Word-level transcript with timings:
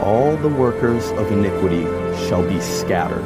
All 0.00 0.36
the 0.36 0.48
workers 0.48 1.10
of 1.10 1.32
iniquity 1.32 1.82
shall 2.28 2.48
be 2.48 2.60
scattered. 2.60 3.24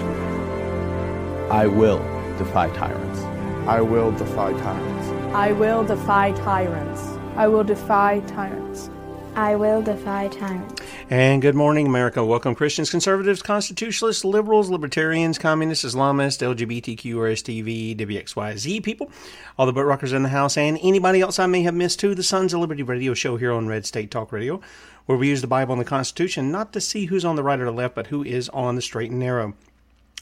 I 1.50 1.66
will 1.66 1.98
defy 2.38 2.70
tyrants. 2.70 3.20
I 3.68 3.82
will 3.82 4.10
defy 4.12 4.52
tyrants. 4.54 5.08
I 5.34 5.52
will 5.52 5.84
defy 5.84 6.32
tyrants. 6.32 7.02
I 7.36 7.46
will 7.46 7.62
defy 7.62 8.20
tyrants. 8.20 8.88
I 9.34 9.54
will 9.54 9.82
defy 9.82 10.28
tyrants. 10.28 10.82
And 11.10 11.42
good 11.42 11.54
morning, 11.54 11.86
America. 11.86 12.24
Welcome, 12.24 12.54
Christians, 12.54 12.90
conservatives, 12.90 13.42
constitutionalists, 13.42 14.24
liberals, 14.24 14.70
libertarians, 14.70 15.38
communists, 15.38 15.84
Islamists, 15.84 16.40
LGBTQ, 16.40 17.14
RSTV, 17.14 17.96
WXYZ 17.98 18.82
people, 18.82 19.10
all 19.58 19.66
the 19.66 19.72
boat 19.74 19.84
rockers 19.84 20.14
in 20.14 20.22
the 20.22 20.30
house, 20.30 20.56
and 20.56 20.78
anybody 20.82 21.20
else 21.20 21.38
I 21.38 21.46
may 21.46 21.62
have 21.62 21.74
missed 21.74 22.00
too. 22.00 22.14
The 22.14 22.22
Sons 22.22 22.54
of 22.54 22.60
Liberty 22.60 22.82
radio 22.82 23.12
show 23.12 23.36
here 23.36 23.52
on 23.52 23.66
Red 23.66 23.84
State 23.84 24.10
Talk 24.10 24.32
Radio, 24.32 24.60
where 25.06 25.18
we 25.18 25.28
use 25.28 25.40
the 25.40 25.46
Bible 25.46 25.72
and 25.72 25.80
the 25.80 25.86
Constitution 25.86 26.50
not 26.50 26.72
to 26.72 26.80
see 26.80 27.06
who's 27.06 27.24
on 27.24 27.36
the 27.36 27.42
right 27.42 27.60
or 27.60 27.64
the 27.64 27.72
left, 27.72 27.94
but 27.94 28.08
who 28.08 28.22
is 28.24 28.48
on 28.50 28.76
the 28.76 28.82
straight 28.82 29.10
and 29.10 29.20
narrow. 29.20 29.54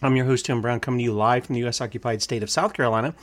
I'm 0.02 0.16
your 0.16 0.26
host, 0.26 0.46
Tim 0.46 0.62
Brown, 0.62 0.80
coming 0.80 0.98
to 0.98 1.04
you 1.04 1.12
live 1.12 1.44
from 1.46 1.54
the 1.54 1.60
U.S. 1.60 1.80
occupied 1.80 2.22
state 2.22 2.42
of 2.42 2.50
South 2.50 2.72
Carolina, 2.72 3.14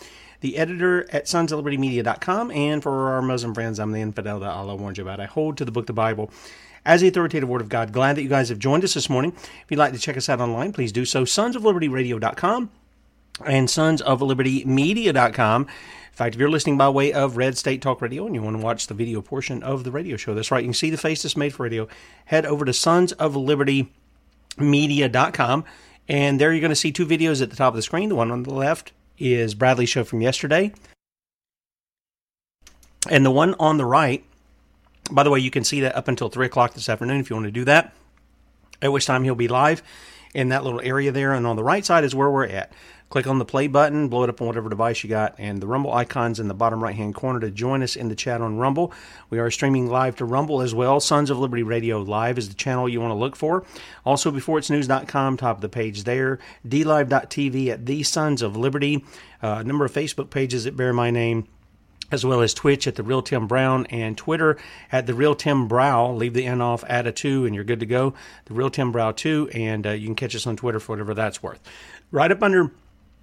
the 0.42 0.58
editor 0.58 1.08
at 1.12 1.26
sonsoflibertymedia.com, 1.26 2.52
and 2.52 2.84
for 2.84 3.10
our 3.10 3.22
Muslim 3.22 3.56
friends, 3.56 3.80
I'm 3.80 3.92
the 3.92 4.02
infidel 4.02 4.40
that 4.42 4.52
Allah 4.52 4.76
warned 4.76 5.00
you 5.00 5.04
about. 5.04 5.20
I 5.20 5.26
hold 5.26 5.58
to 5.58 5.66
the 5.66 5.72
book, 5.72 5.88
the 5.88 5.94
Bible, 5.94 6.30
as 6.86 7.02
the 7.02 7.08
authoritative 7.08 7.50
word 7.50 7.62
of 7.62 7.70
God. 7.70 7.92
Glad 7.92 8.16
that 8.18 8.22
you 8.22 8.30
guys 8.30 8.50
have 8.50 8.60
joined 8.60 8.84
us 8.84 8.94
this 8.94 9.10
morning. 9.10 9.34
If 9.36 9.66
you'd 9.70 9.80
like 9.80 9.94
to 9.94 10.00
check 10.00 10.18
us 10.18 10.30
out 10.30 10.40
online, 10.40 10.72
please 10.72 10.92
do 10.92 11.04
so. 11.04 11.24
Sonsoflibertyradio.com 11.24 12.70
and 13.46 13.68
sonsoflibertymedia.com. 13.68 15.62
In 15.64 15.68
fact, 16.18 16.36
if 16.36 16.40
you're 16.40 16.50
listening 16.50 16.78
by 16.78 16.90
way 16.90 17.14
of 17.14 17.38
Red 17.38 17.58
State 17.58 17.82
Talk 17.82 18.02
Radio 18.02 18.26
and 18.26 18.36
you 18.36 18.42
want 18.42 18.58
to 18.58 18.64
watch 18.64 18.88
the 18.88 18.94
video 18.94 19.22
portion 19.22 19.64
of 19.64 19.84
the 19.84 19.92
radio 19.92 20.18
show, 20.18 20.34
that's 20.34 20.52
right, 20.52 20.64
you 20.64 20.68
can 20.68 20.74
see 20.74 20.90
the 20.90 20.98
face 20.98 21.24
that's 21.24 21.38
made 21.38 21.54
for 21.54 21.64
radio. 21.64 21.88
Head 22.26 22.46
over 22.46 22.66
to 22.66 22.72
sonsoflibertymedia.com, 22.72 25.66
and 26.08 26.42
there 26.42 26.52
you're 26.52 26.62
going 26.62 26.70
to 26.70 26.76
see 26.76 26.92
two 26.92 27.06
videos 27.06 27.42
at 27.42 27.50
the 27.50 27.56
top 27.56 27.74
of 27.74 27.76
the 27.76 27.82
screen. 27.82 28.10
The 28.10 28.16
one 28.16 28.32
on 28.32 28.44
the 28.44 28.54
left 28.54 28.92
is 29.18 29.54
Bradley's 29.54 29.90
show 29.90 30.04
from 30.04 30.22
yesterday, 30.22 30.74
and 33.10 33.26
the 33.26 33.32
one 33.32 33.56
on 33.60 33.78
the 33.78 33.86
right, 33.86 34.24
by 35.12 35.24
the 35.24 35.30
way, 35.30 35.40
you 35.40 35.52
can 35.52 35.64
see 35.64 35.82
that 35.82 35.96
up 35.96 36.08
until 36.08 36.30
3 36.30 36.48
o'clock 36.48 36.74
this 36.74 36.90
afternoon 36.90 37.20
if 37.20 37.30
you 37.30 37.36
want 37.36 37.46
to 37.46 37.52
do 37.52 37.66
that, 37.66 37.94
at 38.82 38.92
which 38.92 39.06
time 39.06 39.24
he'll 39.24 39.36
be 39.36 39.48
live 39.48 39.84
in 40.34 40.50
that 40.50 40.64
little 40.64 40.82
area 40.82 41.12
there. 41.12 41.34
And 41.34 41.48
on 41.48 41.56
the 41.56 41.64
right 41.64 41.86
side 41.86 42.04
is 42.04 42.14
where 42.14 42.30
we're 42.30 42.48
at. 42.48 42.74
Click 43.10 43.26
on 43.26 43.40
the 43.40 43.46
play 43.46 43.68
button, 43.68 44.10
blow 44.10 44.24
it 44.24 44.30
up 44.30 44.42
on 44.42 44.48
whatever 44.48 44.70
device 44.70 45.02
you 45.02 45.10
got, 45.10 45.36
and 45.38 45.62
the 45.62 45.68
Rumble 45.68 45.94
icon's 45.94 46.42
in 46.42 46.50
the 46.50 46.54
bottom 46.54 46.84
right 46.84 46.96
hand 46.96 47.16
corner 47.16 47.40
to 47.40 47.50
join 47.50 47.82
us 47.82 47.96
in 47.96 48.10
the 48.10 48.16
chat 48.16 48.42
on 48.42 48.58
Rumble. 48.58 48.92
We 49.30 49.40
are 49.40 49.50
streaming 49.50 49.88
live 49.88 50.18
to 50.18 50.26
Rumble 50.26 50.62
as 50.62 50.76
well. 50.76 51.00
Sons 51.00 51.30
of 51.30 51.40
Liberty 51.40 51.64
Radio 51.64 52.02
Live 52.02 52.38
is 52.38 52.50
the 52.50 52.56
channel 52.56 52.90
you 52.90 53.00
want 53.00 53.12
to 53.12 53.16
look 53.16 53.38
for. 53.38 53.66
Also, 54.06 54.30
beforeitsnews.com, 54.30 55.38
top 55.38 55.58
of 55.58 55.62
the 55.62 55.70
page 55.70 56.04
there. 56.04 56.40
DLive.tv 56.68 57.70
at 57.70 57.86
The 57.86 58.04
Sons 58.04 58.42
of 58.42 58.58
Liberty. 58.58 59.06
Uh, 59.42 59.58
a 59.60 59.64
number 59.64 59.86
of 59.86 59.94
Facebook 59.94 60.30
pages 60.30 60.66
that 60.66 60.76
bear 60.76 60.92
my 60.92 61.10
name 61.10 61.48
as 62.12 62.26
well 62.26 62.42
as 62.42 62.54
Twitch 62.54 62.88
at 62.88 62.96
the 62.96 63.04
Real 63.04 63.22
Tim 63.22 63.48
Brown 63.48 63.86
and 63.88 64.18
Twitter 64.18 64.58
at 64.92 65.08
the 65.08 65.14
Real 65.14 65.36
Tim 65.36 65.68
Brow. 65.68 66.12
Leave 66.12 66.34
the 66.34 66.46
N 66.46 66.62
off, 66.62 66.84
add 66.88 67.08
a 67.08 67.12
two, 67.12 67.46
and 67.46 67.54
you're 67.54 67.64
good 67.64 67.80
to 67.82 67.86
go. 67.86 68.14
The 68.46 68.54
Real 68.54 68.70
Tim 68.70 68.92
Brow 68.92 69.12
two, 69.12 69.50
and 69.54 69.86
uh, 69.86 69.92
you 69.92 70.08
can 70.08 70.16
catch 70.16 70.36
us 70.36 70.48
on 70.48 70.56
Twitter 70.56 70.80
for 70.80 70.94
whatever 70.94 71.14
that's 71.14 71.44
worth. 71.44 71.60
Right 72.12 72.32
up 72.32 72.42
under 72.42 72.72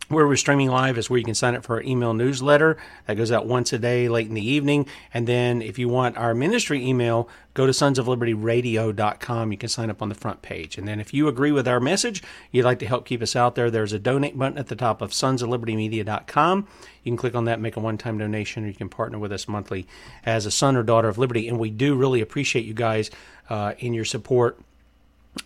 where 0.09 0.27
we're 0.27 0.37
streaming 0.37 0.69
live 0.69 0.99
is 0.99 1.09
where 1.09 1.19
you 1.19 1.25
can 1.25 1.35
sign 1.35 1.55
up 1.55 1.65
for 1.65 1.77
our 1.77 1.83
email 1.83 2.13
newsletter 2.13 2.77
that 3.07 3.17
goes 3.17 3.33
out 3.33 3.47
once 3.47 3.73
a 3.73 3.79
day 3.79 4.09
late 4.09 4.29
in 4.29 4.35
the 4.35 4.47
evening. 4.47 4.87
And 5.13 5.27
then 5.27 5.63
if 5.63 5.79
you 5.79 5.89
want 5.89 6.17
our 6.17 6.35
ministry 6.35 6.85
email 6.87 7.29
go 7.55 7.67
to 7.67 7.73
sonsoflibertyradio.com 7.73 9.53
you 9.53 9.59
can 9.59 9.69
sign 9.69 9.91
up 9.91 10.03
on 10.03 10.09
the 10.09 10.15
front 10.15 10.43
page. 10.43 10.77
And 10.77 10.87
then 10.87 11.01
if 11.01 11.15
you 11.15 11.29
agree 11.29 11.53
with 11.53 11.67
our 11.67 11.81
message 11.81 12.23
you'd 12.53 12.65
like 12.65 12.79
to 12.81 12.87
help 12.87 13.07
keep 13.07 13.23
us 13.23 13.35
out 13.35 13.55
there 13.55 13.71
there's 13.71 13.93
a 13.93 13.99
donate 13.99 14.39
button 14.39 14.59
at 14.59 14.69
the 14.69 14.77
top 14.77 15.01
of 15.01 15.11
sonsoflibertymedia.com 15.11 16.69
you 17.03 17.11
can 17.11 17.17
click 17.17 17.35
on 17.35 17.45
that 17.45 17.61
make 17.61 17.77
a 17.77 17.81
one-time 17.81 18.19
donation 18.19 18.65
or 18.65 18.69
you 18.69 18.75
can 18.75 18.89
partner 18.89 19.19
with 19.19 19.33
us 19.33 19.47
monthly 19.47 19.87
as 20.25 20.47
a 20.47 20.51
son 20.51 20.77
or 20.77 20.83
daughter 20.83 21.09
of 21.09 21.19
liberty. 21.19 21.49
And 21.49 21.59
we 21.59 21.71
do 21.71 21.95
really 21.95 22.21
appreciate 22.21 22.65
you 22.65 22.75
guys 22.75 23.11
uh, 23.49 23.75
in 23.79 23.93
your 23.95 24.07
support 24.07 24.59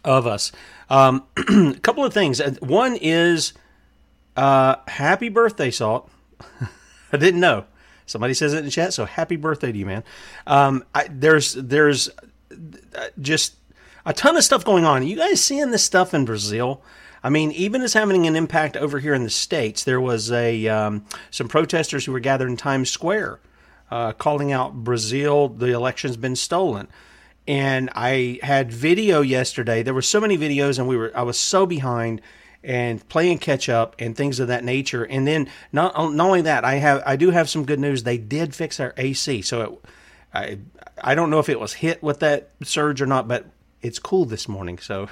of 0.05 0.27
us. 0.27 0.53
Um, 0.89 1.25
a 1.37 1.75
couple 1.81 2.05
of 2.05 2.15
things. 2.15 2.41
One 2.61 2.97
is 2.97 3.53
uh, 4.39 4.77
happy 4.87 5.29
birthday, 5.29 5.71
Salt. 5.71 6.09
I 7.13 7.17
didn't 7.17 7.41
know. 7.41 7.65
Somebody 8.07 8.35
says 8.35 8.55
it 8.55 8.65
in 8.65 8.71
chat, 8.71 8.95
so 8.95 9.05
happy 9.05 9.35
birthday 9.35 9.73
to 9.73 9.79
you, 9.79 9.85
man. 9.85 10.05
Um, 10.47 10.85
I, 10.95 11.09
there's 11.11 11.55
there's 11.55 12.09
uh, 12.09 13.09
just 13.21 13.57
a 14.07 14.13
ton 14.13 14.37
of 14.37 14.45
stuff 14.45 14.65
going 14.65 14.85
on. 14.85 15.05
You 15.05 15.17
guys 15.17 15.43
seeing 15.43 15.73
this 15.73 15.83
stuff 15.83 16.15
in 16.15 16.25
Brazil? 16.25 16.83
I 17.23 17.31
mean, 17.31 17.51
even 17.51 17.83
as 17.83 17.95
having 17.95 18.29
an 18.29 18.37
impact 18.37 18.77
over 18.77 19.01
here 19.01 19.13
in 19.13 19.25
the 19.25 19.31
states, 19.31 19.83
there 19.83 20.01
was 20.01 20.31
a 20.31 20.69
um, 20.69 21.05
some 21.33 21.49
protesters 21.49 22.05
who 22.05 22.13
were 22.13 22.21
gathered 22.21 22.49
in 22.49 22.57
Times 22.57 22.91
Square, 22.91 23.41
uh, 23.91 24.13
calling 24.13 24.53
out 24.53 24.85
Brazil. 24.85 25.49
The 25.49 25.73
election's 25.73 26.17
been 26.17 26.37
stolen, 26.37 26.87
and 27.49 27.91
I 27.93 28.39
had 28.45 28.73
video 28.73 29.21
yesterday. 29.21 29.83
There 29.83 29.95
were 29.95 30.01
so 30.01 30.21
many 30.21 30.39
videos, 30.39 30.79
and 30.79 30.87
we 30.87 30.97
were 30.97 31.11
I 31.13 31.23
was 31.23 31.39
so 31.39 31.67
behind 31.67 32.23
and 32.69 33.09
playing 33.09 33.39
catch 33.39 33.71
up 33.71 33.97
and 33.99 34.15
things 34.15 34.39
of 34.39 34.49
that 34.49 34.63
nature. 34.63 35.03
And 35.03 35.27
then 35.27 35.49
not 35.73 35.95
not 35.95 36.27
only 36.27 36.43
that, 36.43 36.65
I 36.65 36.75
have 36.75 37.03
I 37.05 37.17
do 37.17 37.31
have 37.31 37.49
some 37.49 37.65
good 37.65 37.81
news. 37.81 38.03
They 38.03 38.19
did 38.19 38.55
fix 38.55 38.79
our 38.79 38.93
AC, 38.99 39.43
so 39.43 39.63
it, 39.63 39.91
I 40.35 40.59
I 41.03 41.15
don't 41.15 41.31
know 41.31 41.39
if 41.39 41.49
it 41.49 41.59
was 41.59 41.73
hit 41.73 42.03
with 42.03 42.21
that 42.21 42.51
surge 42.63 43.01
or 43.01 43.07
not, 43.07 43.27
but 43.27 43.47
it's 43.83 43.99
cool 43.99 44.25
this 44.27 44.47
morning. 44.47 44.79
So. 44.79 45.09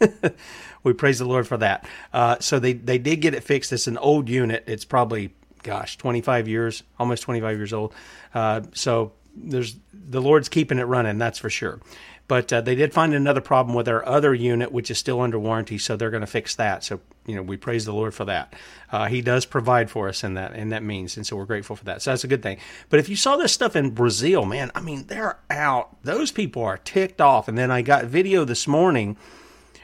we 0.84 0.92
praise 0.92 1.18
the 1.18 1.24
Lord 1.24 1.48
for 1.48 1.56
that. 1.56 1.84
Uh, 2.12 2.36
so 2.38 2.60
they, 2.60 2.72
they 2.72 2.98
did 2.98 3.16
get 3.16 3.34
it 3.34 3.42
fixed. 3.42 3.72
It's 3.72 3.88
an 3.88 3.98
old 3.98 4.28
unit. 4.28 4.62
It's 4.68 4.84
probably, 4.84 5.34
gosh, 5.64 5.96
25 5.96 6.46
years, 6.46 6.84
almost 7.00 7.24
25 7.24 7.56
years 7.56 7.72
old. 7.72 7.92
Uh, 8.32 8.60
so 8.74 9.10
there's 9.34 9.74
the 9.92 10.22
Lord's 10.22 10.48
keeping 10.48 10.78
it 10.78 10.84
running, 10.84 11.18
that's 11.18 11.40
for 11.40 11.50
sure. 11.50 11.80
But 12.28 12.52
uh, 12.52 12.60
they 12.60 12.74
did 12.74 12.92
find 12.92 13.14
another 13.14 13.40
problem 13.40 13.74
with 13.74 13.88
our 13.88 14.06
other 14.06 14.34
unit, 14.34 14.70
which 14.70 14.90
is 14.90 14.98
still 14.98 15.20
under 15.22 15.38
warranty. 15.38 15.78
So 15.78 15.96
they're 15.96 16.10
going 16.10 16.20
to 16.20 16.26
fix 16.26 16.54
that. 16.56 16.84
So 16.84 17.00
you 17.26 17.34
know 17.34 17.42
we 17.42 17.56
praise 17.56 17.84
the 17.84 17.92
Lord 17.92 18.14
for 18.14 18.26
that. 18.26 18.54
Uh, 18.92 19.06
he 19.06 19.22
does 19.22 19.44
provide 19.46 19.90
for 19.90 20.08
us 20.08 20.22
in 20.22 20.34
that 20.34 20.52
and 20.52 20.72
that 20.72 20.82
means, 20.82 21.16
and 21.16 21.26
so 21.26 21.36
we're 21.36 21.46
grateful 21.46 21.74
for 21.74 21.84
that. 21.84 22.02
So 22.02 22.10
that's 22.10 22.24
a 22.24 22.28
good 22.28 22.42
thing. 22.42 22.58
But 22.90 23.00
if 23.00 23.08
you 23.08 23.16
saw 23.16 23.36
this 23.36 23.52
stuff 23.52 23.74
in 23.74 23.90
Brazil, 23.90 24.44
man, 24.44 24.70
I 24.74 24.80
mean 24.80 25.06
they're 25.06 25.38
out. 25.50 26.02
Those 26.04 26.30
people 26.30 26.62
are 26.62 26.78
ticked 26.78 27.20
off. 27.20 27.48
And 27.48 27.56
then 27.56 27.70
I 27.70 27.82
got 27.82 28.04
video 28.04 28.44
this 28.44 28.68
morning 28.68 29.16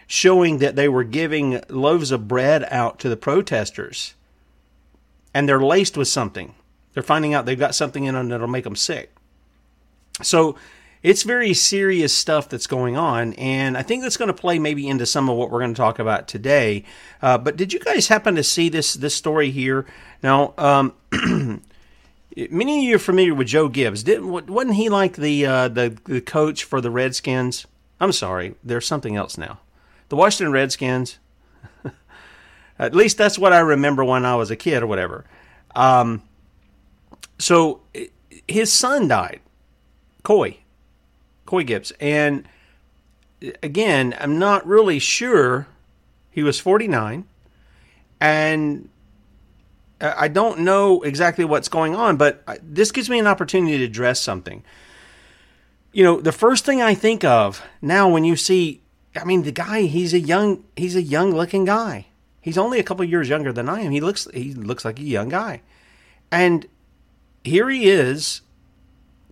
showing 0.06 0.58
that 0.58 0.76
they 0.76 0.88
were 0.88 1.04
giving 1.04 1.62
loaves 1.70 2.10
of 2.10 2.28
bread 2.28 2.66
out 2.70 2.98
to 3.00 3.08
the 3.08 3.16
protesters 3.16 4.14
and 5.32 5.48
they're 5.48 5.60
laced 5.60 5.96
with 5.96 6.08
something. 6.08 6.54
They're 6.92 7.02
finding 7.02 7.34
out 7.34 7.46
they've 7.46 7.58
got 7.58 7.74
something 7.74 8.04
in 8.04 8.14
them 8.14 8.28
that'll 8.28 8.46
make 8.46 8.64
them 8.64 8.76
sick. 8.76 9.14
So 10.22 10.56
it's 11.04 11.22
very 11.22 11.54
serious 11.54 12.12
stuff 12.12 12.48
that's 12.48 12.66
going 12.66 12.96
on, 12.96 13.34
and 13.34 13.78
I 13.78 13.82
think 13.82 14.02
that's 14.02 14.16
going 14.16 14.26
to 14.26 14.34
play 14.34 14.58
maybe 14.58 14.88
into 14.88 15.06
some 15.06 15.28
of 15.28 15.36
what 15.36 15.52
we're 15.52 15.60
going 15.60 15.74
to 15.74 15.78
talk 15.78 16.00
about 16.00 16.26
today. 16.26 16.84
Uh, 17.22 17.38
but 17.38 17.56
did 17.56 17.72
you 17.72 17.78
guys 17.78 18.08
happen 18.08 18.34
to 18.34 18.42
see 18.42 18.68
this 18.68 18.94
this 18.94 19.14
story 19.14 19.52
here? 19.52 19.86
Now, 20.22 20.54
um, 20.58 20.94
many 22.50 22.78
of 22.78 22.84
you 22.84 22.96
are 22.96 22.98
familiar 22.98 23.34
with 23.34 23.46
Joe 23.46 23.68
Gibbs. 23.68 24.02
Didn't 24.02 24.48
wasn't 24.48 24.74
he 24.74 24.88
like 24.88 25.14
the 25.14 25.46
uh, 25.46 25.68
the 25.68 25.96
the 26.06 26.20
coach 26.20 26.64
for 26.64 26.80
the 26.80 26.90
Redskins? 26.90 27.66
I'm 28.00 28.10
sorry, 28.10 28.56
there's 28.64 28.86
something 28.86 29.14
else 29.14 29.38
now 29.38 29.60
the 30.08 30.16
Washington 30.16 30.52
Redskins. 30.52 31.18
At 32.78 32.94
least 32.94 33.18
that's 33.18 33.38
what 33.38 33.52
I 33.52 33.60
remember 33.60 34.04
when 34.04 34.24
I 34.24 34.36
was 34.36 34.50
a 34.50 34.56
kid 34.56 34.82
or 34.82 34.86
whatever. 34.86 35.24
Um, 35.74 36.22
so 37.38 37.82
his 38.46 38.72
son 38.72 39.08
died, 39.08 39.40
Coy, 40.22 40.58
Coy 41.46 41.64
Gibbs, 41.64 41.92
and 42.00 42.46
again, 43.62 44.14
I'm 44.18 44.38
not 44.38 44.66
really 44.66 44.98
sure. 44.98 45.66
He 46.30 46.42
was 46.42 46.58
49, 46.58 47.26
and 48.20 48.88
uh, 50.00 50.14
I 50.16 50.28
don't 50.28 50.60
know 50.60 51.02
exactly 51.02 51.44
what's 51.44 51.68
going 51.68 51.94
on, 51.94 52.16
but 52.16 52.42
uh, 52.46 52.56
this 52.62 52.90
gives 52.90 53.08
me 53.08 53.18
an 53.18 53.26
opportunity 53.26 53.78
to 53.78 53.84
address 53.84 54.20
something. 54.20 54.64
You 55.92 56.02
know, 56.02 56.20
the 56.20 56.32
first 56.32 56.64
thing 56.64 56.82
I 56.82 56.94
think 56.94 57.22
of 57.22 57.62
now 57.80 58.08
when 58.08 58.24
you 58.24 58.34
see 58.34 58.80
I 59.16 59.24
mean, 59.24 59.42
the 59.42 59.52
guy, 59.52 59.82
he's 59.82 60.12
a 60.12 60.18
young, 60.18 60.64
he's 60.76 60.96
a 60.96 61.02
young 61.02 61.32
looking 61.32 61.64
guy. 61.64 62.06
He's 62.40 62.58
only 62.58 62.78
a 62.78 62.82
couple 62.82 63.04
years 63.04 63.28
younger 63.28 63.52
than 63.52 63.68
I 63.68 63.80
am. 63.80 63.92
He 63.92 64.00
looks, 64.00 64.28
he 64.34 64.52
looks 64.52 64.84
like 64.84 64.98
a 64.98 65.02
young 65.02 65.28
guy. 65.28 65.62
And 66.30 66.66
here 67.42 67.70
he 67.70 67.88
is. 67.88 68.42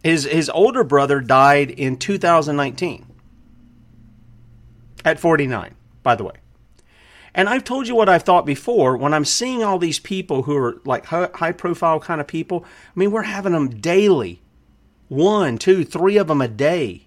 His, 0.02 0.25
his 0.25 0.50
older 0.50 0.84
brother 0.84 1.20
died 1.20 1.70
in 1.70 1.96
2019 1.96 3.06
at 5.04 5.20
49, 5.20 5.75
by 6.02 6.14
the 6.14 6.25
way. 6.25 6.34
And 7.34 7.49
I've 7.49 7.64
told 7.64 7.88
you 7.88 7.94
what 7.94 8.08
I've 8.08 8.25
thought 8.25 8.44
before. 8.44 8.96
When 8.96 9.14
I'm 9.14 9.25
seeing 9.25 9.62
all 9.62 9.78
these 9.78 9.99
people 9.99 10.43
who 10.43 10.56
are 10.56 10.81
like 10.84 11.06
high 11.06 11.52
profile 11.52 11.99
kind 11.99 12.20
of 12.20 12.26
people, 12.26 12.64
I 12.64 12.99
mean, 12.99 13.10
we're 13.10 13.22
having 13.22 13.52
them 13.52 13.81
daily. 13.81 14.43
One, 15.08 15.58
two, 15.58 15.84
three 15.84 16.19
of 16.19 16.28
them 16.28 16.40
a 16.40 16.49
day, 16.49 17.06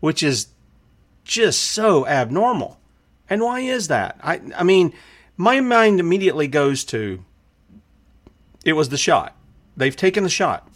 which 0.00 0.22
is 0.22 0.48
just 1.24 1.62
so 1.62 2.06
abnormal. 2.06 2.80
And 3.28 3.42
why 3.42 3.60
is 3.60 3.88
that? 3.88 4.18
I, 4.22 4.40
I 4.56 4.62
mean, 4.62 4.94
my 5.36 5.60
mind 5.60 6.00
immediately 6.00 6.48
goes 6.48 6.84
to 6.84 7.24
it 8.64 8.72
was 8.72 8.88
the 8.88 8.98
shot. 8.98 9.36
They've 9.76 9.94
taken 9.94 10.24
the 10.24 10.30
shot. 10.30 10.68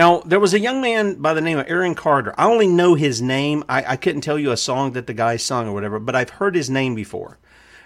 Now, 0.00 0.20
there 0.20 0.40
was 0.40 0.54
a 0.54 0.58
young 0.58 0.80
man 0.80 1.16
by 1.16 1.34
the 1.34 1.42
name 1.42 1.58
of 1.58 1.66
Aaron 1.68 1.94
Carter. 1.94 2.34
I 2.38 2.46
only 2.46 2.66
know 2.66 2.94
his 2.94 3.20
name. 3.20 3.64
I, 3.68 3.84
I 3.84 3.96
couldn't 3.96 4.22
tell 4.22 4.38
you 4.38 4.50
a 4.50 4.56
song 4.56 4.92
that 4.92 5.06
the 5.06 5.12
guy 5.12 5.36
sung 5.36 5.68
or 5.68 5.74
whatever, 5.74 5.98
but 5.98 6.16
I've 6.16 6.30
heard 6.30 6.54
his 6.54 6.70
name 6.70 6.94
before. 6.94 7.38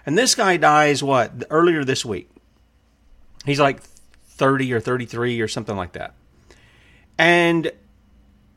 And 0.06 0.16
this 0.16 0.36
guy 0.36 0.56
dies, 0.56 1.02
what, 1.02 1.42
earlier 1.50 1.82
this 1.82 2.04
week. 2.04 2.30
He's 3.44 3.58
like 3.58 3.80
30 4.26 4.72
or 4.72 4.78
33 4.78 5.40
or 5.40 5.48
something 5.48 5.74
like 5.74 5.94
that. 5.94 6.14
And 7.18 7.72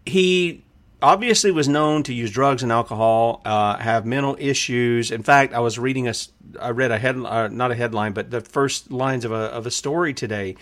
he 0.06 0.63
obviously 1.01 1.50
was 1.50 1.68
known 1.68 2.03
to 2.03 2.13
use 2.13 2.30
drugs 2.30 2.62
and 2.62 2.71
alcohol, 2.71 3.42
uh, 3.44 3.77
have 3.77 4.06
mental 4.06 4.38
issues. 4.39 5.10
In 5.10 5.24
fact, 5.24 5.56
I 5.56 5.62
was 5.62 5.80
reading 5.80 6.07
a, 6.07 6.13
I 6.62 6.69
read 6.69 6.92
a 6.92 7.00
head, 7.00 7.18
uh, 7.18 7.48
not 7.48 7.71
a 7.71 7.75
headline, 7.75 8.13
but 8.13 8.30
the 8.30 8.42
first 8.42 8.92
lines 8.92 9.25
of 9.25 9.31
a 9.31 9.45
of 9.50 9.65
a 9.65 9.71
story 9.71 10.13
today, 10.13 10.57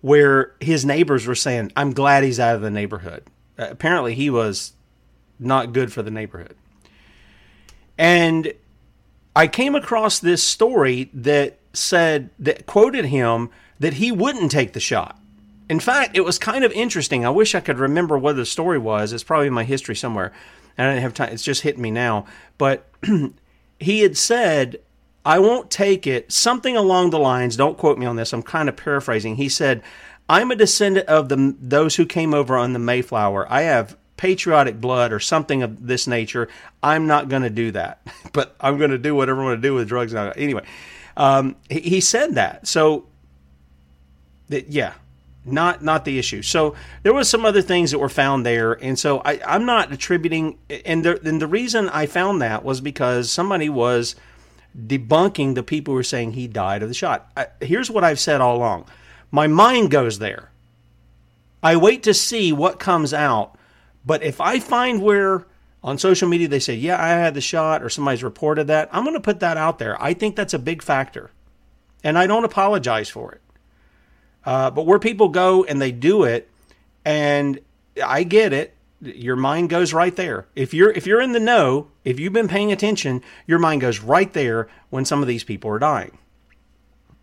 where 0.00 0.54
his 0.60 0.84
neighbors 0.84 1.26
were 1.26 1.34
saying, 1.34 1.72
"I'm 1.76 1.92
glad 1.92 2.24
he's 2.24 2.40
out 2.40 2.56
of 2.56 2.62
the 2.62 2.70
neighborhood." 2.70 3.24
Uh, 3.58 3.68
apparently, 3.70 4.14
he 4.14 4.30
was 4.30 4.72
not 5.38 5.72
good 5.72 5.92
for 5.92 6.02
the 6.02 6.10
neighborhood, 6.10 6.56
and 7.98 8.52
I 9.34 9.46
came 9.46 9.74
across 9.74 10.18
this 10.18 10.42
story 10.42 11.10
that 11.12 11.58
said 11.72 12.30
that 12.38 12.66
quoted 12.66 13.06
him 13.06 13.50
that 13.78 13.94
he 13.94 14.10
wouldn't 14.10 14.50
take 14.50 14.72
the 14.72 14.80
shot 14.80 15.18
in 15.68 15.80
fact, 15.80 16.16
it 16.16 16.24
was 16.24 16.38
kind 16.38 16.64
of 16.64 16.72
interesting. 16.72 17.24
I 17.24 17.30
wish 17.30 17.54
I 17.54 17.60
could 17.60 17.78
remember 17.78 18.16
what 18.16 18.36
the 18.36 18.46
story 18.46 18.78
was. 18.78 19.12
It's 19.12 19.24
probably 19.24 19.48
in 19.48 19.52
my 19.52 19.64
history 19.64 19.96
somewhere. 19.96 20.32
I 20.78 20.84
didn't 20.84 21.02
have 21.02 21.14
time. 21.14 21.32
It's 21.32 21.42
just 21.42 21.62
hitting 21.62 21.82
me 21.82 21.90
now. 21.90 22.26
But 22.56 22.88
he 23.80 24.00
had 24.00 24.16
said, 24.16 24.80
I 25.26 25.40
won't 25.40 25.72
take 25.72 26.06
it. 26.06 26.30
Something 26.30 26.76
along 26.76 27.10
the 27.10 27.18
lines, 27.18 27.56
don't 27.56 27.76
quote 27.76 27.98
me 27.98 28.06
on 28.06 28.14
this, 28.14 28.32
I'm 28.32 28.44
kind 28.44 28.68
of 28.68 28.76
paraphrasing. 28.76 29.34
He 29.34 29.48
said, 29.48 29.82
I'm 30.28 30.52
a 30.52 30.56
descendant 30.56 31.08
of 31.08 31.28
the 31.28 31.56
those 31.60 31.96
who 31.96 32.06
came 32.06 32.32
over 32.32 32.56
on 32.56 32.72
the 32.72 32.78
Mayflower. 32.78 33.50
I 33.50 33.62
have 33.62 33.96
patriotic 34.16 34.80
blood 34.80 35.12
or 35.12 35.18
something 35.18 35.64
of 35.64 35.84
this 35.88 36.06
nature. 36.06 36.48
I'm 36.80 37.08
not 37.08 37.28
going 37.28 37.42
to 37.42 37.50
do 37.50 37.72
that, 37.72 38.06
but 38.32 38.54
I'm 38.60 38.78
going 38.78 38.92
to 38.92 38.98
do 38.98 39.16
whatever 39.16 39.42
I 39.42 39.44
want 39.46 39.62
to 39.62 39.68
do 39.68 39.74
with 39.74 39.88
drugs. 39.88 40.14
Anyway, 40.14 40.64
um, 41.16 41.56
he, 41.68 41.80
he, 41.80 42.00
said 42.00 42.36
that. 42.36 42.68
So, 42.68 43.06
that, 44.48 44.68
yeah, 44.68 44.94
not 45.44 45.82
not 45.82 46.04
the 46.04 46.20
issue. 46.20 46.42
So 46.42 46.76
there 47.02 47.12
was 47.12 47.28
some 47.28 47.44
other 47.44 47.62
things 47.62 47.90
that 47.90 47.98
were 47.98 48.08
found 48.08 48.46
there, 48.46 48.74
and 48.74 48.96
so 48.96 49.22
I, 49.24 49.40
I'm 49.44 49.66
not 49.66 49.92
attributing. 49.92 50.58
And 50.84 51.04
the, 51.04 51.20
and 51.28 51.42
the 51.42 51.48
reason 51.48 51.88
I 51.88 52.06
found 52.06 52.42
that 52.42 52.64
was 52.64 52.80
because 52.80 53.28
somebody 53.30 53.68
was 53.68 54.14
debunking 54.76 55.54
the 55.54 55.62
people 55.62 55.94
who 55.94 56.00
are 56.00 56.04
saying 56.04 56.32
he 56.32 56.46
died 56.46 56.82
of 56.82 56.88
the 56.88 56.94
shot. 56.94 57.30
I, 57.36 57.46
here's 57.60 57.90
what 57.90 58.04
I've 58.04 58.20
said 58.20 58.40
all 58.40 58.56
along: 58.56 58.86
my 59.30 59.46
mind 59.46 59.90
goes 59.90 60.18
there. 60.18 60.50
I 61.62 61.76
wait 61.76 62.02
to 62.04 62.14
see 62.14 62.52
what 62.52 62.78
comes 62.78 63.12
out, 63.14 63.56
but 64.04 64.22
if 64.22 64.40
I 64.40 64.60
find 64.60 65.02
where 65.02 65.46
on 65.82 65.98
social 65.98 66.28
media 66.28 66.48
they 66.48 66.60
say, 66.60 66.74
"Yeah, 66.74 67.02
I 67.02 67.08
had 67.08 67.34
the 67.34 67.40
shot," 67.40 67.82
or 67.82 67.88
somebody's 67.88 68.24
reported 68.24 68.66
that, 68.68 68.88
I'm 68.92 69.04
going 69.04 69.14
to 69.14 69.20
put 69.20 69.40
that 69.40 69.56
out 69.56 69.78
there. 69.78 70.00
I 70.02 70.14
think 70.14 70.36
that's 70.36 70.54
a 70.54 70.58
big 70.58 70.82
factor, 70.82 71.30
and 72.04 72.18
I 72.18 72.26
don't 72.26 72.44
apologize 72.44 73.08
for 73.08 73.32
it. 73.32 73.40
Uh, 74.44 74.70
but 74.70 74.86
where 74.86 74.98
people 74.98 75.28
go 75.28 75.64
and 75.64 75.82
they 75.82 75.90
do 75.90 76.22
it, 76.22 76.48
and 77.04 77.58
I 78.04 78.22
get 78.22 78.52
it. 78.52 78.74
Your 79.00 79.36
mind 79.36 79.70
goes 79.70 79.92
right 79.92 80.14
there. 80.14 80.46
If 80.54 80.72
you're 80.72 80.90
if 80.90 81.06
you're 81.06 81.20
in 81.20 81.32
the 81.32 81.40
know, 81.40 81.88
if 82.06 82.20
you've 82.20 82.32
been 82.32 82.46
paying 82.46 82.70
attention, 82.70 83.20
your 83.48 83.58
mind 83.58 83.80
goes 83.80 83.98
right 83.98 84.32
there 84.32 84.68
when 84.90 85.04
some 85.04 85.22
of 85.22 85.28
these 85.28 85.42
people 85.42 85.68
are 85.72 85.80
dying. 85.80 86.16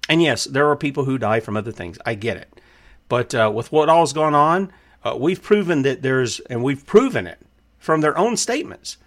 And 0.09 0.21
yes, 0.21 0.43
there 0.43 0.69
are 0.69 0.75
people 0.75 1.05
who 1.05 1.17
die 1.17 1.39
from 1.39 1.55
other 1.55 1.71
things. 1.71 1.97
I 2.05 2.15
get 2.15 2.35
it. 2.35 2.59
But 3.07 3.33
uh, 3.33 3.49
with 3.55 3.71
what 3.71 3.87
all's 3.87 4.11
gone 4.11 4.35
on, 4.35 4.73
uh, 5.05 5.15
we've 5.17 5.41
proven 5.41 5.83
that 5.83 6.01
there's, 6.01 6.41
and 6.41 6.61
we've 6.61 6.85
proven 6.85 7.27
it 7.27 7.39
from 7.79 8.01
their 8.01 8.17
own 8.17 8.35
statements, 8.35 8.97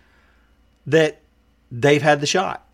that 0.87 1.21
they've 1.71 2.02
had 2.02 2.23
the 2.23 2.26
shot. 2.26 2.66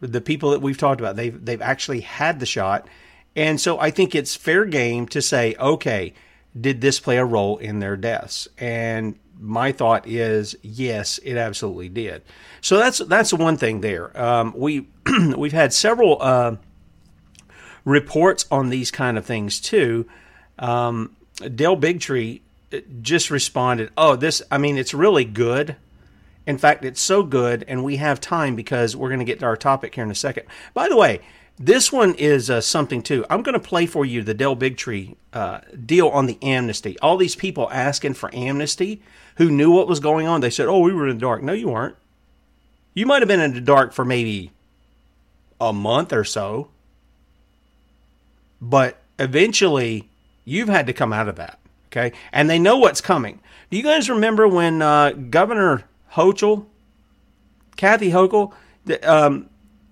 The 0.00 0.20
people 0.20 0.50
that 0.50 0.62
we've 0.62 0.78
talked 0.78 1.00
about, 1.00 1.14
they've 1.14 1.44
they've 1.44 1.60
actually 1.60 2.00
had 2.00 2.40
the 2.40 2.46
shot, 2.46 2.88
and 3.36 3.60
so 3.60 3.78
I 3.78 3.90
think 3.90 4.14
it's 4.14 4.34
fair 4.34 4.64
game 4.64 5.06
to 5.08 5.20
say, 5.20 5.54
okay, 5.60 6.14
did 6.58 6.80
this 6.80 6.98
play 6.98 7.18
a 7.18 7.24
role 7.24 7.58
in 7.58 7.80
their 7.80 7.98
deaths? 7.98 8.48
And 8.56 9.18
my 9.40 9.72
thought 9.72 10.06
is 10.06 10.54
yes, 10.62 11.18
it 11.18 11.36
absolutely 11.36 11.88
did. 11.88 12.22
So 12.60 12.76
that's 12.76 12.98
that's 12.98 13.32
one 13.32 13.56
thing 13.56 13.80
there. 13.80 14.18
Um, 14.20 14.52
we 14.56 14.88
we've 15.36 15.52
had 15.52 15.72
several 15.72 16.18
uh, 16.20 16.56
reports 17.84 18.46
on 18.50 18.68
these 18.68 18.90
kind 18.90 19.16
of 19.18 19.24
things 19.24 19.60
too. 19.60 20.06
Um, 20.58 21.16
Dale 21.54 21.76
Bigtree 21.76 22.40
just 23.02 23.30
responded, 23.30 23.90
"Oh, 23.96 24.16
this. 24.16 24.42
I 24.50 24.58
mean, 24.58 24.76
it's 24.76 24.94
really 24.94 25.24
good. 25.24 25.76
In 26.46 26.58
fact, 26.58 26.84
it's 26.84 27.00
so 27.00 27.22
good, 27.22 27.64
and 27.68 27.84
we 27.84 27.96
have 27.96 28.20
time 28.20 28.56
because 28.56 28.96
we're 28.96 29.08
going 29.08 29.20
to 29.20 29.24
get 29.24 29.40
to 29.40 29.46
our 29.46 29.56
topic 29.56 29.94
here 29.94 30.04
in 30.04 30.10
a 30.10 30.14
second. 30.14 30.44
By 30.74 30.88
the 30.88 30.96
way." 30.96 31.20
This 31.62 31.92
one 31.92 32.14
is 32.14 32.48
uh, 32.48 32.62
something 32.62 33.02
too. 33.02 33.26
I'm 33.28 33.42
going 33.42 33.52
to 33.52 33.60
play 33.60 33.84
for 33.84 34.06
you 34.06 34.22
the 34.22 34.32
Dale 34.32 34.56
Bigtree 34.56 35.14
uh, 35.34 35.60
deal 35.84 36.08
on 36.08 36.24
the 36.24 36.38
amnesty. 36.40 36.98
All 37.00 37.18
these 37.18 37.36
people 37.36 37.70
asking 37.70 38.14
for 38.14 38.34
amnesty 38.34 39.02
who 39.36 39.50
knew 39.50 39.70
what 39.70 39.86
was 39.86 40.00
going 40.00 40.26
on. 40.26 40.40
They 40.40 40.48
said, 40.48 40.68
"Oh, 40.68 40.78
we 40.78 40.94
were 40.94 41.06
in 41.06 41.16
the 41.16 41.20
dark." 41.20 41.42
No, 41.42 41.52
you 41.52 41.68
weren't. 41.68 41.96
You 42.94 43.04
might 43.04 43.20
have 43.20 43.28
been 43.28 43.40
in 43.40 43.52
the 43.52 43.60
dark 43.60 43.92
for 43.92 44.06
maybe 44.06 44.52
a 45.60 45.70
month 45.70 46.14
or 46.14 46.24
so, 46.24 46.68
but 48.58 48.96
eventually 49.18 50.08
you've 50.46 50.70
had 50.70 50.86
to 50.86 50.94
come 50.94 51.12
out 51.12 51.28
of 51.28 51.36
that. 51.36 51.58
Okay, 51.88 52.16
and 52.32 52.48
they 52.48 52.58
know 52.58 52.78
what's 52.78 53.02
coming. 53.02 53.38
Do 53.70 53.76
you 53.76 53.82
guys 53.82 54.08
remember 54.08 54.48
when 54.48 54.80
uh, 54.80 55.10
Governor 55.10 55.84
Hochul, 56.14 56.64
Kathy 57.76 58.12
Hochul, 58.12 58.54
the, 58.86 58.98
um, 59.02 59.50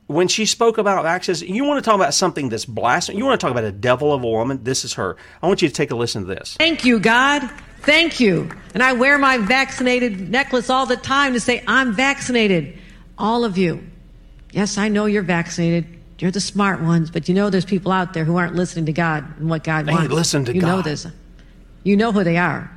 when 0.09 0.27
she 0.27 0.47
spoke 0.47 0.79
about 0.79 1.05
access, 1.05 1.43
you 1.43 1.65
want 1.65 1.83
to 1.83 1.89
talk 1.89 1.95
about 1.95 2.15
something 2.15 2.49
that's 2.49 2.65
blasphemous. 2.65 3.19
You 3.19 3.25
want 3.27 3.39
to 3.39 3.45
talk 3.45 3.51
about 3.53 3.65
a 3.65 3.73
devil 3.73 4.13
of 4.13 4.25
a 4.25 4.27
woman. 4.27 4.65
This 4.65 4.85
is 4.85 4.95
her. 4.95 5.17
I 5.43 5.47
want 5.47 5.63
you 5.63 5.69
to 5.69 5.75
take 5.75 5.91
a 5.91 5.97
listen 5.97 6.27
to 6.27 6.35
this. 6.35 6.57
Thank 6.59 6.85
you, 6.87 6.99
God. 6.99 7.49
Thank 7.83 8.19
you. 8.19 8.51
And 8.73 8.83
I 8.83 8.95
wear 8.95 9.19
my 9.19 9.37
vaccinated 9.37 10.31
necklace 10.31 10.71
all 10.71 10.87
the 10.87 10.97
time 10.97 11.35
to 11.35 11.41
say, 11.41 11.63
I'm 11.67 11.93
vaccinated. 11.93 12.79
All 13.19 13.45
of 13.45 13.59
you. 13.59 13.87
Yes, 14.53 14.79
I 14.79 14.89
know 14.89 15.05
you're 15.05 15.23
vaccinated. 15.23 15.87
You're 16.19 16.31
the 16.31 16.41
smart 16.41 16.81
ones, 16.81 17.11
but 17.11 17.29
you 17.29 17.35
know 17.35 17.51
there's 17.51 17.67
people 17.67 17.93
out 17.93 18.15
there 18.15 18.25
who 18.25 18.37
aren't 18.37 18.55
listening 18.55 18.87
to 18.87 18.93
God 18.93 19.25
and 19.39 19.51
what 19.51 19.63
God 19.63 19.87
they 19.87 19.93
wants. 19.93 20.13
listen 20.13 20.45
to 20.47 20.55
you 20.55 20.63
God. 20.63 20.67
know 20.69 20.83
this. 20.83 21.07
You 21.85 21.97
know 21.97 22.13
who 22.13 22.25
they 22.25 22.39
are. 22.39 22.71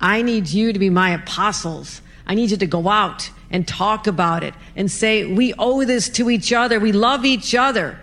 I 0.00 0.22
need 0.22 0.48
you 0.48 0.72
to 0.72 0.78
be 0.78 0.90
my 0.90 1.10
apostles. 1.10 2.00
I 2.28 2.34
need 2.34 2.50
you 2.50 2.56
to 2.58 2.66
go 2.66 2.88
out 2.88 3.30
and 3.50 3.66
talk 3.66 4.06
about 4.06 4.44
it 4.44 4.54
and 4.76 4.90
say, 4.90 5.24
we 5.24 5.54
owe 5.58 5.84
this 5.84 6.08
to 6.10 6.28
each 6.30 6.52
other. 6.52 6.78
We 6.78 6.92
love 6.92 7.24
each 7.24 7.54
other. 7.54 7.98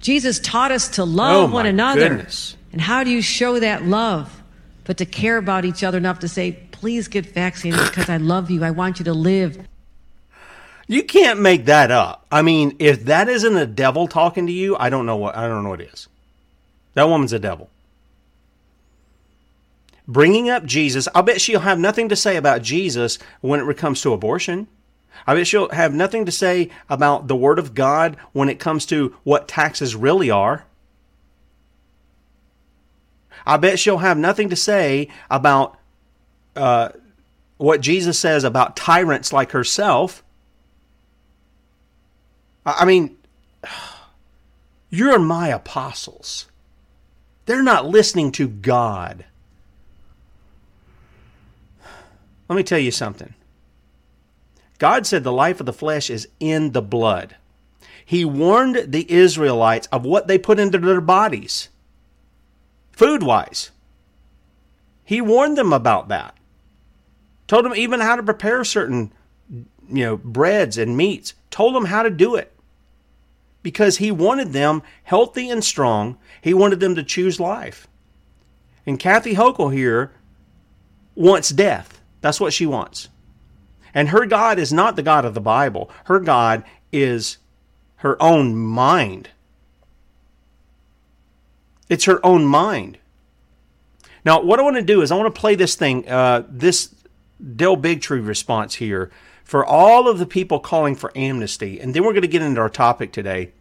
Jesus 0.00 0.38
taught 0.40 0.72
us 0.72 0.88
to 0.90 1.04
love 1.04 1.50
Oh, 1.50 1.54
one 1.54 1.66
another. 1.66 2.08
goodness. 2.08 2.56
And 2.72 2.80
how 2.80 3.04
do 3.04 3.10
you 3.10 3.20
show 3.22 3.60
that 3.60 3.84
love? 3.84 4.42
But 4.84 4.96
to 4.98 5.04
care 5.04 5.36
about 5.36 5.64
each 5.64 5.84
other 5.84 5.98
enough 5.98 6.20
to 6.20 6.28
say, 6.28 6.52
please 6.70 7.08
get 7.08 7.26
vaccinated 7.26 7.84
because 7.90 8.08
I 8.08 8.16
love 8.16 8.50
you. 8.50 8.64
I 8.64 8.70
want 8.70 8.98
you 8.98 9.04
to 9.06 9.12
live. 9.14 9.58
You 10.86 11.02
can't 11.02 11.40
make 11.40 11.66
that 11.66 11.90
up. 11.90 12.24
I 12.32 12.40
mean, 12.40 12.76
if 12.78 13.04
that 13.04 13.28
isn't 13.28 13.56
a 13.56 13.66
devil 13.66 14.08
talking 14.08 14.46
to 14.46 14.52
you, 14.52 14.74
I 14.78 14.88
don't 14.88 15.04
know 15.04 15.16
what 15.16 15.36
I 15.36 15.46
don't 15.46 15.62
know 15.62 15.68
what 15.68 15.82
is. 15.82 16.08
That 16.94 17.08
woman's 17.10 17.34
a 17.34 17.38
devil. 17.38 17.68
Bringing 20.08 20.48
up 20.48 20.64
Jesus, 20.64 21.06
I'll 21.14 21.22
bet 21.22 21.38
she'll 21.38 21.60
have 21.60 21.78
nothing 21.78 22.08
to 22.08 22.16
say 22.16 22.36
about 22.36 22.62
Jesus 22.62 23.18
when 23.42 23.60
it 23.60 23.76
comes 23.76 24.00
to 24.00 24.14
abortion. 24.14 24.66
I 25.26 25.34
bet 25.34 25.46
she'll 25.46 25.68
have 25.68 25.92
nothing 25.92 26.24
to 26.24 26.32
say 26.32 26.70
about 26.88 27.28
the 27.28 27.36
Word 27.36 27.58
of 27.58 27.74
God 27.74 28.16
when 28.32 28.48
it 28.48 28.58
comes 28.58 28.86
to 28.86 29.14
what 29.22 29.46
taxes 29.46 29.94
really 29.94 30.30
are. 30.30 30.64
I 33.44 33.58
bet 33.58 33.78
she'll 33.78 33.98
have 33.98 34.16
nothing 34.16 34.48
to 34.48 34.56
say 34.56 35.08
about 35.30 35.78
uh, 36.56 36.90
what 37.58 37.82
Jesus 37.82 38.18
says 38.18 38.44
about 38.44 38.76
tyrants 38.76 39.30
like 39.30 39.52
herself. 39.52 40.24
I 42.64 42.76
I 42.80 42.84
mean, 42.86 43.16
you're 44.90 45.18
my 45.18 45.48
apostles. 45.48 46.46
They're 47.44 47.62
not 47.62 47.86
listening 47.86 48.32
to 48.32 48.48
God. 48.48 49.26
Let 52.48 52.56
me 52.56 52.62
tell 52.62 52.78
you 52.78 52.90
something. 52.90 53.34
God 54.78 55.06
said 55.06 55.24
the 55.24 55.32
life 55.32 55.60
of 55.60 55.66
the 55.66 55.72
flesh 55.72 56.08
is 56.08 56.28
in 56.40 56.72
the 56.72 56.82
blood. 56.82 57.36
He 58.04 58.24
warned 58.24 58.92
the 58.92 59.10
Israelites 59.10 59.86
of 59.92 60.06
what 60.06 60.28
they 60.28 60.38
put 60.38 60.58
into 60.58 60.78
their 60.78 61.00
bodies, 61.00 61.68
food 62.92 63.22
wise. 63.22 63.70
He 65.04 65.20
warned 65.20 65.58
them 65.58 65.72
about 65.72 66.08
that. 66.08 66.34
Told 67.46 67.64
them 67.64 67.74
even 67.74 68.00
how 68.00 68.16
to 68.16 68.22
prepare 68.22 68.62
certain, 68.64 69.12
you 69.50 70.04
know, 70.04 70.16
breads 70.16 70.78
and 70.78 70.96
meats. 70.96 71.34
Told 71.50 71.74
them 71.74 71.86
how 71.86 72.02
to 72.02 72.10
do 72.10 72.34
it. 72.34 72.52
Because 73.62 73.98
he 73.98 74.10
wanted 74.10 74.52
them 74.52 74.82
healthy 75.02 75.50
and 75.50 75.64
strong. 75.64 76.18
He 76.42 76.54
wanted 76.54 76.80
them 76.80 76.94
to 76.94 77.02
choose 77.02 77.40
life. 77.40 77.88
And 78.86 78.98
Kathy 78.98 79.34
Hochul 79.34 79.72
here 79.72 80.12
wants 81.14 81.50
death. 81.50 81.97
That's 82.20 82.40
what 82.40 82.52
she 82.52 82.66
wants. 82.66 83.08
And 83.94 84.10
her 84.10 84.26
God 84.26 84.58
is 84.58 84.72
not 84.72 84.96
the 84.96 85.02
God 85.02 85.24
of 85.24 85.34
the 85.34 85.40
Bible. 85.40 85.90
Her 86.04 86.20
God 86.20 86.64
is 86.92 87.38
her 87.96 88.20
own 88.22 88.54
mind. 88.56 89.30
It's 91.88 92.04
her 92.04 92.24
own 92.24 92.44
mind. 92.44 92.98
Now, 94.24 94.42
what 94.42 94.60
I 94.60 94.62
want 94.62 94.76
to 94.76 94.82
do 94.82 95.00
is 95.00 95.10
I 95.10 95.16
want 95.16 95.34
to 95.34 95.40
play 95.40 95.54
this 95.54 95.74
thing, 95.74 96.08
uh, 96.08 96.44
this 96.48 96.94
Dale 97.56 97.76
Bigtree 97.76 98.26
response 98.26 98.74
here 98.74 99.10
for 99.44 99.64
all 99.64 100.08
of 100.08 100.18
the 100.18 100.26
people 100.26 100.60
calling 100.60 100.94
for 100.94 101.10
amnesty. 101.16 101.80
And 101.80 101.94
then 101.94 102.04
we're 102.04 102.12
going 102.12 102.22
to 102.22 102.28
get 102.28 102.42
into 102.42 102.60
our 102.60 102.68
topic 102.68 103.12
today 103.12 103.52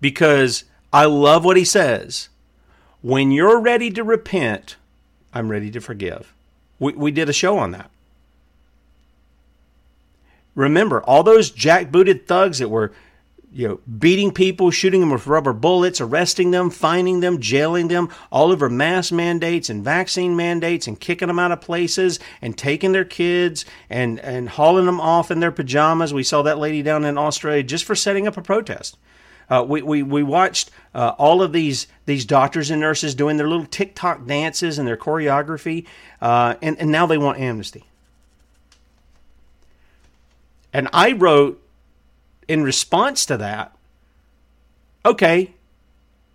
because 0.00 0.64
I 0.92 1.06
love 1.06 1.44
what 1.44 1.56
he 1.56 1.64
says. 1.64 2.28
When 3.00 3.32
you're 3.32 3.58
ready 3.58 3.90
to 3.90 4.04
repent, 4.04 4.76
I'm 5.34 5.48
ready 5.48 5.70
to 5.72 5.80
forgive. 5.80 6.32
We, 6.82 6.94
we 6.94 7.10
did 7.12 7.28
a 7.28 7.32
show 7.32 7.58
on 7.58 7.70
that. 7.70 7.92
Remember, 10.56 11.00
all 11.04 11.22
those 11.22 11.52
jackbooted 11.52 12.26
thugs 12.26 12.58
that 12.58 12.70
were 12.70 12.92
you 13.52 13.68
know, 13.68 13.80
beating 13.98 14.32
people, 14.32 14.72
shooting 14.72 15.00
them 15.00 15.10
with 15.10 15.28
rubber 15.28 15.52
bullets, 15.52 16.00
arresting 16.00 16.50
them, 16.50 16.70
fining 16.70 17.20
them, 17.20 17.38
jailing 17.38 17.86
them, 17.86 18.08
all 18.32 18.50
over 18.50 18.68
mask 18.68 19.12
mandates 19.12 19.70
and 19.70 19.84
vaccine 19.84 20.34
mandates, 20.34 20.88
and 20.88 20.98
kicking 20.98 21.28
them 21.28 21.38
out 21.38 21.52
of 21.52 21.60
places, 21.60 22.18
and 22.40 22.58
taking 22.58 22.90
their 22.90 23.04
kids 23.04 23.64
and 23.88 24.18
and 24.18 24.48
hauling 24.48 24.86
them 24.86 25.00
off 25.00 25.30
in 25.30 25.38
their 25.38 25.52
pajamas. 25.52 26.12
We 26.12 26.24
saw 26.24 26.42
that 26.42 26.58
lady 26.58 26.82
down 26.82 27.04
in 27.04 27.16
Australia 27.16 27.62
just 27.62 27.84
for 27.84 27.94
setting 27.94 28.26
up 28.26 28.36
a 28.36 28.42
protest. 28.42 28.98
Uh, 29.52 29.62
we, 29.62 29.82
we, 29.82 30.02
we 30.02 30.22
watched 30.22 30.70
uh, 30.94 31.12
all 31.18 31.42
of 31.42 31.52
these 31.52 31.86
these 32.06 32.24
doctors 32.24 32.70
and 32.70 32.80
nurses 32.80 33.14
doing 33.14 33.36
their 33.36 33.46
little 33.46 33.66
TikTok 33.66 34.26
dances 34.26 34.78
and 34.78 34.88
their 34.88 34.96
choreography, 34.96 35.86
uh, 36.22 36.54
and, 36.62 36.78
and 36.78 36.90
now 36.90 37.04
they 37.04 37.18
want 37.18 37.38
amnesty. 37.38 37.84
And 40.72 40.88
I 40.90 41.12
wrote 41.12 41.62
in 42.48 42.62
response 42.62 43.26
to 43.26 43.36
that, 43.36 43.76
okay, 45.04 45.52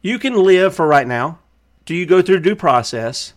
you 0.04 0.20
can 0.20 0.36
live 0.36 0.76
for 0.76 0.86
right 0.86 1.08
now. 1.08 1.40
Do 1.86 1.96
you 1.96 2.06
go 2.06 2.22
through 2.22 2.42
due 2.42 2.56
process? 2.56 3.34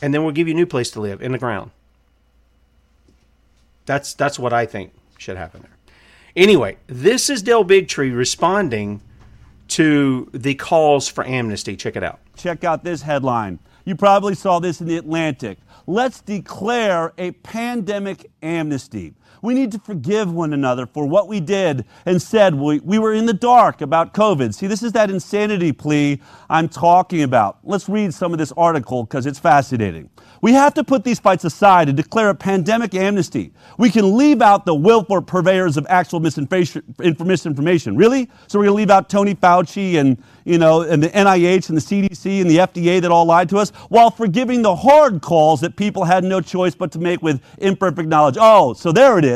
And 0.00 0.14
then 0.14 0.22
we'll 0.22 0.32
give 0.32 0.48
you 0.48 0.54
a 0.54 0.56
new 0.56 0.64
place 0.64 0.90
to 0.92 1.00
live 1.00 1.20
in 1.20 1.32
the 1.32 1.38
ground. 1.38 1.72
That's 3.84 4.14
that's 4.14 4.38
what 4.38 4.54
I 4.54 4.64
think 4.64 4.94
should 5.18 5.36
happen 5.36 5.60
there. 5.60 5.81
Anyway, 6.34 6.78
this 6.86 7.28
is 7.28 7.42
Dale 7.42 7.64
Bigtree 7.64 8.16
responding 8.16 9.02
to 9.68 10.30
the 10.32 10.54
calls 10.54 11.06
for 11.08 11.26
amnesty. 11.26 11.76
Check 11.76 11.96
it 11.96 12.02
out. 12.02 12.20
Check 12.36 12.64
out 12.64 12.84
this 12.84 13.02
headline. 13.02 13.58
You 13.84 13.96
probably 13.96 14.34
saw 14.34 14.58
this 14.58 14.80
in 14.80 14.86
the 14.86 14.96
Atlantic. 14.96 15.58
Let's 15.86 16.20
declare 16.20 17.12
a 17.18 17.32
pandemic 17.32 18.30
amnesty. 18.42 19.14
We 19.42 19.54
need 19.54 19.72
to 19.72 19.80
forgive 19.80 20.32
one 20.32 20.52
another 20.52 20.86
for 20.86 21.04
what 21.04 21.26
we 21.26 21.40
did 21.40 21.84
and 22.06 22.22
said. 22.22 22.54
We, 22.54 22.78
we 22.78 23.00
were 23.00 23.12
in 23.12 23.26
the 23.26 23.34
dark 23.34 23.80
about 23.80 24.14
COVID. 24.14 24.54
See, 24.54 24.68
this 24.68 24.84
is 24.84 24.92
that 24.92 25.10
insanity 25.10 25.72
plea 25.72 26.20
I'm 26.48 26.68
talking 26.68 27.24
about. 27.24 27.58
Let's 27.64 27.88
read 27.88 28.14
some 28.14 28.32
of 28.32 28.38
this 28.38 28.52
article 28.52 29.02
because 29.02 29.26
it's 29.26 29.40
fascinating. 29.40 30.10
We 30.42 30.52
have 30.54 30.74
to 30.74 30.84
put 30.84 31.04
these 31.04 31.20
fights 31.20 31.44
aside 31.44 31.88
and 31.88 31.96
declare 31.96 32.28
a 32.28 32.34
pandemic 32.34 32.94
amnesty. 32.96 33.52
We 33.78 33.90
can 33.90 34.16
leave 34.16 34.42
out 34.42 34.66
the 34.66 34.74
willful 34.74 35.22
purveyors 35.22 35.76
of 35.76 35.86
actual 35.88 36.18
misinformation. 36.18 37.96
Really? 37.96 38.28
So 38.48 38.58
we're 38.58 38.64
going 38.64 38.74
to 38.74 38.78
leave 38.78 38.90
out 38.90 39.08
Tony 39.08 39.36
Fauci 39.36 39.94
and, 39.94 40.20
you 40.44 40.58
know, 40.58 40.82
and 40.82 41.00
the 41.00 41.10
NIH 41.10 41.68
and 41.68 41.78
the 41.78 41.80
CDC 41.80 42.40
and 42.40 42.50
the 42.50 42.58
FDA 42.58 43.00
that 43.00 43.12
all 43.12 43.24
lied 43.24 43.48
to 43.50 43.58
us, 43.58 43.70
while 43.88 44.10
forgiving 44.10 44.62
the 44.62 44.74
hard 44.74 45.22
calls 45.22 45.60
that 45.60 45.76
people 45.76 46.04
had 46.04 46.24
no 46.24 46.40
choice 46.40 46.74
but 46.74 46.90
to 46.92 46.98
make 46.98 47.22
with 47.22 47.40
imperfect 47.58 48.08
knowledge. 48.08 48.36
Oh, 48.38 48.72
so 48.72 48.90
there 48.90 49.18
it 49.18 49.24
is. 49.24 49.31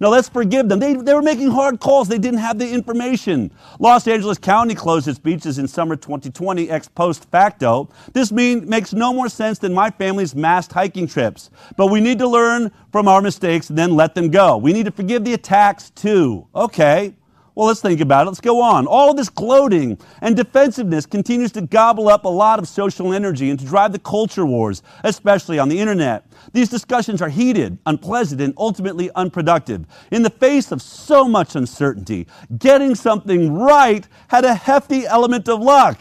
No, 0.00 0.10
let's 0.10 0.28
forgive 0.28 0.68
them. 0.68 0.78
They, 0.78 0.94
they 0.94 1.14
were 1.14 1.22
making 1.22 1.50
hard 1.50 1.80
calls. 1.80 2.08
They 2.08 2.18
didn't 2.18 2.40
have 2.40 2.58
the 2.58 2.68
information. 2.68 3.50
Los 3.78 4.06
Angeles 4.08 4.38
County 4.38 4.74
closed 4.74 5.08
its 5.08 5.18
beaches 5.18 5.58
in 5.58 5.68
summer 5.68 5.96
2020 5.96 6.70
ex 6.70 6.88
post 6.88 7.30
facto. 7.30 7.88
This 8.12 8.32
mean, 8.32 8.68
makes 8.68 8.92
no 8.92 9.12
more 9.12 9.28
sense 9.28 9.58
than 9.58 9.74
my 9.74 9.90
family's 9.90 10.34
massed 10.34 10.72
hiking 10.72 11.06
trips. 11.06 11.50
But 11.76 11.88
we 11.88 12.00
need 12.00 12.18
to 12.18 12.28
learn 12.28 12.70
from 12.92 13.08
our 13.08 13.20
mistakes 13.20 13.68
and 13.70 13.78
then 13.78 13.94
let 13.96 14.14
them 14.14 14.30
go. 14.30 14.56
We 14.56 14.72
need 14.72 14.86
to 14.86 14.92
forgive 14.92 15.24
the 15.24 15.34
attacks 15.34 15.90
too. 15.90 16.46
Okay. 16.54 17.14
Well, 17.60 17.68
let's 17.68 17.82
think 17.82 18.00
about 18.00 18.22
it. 18.22 18.30
Let's 18.30 18.40
go 18.40 18.62
on. 18.62 18.86
All 18.86 19.10
of 19.10 19.18
this 19.18 19.28
gloating 19.28 19.98
and 20.22 20.34
defensiveness 20.34 21.04
continues 21.04 21.52
to 21.52 21.60
gobble 21.60 22.08
up 22.08 22.24
a 22.24 22.28
lot 22.30 22.58
of 22.58 22.66
social 22.66 23.12
energy 23.12 23.50
and 23.50 23.60
to 23.60 23.66
drive 23.66 23.92
the 23.92 23.98
culture 23.98 24.46
wars, 24.46 24.82
especially 25.04 25.58
on 25.58 25.68
the 25.68 25.78
internet. 25.78 26.24
These 26.54 26.70
discussions 26.70 27.20
are 27.20 27.28
heated, 27.28 27.76
unpleasant, 27.84 28.40
and 28.40 28.54
ultimately 28.56 29.10
unproductive. 29.14 29.84
In 30.10 30.22
the 30.22 30.30
face 30.30 30.72
of 30.72 30.80
so 30.80 31.28
much 31.28 31.54
uncertainty, 31.54 32.26
getting 32.56 32.94
something 32.94 33.52
right 33.52 34.08
had 34.28 34.46
a 34.46 34.54
hefty 34.54 35.04
element 35.04 35.46
of 35.46 35.60
luck. 35.60 36.00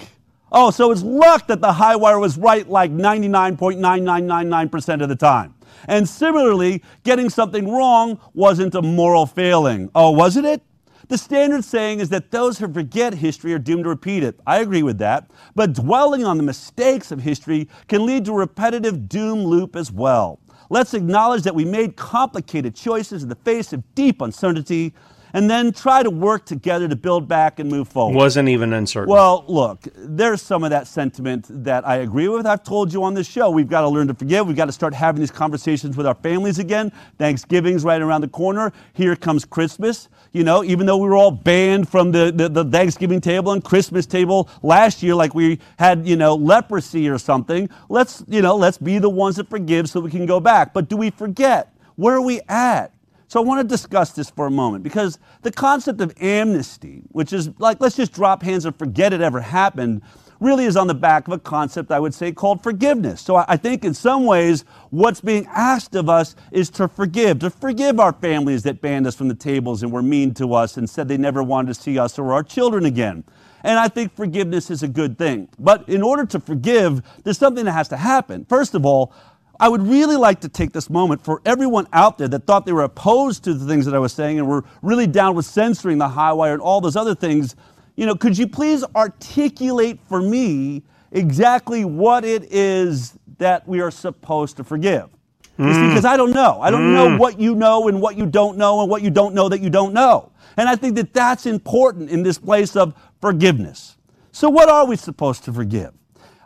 Oh, 0.54 0.72
so 0.72 0.92
it's 0.92 1.04
luck 1.04 1.48
that 1.48 1.60
the 1.60 1.74
HighWire 1.74 2.22
was 2.22 2.38
right 2.38 2.70
like 2.70 2.92
99.9999% 2.92 5.04
of 5.04 5.10
the 5.10 5.18
time. 5.18 5.56
And 5.90 6.08
similarly, 6.08 6.84
getting 7.04 7.30
something 7.30 7.70
wrong 7.70 8.18
wasn't 8.34 8.76
a 8.76 8.82
moral 8.82 9.26
failing. 9.26 9.92
Oh, 9.94 10.12
wasn't 10.12 10.46
it? 10.46 10.62
The 11.10 11.18
standard 11.18 11.66
saying 11.66 12.02
is 12.02 12.10
that 12.10 12.30
those 12.30 12.60
who 12.60 12.72
forget 12.72 13.16
history 13.16 13.52
are 13.56 13.60
doomed 13.60 13.86
to 13.86 13.90
repeat 13.90 14.22
it. 14.22 14.40
I 14.46 14.60
agree 14.60 14.84
with 14.84 15.00
that. 15.00 15.32
But 15.56 15.74
dwelling 15.74 16.24
on 16.24 16.38
the 16.38 16.44
mistakes 16.44 17.12
of 17.12 17.20
history 17.20 17.68
can 17.88 18.06
lead 18.06 18.26
to 18.26 18.32
a 18.32 18.36
repetitive 18.36 19.10
doom 19.10 19.40
loop 19.44 19.76
as 19.76 19.92
well. 19.92 20.40
Let's 20.70 20.94
acknowledge 20.94 21.42
that 21.44 21.56
we 21.56 21.66
made 21.66 21.96
complicated 21.96 22.76
choices 22.76 23.24
in 23.24 23.30
the 23.30 23.36
face 23.36 23.74
of 23.74 23.84
deep 23.96 24.22
uncertainty 24.22 24.94
and 25.34 25.50
then 25.50 25.72
try 25.72 26.04
to 26.04 26.10
work 26.10 26.46
together 26.46 26.88
to 26.88 26.96
build 26.96 27.28
back 27.28 27.60
and 27.60 27.70
move 27.70 27.88
forward. 27.88 28.16
Wasn't 28.16 28.50
even 28.50 28.74
uncertain. 28.74 29.12
Well, 29.12 29.46
look, 29.48 29.88
there's 29.96 30.42
some 30.42 30.64
of 30.64 30.70
that 30.72 30.88
sentiment 30.88 31.46
that 31.50 31.88
I 31.88 31.98
agree 31.98 32.28
with. 32.28 32.46
I've 32.46 32.64
told 32.64 32.94
you 32.94 33.04
on 33.04 33.14
this 33.14 33.28
show, 33.28 33.50
we've 33.50 33.70
got 33.70 33.82
to 33.82 33.90
learn 33.90 34.08
to 34.08 34.14
forgive. 34.14 34.48
We've 34.48 34.56
got 34.56 34.66
to 34.66 34.72
start 34.72 34.94
having 34.94 35.20
these 35.20 35.32
conversations 35.32 35.98
with 35.98 36.06
our 36.06 36.16
families 36.16 36.60
again. 36.60 36.92
Thanksgiving's 37.18 37.84
right 37.84 38.02
around 38.02 38.22
the 38.22 38.28
corner. 38.28 38.74
Here 38.94 39.16
comes 39.16 39.46
Christmas. 39.46 40.10
You 40.32 40.44
know, 40.44 40.64
even 40.64 40.86
though 40.86 40.98
we 40.98 41.10
were 41.10 41.16
all 41.16 41.32
banned 41.32 41.90
from 41.90 42.12
the, 42.12 42.32
the, 42.32 42.50
the 42.50 42.64
Thanksgiving 42.64 43.20
table 43.20 43.52
and 43.52 43.64
Christmas 43.64 44.06
table 44.06 44.48
last 44.62 45.02
year, 45.02 45.16
like 45.16 45.34
we 45.34 45.60
had, 45.78 46.08
you 46.08 46.16
know, 46.16 46.36
leprosy 46.36 47.10
or 47.10 47.18
something, 47.18 47.70
let's, 47.90 48.24
you 48.28 48.42
know, 48.42 48.56
let's 48.56 48.78
be 48.78 49.00
the 49.00 49.10
ones 49.10 49.38
that 49.38 49.50
forgive 49.50 49.90
so 49.90 50.00
we 50.00 50.12
can 50.12 50.26
go 50.26 50.40
back. 50.40 50.74
But 50.74 50.88
do 50.88 50.98
we 50.98 51.10
forget? 51.10 51.74
Where 51.96 52.16
are 52.16 52.22
we 52.22 52.42
at? 52.48 52.94
So 53.30 53.40
I 53.40 53.44
want 53.44 53.62
to 53.62 53.68
discuss 53.68 54.10
this 54.14 54.32
for 54.32 54.48
a 54.48 54.52
moment 54.52 54.84
because 54.84 55.20
the 55.44 55.52
concept 55.52 56.02
of 56.02 56.12
amnesty, 56.20 57.04
which 57.10 57.32
is 57.32 57.52
like, 57.60 57.80
let's 57.80 57.96
just 57.96 58.12
drop 58.12 58.42
hands 58.42 58.66
and 58.66 58.76
forget 58.76 59.14
it 59.14 59.22
ever 59.22 59.40
happened, 59.40 60.02
really 60.40 60.66
is 60.66 60.76
on 60.76 60.88
the 60.88 60.96
back 60.96 61.28
of 61.28 61.34
a 61.34 61.38
concept 61.38 61.92
I 61.92 62.00
would 62.00 62.16
say 62.16 62.32
called 62.32 62.64
forgiveness. 62.64 63.22
So 63.22 63.36
I 63.36 63.56
think 63.56 63.86
in 63.86 63.94
some 63.94 64.26
ways, 64.26 64.66
what's 64.90 65.22
being 65.22 65.46
asked 65.54 65.94
of 65.94 66.10
us 66.10 66.36
is 66.52 66.72
to 66.72 66.88
forgive, 66.88 67.38
to 67.40 67.52
forgive 67.52 68.00
our 68.00 68.14
families 68.14 68.64
that 68.64 68.82
banned 68.82 69.06
us 69.06 69.14
from 69.14 69.28
the 69.28 69.36
tables 69.36 69.84
and 69.84 69.92
were 69.92 70.02
mean 70.02 70.34
to 70.34 70.56
us 70.56 70.76
and 70.78 70.90
said 70.90 71.08
they 71.08 71.16
never 71.18 71.44
wanted 71.44 71.76
to 71.76 71.80
see 71.80 72.00
us 72.00 72.18
or 72.18 72.34
our 72.34 72.42
children 72.42 72.84
again. 72.84 73.24
And 73.64 73.78
I 73.78 73.90
think 73.90 74.16
forgiveness 74.16 74.72
is 74.72 74.82
a 74.82 74.88
good 74.88 75.20
thing. 75.20 75.50
But 75.60 75.88
in 75.88 76.02
order 76.02 76.26
to 76.26 76.40
forgive, 76.40 77.04
there's 77.24 77.38
something 77.38 77.66
that 77.66 77.74
has 77.74 77.90
to 77.90 77.98
happen. 77.98 78.46
First 78.46 78.74
of 78.74 78.88
all, 78.88 79.14
I 79.60 79.68
would 79.68 79.86
really 79.86 80.16
like 80.16 80.40
to 80.42 80.50
take 80.50 80.72
this 80.72 80.90
moment 80.90 81.24
for 81.24 81.42
everyone 81.46 81.88
out 81.92 82.18
there 82.18 82.30
that 82.30 82.48
thought 82.48 82.66
they 82.66 82.72
were 82.72 82.84
opposed 82.84 83.44
to 83.44 83.54
the 83.54 83.66
things 83.66 83.86
that 83.86 83.94
I 83.94 84.00
was 84.00 84.14
saying 84.14 84.40
and 84.40 84.48
were 84.48 84.64
really 84.82 85.06
down 85.06 85.36
with 85.36 85.46
censoring 85.46 85.98
the 85.98 86.08
HighWire 86.08 86.54
and 86.54 86.62
all 86.62 86.80
those 86.80 86.96
other 86.96 87.14
things. 87.14 87.58
You 87.98 88.06
know, 88.06 88.16
could 88.16 88.38
you 88.38 88.48
please 88.48 88.86
articulate 88.96 90.00
for 90.08 90.22
me 90.22 90.84
exactly 91.12 91.84
what 91.84 92.24
it 92.24 92.44
is 92.54 93.18
that 93.38 93.68
we 93.68 93.82
are 93.82 93.92
supposed 93.92 94.56
to 94.58 94.64
forgive? 94.64 95.10
Mm. 95.58 95.90
Because 95.90 96.06
I 96.06 96.16
don't 96.16 96.32
know. 96.32 96.62
I 96.62 96.72
don't 96.72 96.90
mm. 96.90 96.94
know 96.94 97.18
what 97.18 97.38
you 97.38 97.54
know 97.54 97.90
and 97.90 98.02
what 98.02 98.16
you 98.16 98.26
don't 98.26 98.58
know 98.58 98.80
and 98.80 98.90
what 98.90 99.02
you 99.02 99.10
don't 99.10 99.36
know 99.36 99.50
that 99.50 99.60
you 99.60 99.70
don't 99.70 99.94
know. 99.94 100.32
And 100.56 100.70
I 100.70 100.78
think 100.78 100.96
that 100.96 101.14
that's 101.14 101.46
important 101.46 102.10
in 102.10 102.24
this 102.24 102.38
place 102.38 102.78
of 102.78 102.94
forgiveness. 103.20 103.98
So, 104.32 104.50
what 104.50 104.70
are 104.70 104.86
we 104.86 104.96
supposed 104.96 105.44
to 105.46 105.54
forgive? 105.54 105.92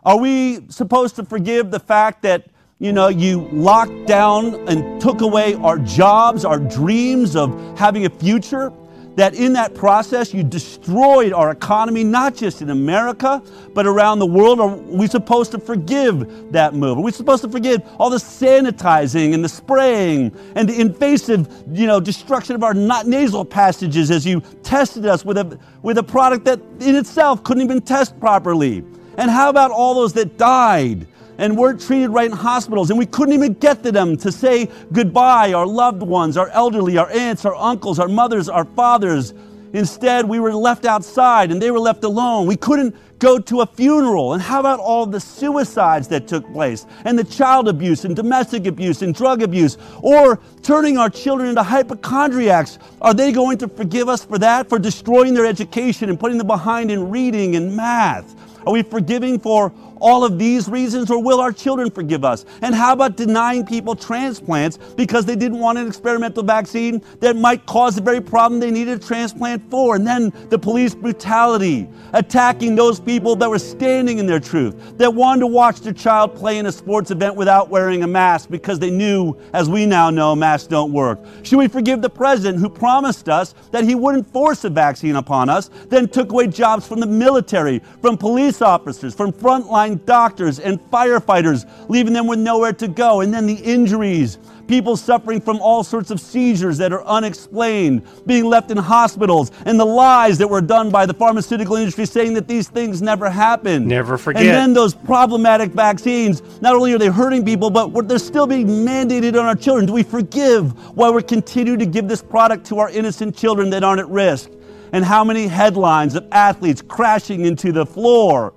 Are 0.03 0.17
we 0.17 0.67
supposed 0.69 1.15
to 1.17 1.25
forgive 1.25 1.69
the 1.69 1.79
fact 1.79 2.23
that 2.23 2.47
you 2.79 2.91
know, 2.91 3.07
you 3.07 3.47
locked 3.51 4.07
down 4.07 4.55
and 4.67 4.99
took 5.01 5.21
away 5.21 5.53
our 5.55 5.77
jobs, 5.79 6.43
our 6.43 6.59
dreams 6.59 7.35
of 7.35 7.77
having 7.77 8.05
a 8.05 8.09
future. 8.09 8.71
That 9.15 9.35
in 9.35 9.53
that 9.53 9.75
process, 9.75 10.33
you 10.33 10.41
destroyed 10.43 11.33
our 11.33 11.51
economy, 11.51 12.03
not 12.03 12.35
just 12.35 12.63
in 12.63 12.71
America, 12.71 13.43
but 13.75 13.85
around 13.85 14.17
the 14.17 14.25
world. 14.25 14.59
Are 14.59 14.75
we 14.75 15.05
supposed 15.05 15.51
to 15.51 15.59
forgive 15.59 16.51
that 16.51 16.73
move? 16.73 16.97
Are 16.97 17.01
we 17.01 17.11
supposed 17.11 17.43
to 17.43 17.49
forgive 17.49 17.83
all 17.99 18.09
the 18.09 18.17
sanitizing 18.17 19.35
and 19.35 19.43
the 19.45 19.49
spraying 19.49 20.35
and 20.55 20.67
the 20.67 20.81
invasive, 20.81 21.47
you 21.71 21.85
know, 21.85 21.99
destruction 21.99 22.55
of 22.55 22.63
our 22.63 22.73
nasal 22.73 23.45
passages 23.45 24.09
as 24.09 24.25
you 24.25 24.41
tested 24.63 25.05
us 25.05 25.23
with 25.23 25.37
a, 25.37 25.59
with 25.83 25.99
a 25.99 26.03
product 26.03 26.43
that 26.45 26.59
in 26.79 26.95
itself 26.95 27.43
couldn't 27.43 27.61
even 27.61 27.81
test 27.81 28.19
properly? 28.19 28.83
And 29.19 29.29
how 29.29 29.51
about 29.51 29.69
all 29.69 29.93
those 29.93 30.13
that 30.13 30.39
died? 30.39 31.05
And 31.43 31.57
weren't 31.57 31.81
treated 31.81 32.09
right 32.09 32.31
in 32.31 32.31
hospitals, 32.31 32.89
and 32.89 32.97
we 32.97 33.05
couldn't 33.05 33.33
even 33.33 33.51
get 33.55 33.83
to 33.83 33.91
them 33.91 34.15
to 34.15 34.31
say 34.31 34.69
goodbye, 34.93 35.51
our 35.51 35.67
loved 35.67 36.01
ones, 36.01 36.37
our 36.37 36.47
elderly, 36.51 36.97
our 36.97 37.11
aunts, 37.11 37.43
our 37.43 37.55
uncles, 37.55 37.99
our 37.99 38.07
mothers, 38.07 38.47
our 38.47 38.63
fathers. 38.63 39.33
Instead, 39.73 40.25
we 40.25 40.39
were 40.39 40.55
left 40.55 40.85
outside 40.85 41.51
and 41.51 41.61
they 41.61 41.69
were 41.69 41.79
left 41.79 42.05
alone. 42.05 42.47
We 42.47 42.55
couldn't 42.55 42.95
go 43.19 43.39
to 43.39 43.59
a 43.59 43.65
funeral. 43.65 44.33
And 44.33 44.41
how 44.41 44.61
about 44.61 44.79
all 44.79 45.05
the 45.05 45.19
suicides 45.19 46.07
that 46.09 46.29
took 46.29 46.49
place, 46.53 46.85
and 47.03 47.19
the 47.19 47.25
child 47.25 47.67
abuse, 47.67 48.05
and 48.05 48.15
domestic 48.15 48.65
abuse, 48.65 49.01
and 49.01 49.13
drug 49.13 49.41
abuse, 49.41 49.77
or 50.01 50.39
turning 50.61 50.97
our 50.97 51.09
children 51.09 51.49
into 51.49 51.63
hypochondriacs? 51.63 52.79
Are 53.01 53.13
they 53.13 53.33
going 53.33 53.57
to 53.57 53.67
forgive 53.67 54.07
us 54.07 54.23
for 54.23 54.37
that, 54.37 54.69
for 54.69 54.79
destroying 54.79 55.33
their 55.33 55.45
education 55.45 56.09
and 56.09 56.17
putting 56.17 56.37
them 56.37 56.47
behind 56.47 56.89
in 56.89 57.09
reading 57.09 57.57
and 57.57 57.75
math? 57.75 58.33
Are 58.65 58.71
we 58.71 58.81
forgiving 58.81 59.39
for 59.39 59.73
all 60.03 60.25
of 60.25 60.37
these 60.37 60.67
reasons, 60.67 61.09
or 61.09 61.23
will 61.23 61.39
our 61.39 61.53
children 61.53 61.89
forgive 61.89 62.25
us? 62.25 62.45
And 62.61 62.75
how 62.75 62.91
about 62.91 63.15
denying 63.15 63.65
people 63.65 63.95
transplants 63.95 64.77
because 64.77 65.25
they 65.25 65.37
didn't 65.37 65.59
want 65.59 65.77
an 65.77 65.87
experimental 65.87 66.43
vaccine 66.43 67.01
that 67.21 67.37
might 67.37 67.65
cause 67.65 67.95
the 67.95 68.01
very 68.01 68.19
problem 68.19 68.59
they 68.59 68.69
needed 68.69 69.01
a 69.01 69.03
transplant 69.03 69.71
for? 69.71 69.95
And 69.95 70.05
then 70.05 70.33
the 70.49 70.59
police 70.59 70.93
brutality, 70.93 71.87
attacking 72.11 72.75
those 72.75 72.99
people 72.99 73.37
that 73.37 73.49
were 73.49 73.57
standing 73.57 74.17
in 74.17 74.27
their 74.27 74.41
truth, 74.41 74.97
that 74.97 75.13
wanted 75.13 75.39
to 75.39 75.47
watch 75.47 75.79
their 75.79 75.93
child 75.93 76.35
play 76.35 76.57
in 76.57 76.65
a 76.65 76.71
sports 76.71 77.09
event 77.09 77.35
without 77.35 77.69
wearing 77.69 78.03
a 78.03 78.07
mask 78.07 78.49
because 78.49 78.79
they 78.79 78.91
knew, 78.91 79.33
as 79.53 79.69
we 79.69 79.85
now 79.85 80.09
know, 80.09 80.35
masks 80.35 80.67
don't 80.67 80.91
work. 80.91 81.19
Should 81.43 81.59
we 81.59 81.69
forgive 81.69 82.01
the 82.01 82.09
president 82.09 82.59
who 82.59 82.69
promised 82.69 83.29
us 83.29 83.55
that 83.71 83.85
he 83.85 83.95
wouldn't 83.95 84.27
force 84.33 84.65
a 84.65 84.69
vaccine 84.69 85.15
upon 85.15 85.47
us, 85.47 85.69
then 85.87 86.09
took 86.09 86.33
away 86.33 86.47
jobs 86.47 86.85
from 86.85 86.99
the 86.99 87.07
military, 87.07 87.81
from 88.01 88.17
police 88.17 88.61
officers, 88.61 89.15
from 89.15 89.31
frontline 89.31 89.92
doctors 89.95 90.59
and 90.59 90.79
firefighters, 90.91 91.65
leaving 91.89 92.13
them 92.13 92.27
with 92.27 92.39
nowhere 92.39 92.73
to 92.73 92.87
go. 92.87 93.21
And 93.21 93.33
then 93.33 93.45
the 93.45 93.55
injuries, 93.55 94.37
people 94.67 94.95
suffering 94.95 95.41
from 95.41 95.59
all 95.59 95.83
sorts 95.83 96.11
of 96.11 96.19
seizures 96.19 96.77
that 96.77 96.93
are 96.93 97.03
unexplained, 97.05 98.03
being 98.25 98.45
left 98.45 98.71
in 98.71 98.77
hospitals, 98.77 99.51
and 99.65 99.79
the 99.79 99.85
lies 99.85 100.37
that 100.37 100.47
were 100.47 100.61
done 100.61 100.89
by 100.89 101.05
the 101.05 101.13
pharmaceutical 101.13 101.75
industry 101.75 102.05
saying 102.05 102.33
that 102.33 102.47
these 102.47 102.69
things 102.69 103.01
never 103.01 103.29
happened. 103.29 103.87
Never 103.87 104.17
forget. 104.17 104.43
And 104.43 104.51
then 104.51 104.73
those 104.73 104.93
problematic 104.93 105.71
vaccines, 105.71 106.41
not 106.61 106.75
only 106.75 106.93
are 106.93 106.97
they 106.97 107.07
hurting 107.07 107.45
people, 107.45 107.69
but 107.69 108.07
they're 108.07 108.17
still 108.19 108.47
being 108.47 108.67
mandated 108.67 109.39
on 109.39 109.45
our 109.45 109.55
children. 109.55 109.85
Do 109.85 109.93
we 109.93 110.03
forgive 110.03 110.71
while 110.95 111.13
we're 111.13 111.21
continuing 111.21 111.79
to 111.79 111.85
give 111.85 112.07
this 112.07 112.21
product 112.21 112.65
to 112.67 112.79
our 112.79 112.89
innocent 112.89 113.35
children 113.35 113.69
that 113.71 113.83
aren't 113.83 113.99
at 113.99 114.09
risk? 114.09 114.49
And 114.93 115.03
how 115.03 115.23
many 115.23 115.47
headlines 115.47 116.13
of 116.13 116.27
athletes 116.31 116.81
crashing 116.81 117.45
into 117.45 117.71
the 117.71 117.83
floor? 117.83 118.53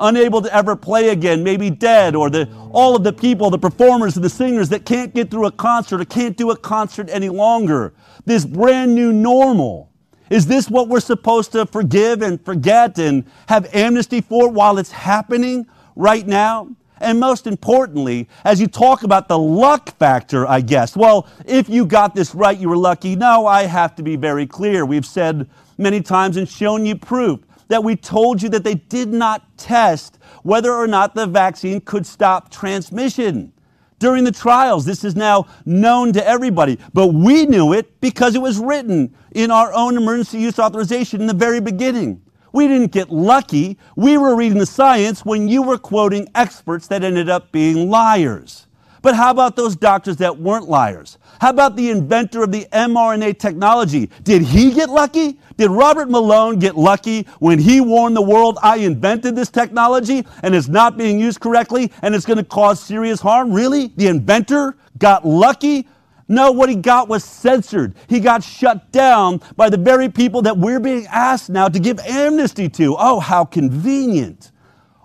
Unable 0.00 0.42
to 0.42 0.54
ever 0.54 0.74
play 0.74 1.10
again, 1.10 1.44
maybe 1.44 1.70
dead, 1.70 2.16
or 2.16 2.30
the, 2.30 2.48
all 2.72 2.96
of 2.96 3.04
the 3.04 3.12
people, 3.12 3.50
the 3.50 3.58
performers 3.58 4.16
and 4.16 4.24
the 4.24 4.30
singers 4.30 4.68
that 4.70 4.84
can't 4.84 5.14
get 5.14 5.30
through 5.30 5.46
a 5.46 5.52
concert 5.52 6.00
or 6.00 6.04
can't 6.04 6.36
do 6.36 6.50
a 6.50 6.56
concert 6.56 7.08
any 7.10 7.28
longer. 7.28 7.92
This 8.24 8.44
brand 8.44 8.94
new 8.94 9.12
normal. 9.12 9.90
Is 10.30 10.46
this 10.46 10.70
what 10.70 10.88
we're 10.88 11.00
supposed 11.00 11.52
to 11.52 11.66
forgive 11.66 12.22
and 12.22 12.42
forget 12.44 12.98
and 12.98 13.24
have 13.48 13.68
amnesty 13.74 14.20
for 14.20 14.48
while 14.48 14.78
it's 14.78 14.92
happening 14.92 15.66
right 15.96 16.26
now? 16.26 16.68
And 17.00 17.18
most 17.18 17.46
importantly, 17.46 18.28
as 18.44 18.60
you 18.60 18.66
talk 18.66 19.02
about 19.02 19.26
the 19.26 19.38
luck 19.38 19.96
factor, 19.98 20.46
I 20.46 20.60
guess, 20.60 20.96
well, 20.96 21.26
if 21.46 21.68
you 21.68 21.86
got 21.86 22.14
this 22.14 22.34
right, 22.34 22.56
you 22.56 22.68
were 22.68 22.76
lucky. 22.76 23.16
No, 23.16 23.46
I 23.46 23.64
have 23.64 23.96
to 23.96 24.02
be 24.02 24.16
very 24.16 24.46
clear. 24.46 24.84
We've 24.84 25.06
said 25.06 25.48
many 25.78 26.02
times 26.02 26.36
and 26.36 26.48
shown 26.48 26.84
you 26.84 26.94
proof 26.94 27.40
that 27.70 27.84
we 27.84 27.96
told 27.96 28.42
you 28.42 28.48
that 28.50 28.64
they 28.64 28.74
did 28.74 29.08
not 29.08 29.56
test 29.56 30.18
whether 30.42 30.74
or 30.74 30.86
not 30.86 31.14
the 31.14 31.26
vaccine 31.26 31.80
could 31.80 32.04
stop 32.04 32.50
transmission. 32.50 33.52
During 34.00 34.24
the 34.24 34.32
trials, 34.32 34.84
this 34.84 35.04
is 35.04 35.14
now 35.14 35.46
known 35.64 36.12
to 36.14 36.26
everybody, 36.26 36.78
but 36.92 37.08
we 37.08 37.46
knew 37.46 37.72
it 37.72 38.00
because 38.00 38.34
it 38.34 38.42
was 38.42 38.58
written 38.58 39.14
in 39.32 39.50
our 39.50 39.72
own 39.72 39.96
emergency 39.96 40.38
use 40.38 40.58
authorization 40.58 41.20
in 41.20 41.26
the 41.26 41.34
very 41.34 41.60
beginning. 41.60 42.22
We 42.52 42.66
didn't 42.66 42.92
get 42.92 43.10
lucky. 43.10 43.78
We 43.94 44.18
were 44.18 44.34
reading 44.34 44.58
the 44.58 44.66
science 44.66 45.24
when 45.24 45.48
you 45.48 45.62
were 45.62 45.78
quoting 45.78 46.28
experts 46.34 46.88
that 46.88 47.04
ended 47.04 47.28
up 47.28 47.52
being 47.52 47.88
liars. 47.88 48.66
But 49.02 49.14
how 49.14 49.30
about 49.30 49.56
those 49.56 49.76
doctors 49.76 50.16
that 50.18 50.38
weren't 50.38 50.68
liars? 50.68 51.18
How 51.40 51.50
about 51.50 51.76
the 51.76 51.90
inventor 51.90 52.42
of 52.42 52.52
the 52.52 52.66
mRNA 52.72 53.38
technology? 53.38 54.10
Did 54.24 54.42
he 54.42 54.72
get 54.72 54.90
lucky? 54.90 55.38
Did 55.56 55.70
Robert 55.70 56.10
Malone 56.10 56.58
get 56.58 56.76
lucky 56.76 57.26
when 57.38 57.58
he 57.58 57.80
warned 57.80 58.16
the 58.16 58.22
world, 58.22 58.58
I 58.62 58.76
invented 58.78 59.36
this 59.36 59.50
technology 59.50 60.26
and 60.42 60.54
it's 60.54 60.68
not 60.68 60.98
being 60.98 61.18
used 61.18 61.40
correctly 61.40 61.90
and 62.02 62.14
it's 62.14 62.26
going 62.26 62.38
to 62.38 62.44
cause 62.44 62.80
serious 62.80 63.20
harm? 63.20 63.52
Really? 63.52 63.88
The 63.96 64.08
inventor 64.08 64.76
got 64.98 65.26
lucky? 65.26 65.88
No, 66.28 66.52
what 66.52 66.68
he 66.68 66.76
got 66.76 67.08
was 67.08 67.24
censored. 67.24 67.94
He 68.06 68.20
got 68.20 68.44
shut 68.44 68.92
down 68.92 69.40
by 69.56 69.68
the 69.68 69.76
very 69.76 70.08
people 70.08 70.42
that 70.42 70.56
we're 70.56 70.78
being 70.78 71.06
asked 71.06 71.50
now 71.50 71.68
to 71.68 71.78
give 71.80 71.98
amnesty 72.00 72.68
to. 72.68 72.96
Oh, 72.98 73.18
how 73.18 73.44
convenient. 73.44 74.52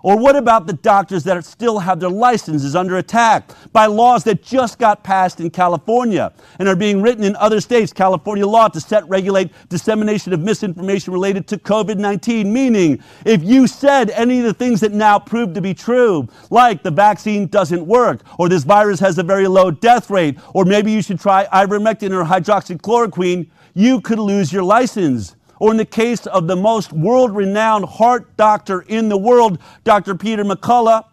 Or 0.06 0.16
what 0.16 0.36
about 0.36 0.68
the 0.68 0.72
doctors 0.72 1.24
that 1.24 1.44
still 1.44 1.80
have 1.80 1.98
their 1.98 2.08
licenses 2.08 2.76
under 2.76 2.98
attack 2.98 3.50
by 3.72 3.86
laws 3.86 4.22
that 4.22 4.40
just 4.40 4.78
got 4.78 5.02
passed 5.02 5.40
in 5.40 5.50
California 5.50 6.32
and 6.60 6.68
are 6.68 6.76
being 6.76 7.02
written 7.02 7.24
in 7.24 7.34
other 7.34 7.60
states, 7.60 7.92
California 7.92 8.46
law 8.46 8.68
to 8.68 8.80
set 8.80 9.08
regulate 9.08 9.50
dissemination 9.68 10.32
of 10.32 10.38
misinformation 10.38 11.12
related 11.12 11.48
to 11.48 11.58
COVID-19, 11.58 12.46
meaning 12.46 13.02
if 13.24 13.42
you 13.42 13.66
said 13.66 14.10
any 14.10 14.38
of 14.38 14.44
the 14.44 14.54
things 14.54 14.78
that 14.78 14.92
now 14.92 15.18
prove 15.18 15.54
to 15.54 15.60
be 15.60 15.74
true, 15.74 16.28
like 16.50 16.84
the 16.84 16.92
vaccine 16.92 17.48
doesn't 17.48 17.84
work, 17.84 18.20
or 18.38 18.48
this 18.48 18.62
virus 18.62 19.00
has 19.00 19.18
a 19.18 19.24
very 19.24 19.48
low 19.48 19.72
death 19.72 20.08
rate, 20.08 20.38
or 20.54 20.64
maybe 20.64 20.92
you 20.92 21.02
should 21.02 21.18
try 21.18 21.46
ivermectin 21.46 22.12
or 22.12 22.24
hydroxychloroquine, 22.24 23.50
you 23.74 24.00
could 24.00 24.20
lose 24.20 24.52
your 24.52 24.62
license. 24.62 25.35
Or 25.58 25.70
in 25.70 25.76
the 25.76 25.84
case 25.84 26.26
of 26.26 26.46
the 26.46 26.56
most 26.56 26.92
world 26.92 27.34
renowned 27.34 27.86
heart 27.86 28.36
doctor 28.36 28.82
in 28.82 29.08
the 29.08 29.16
world, 29.16 29.58
Dr. 29.84 30.14
Peter 30.14 30.44
McCullough, 30.44 31.04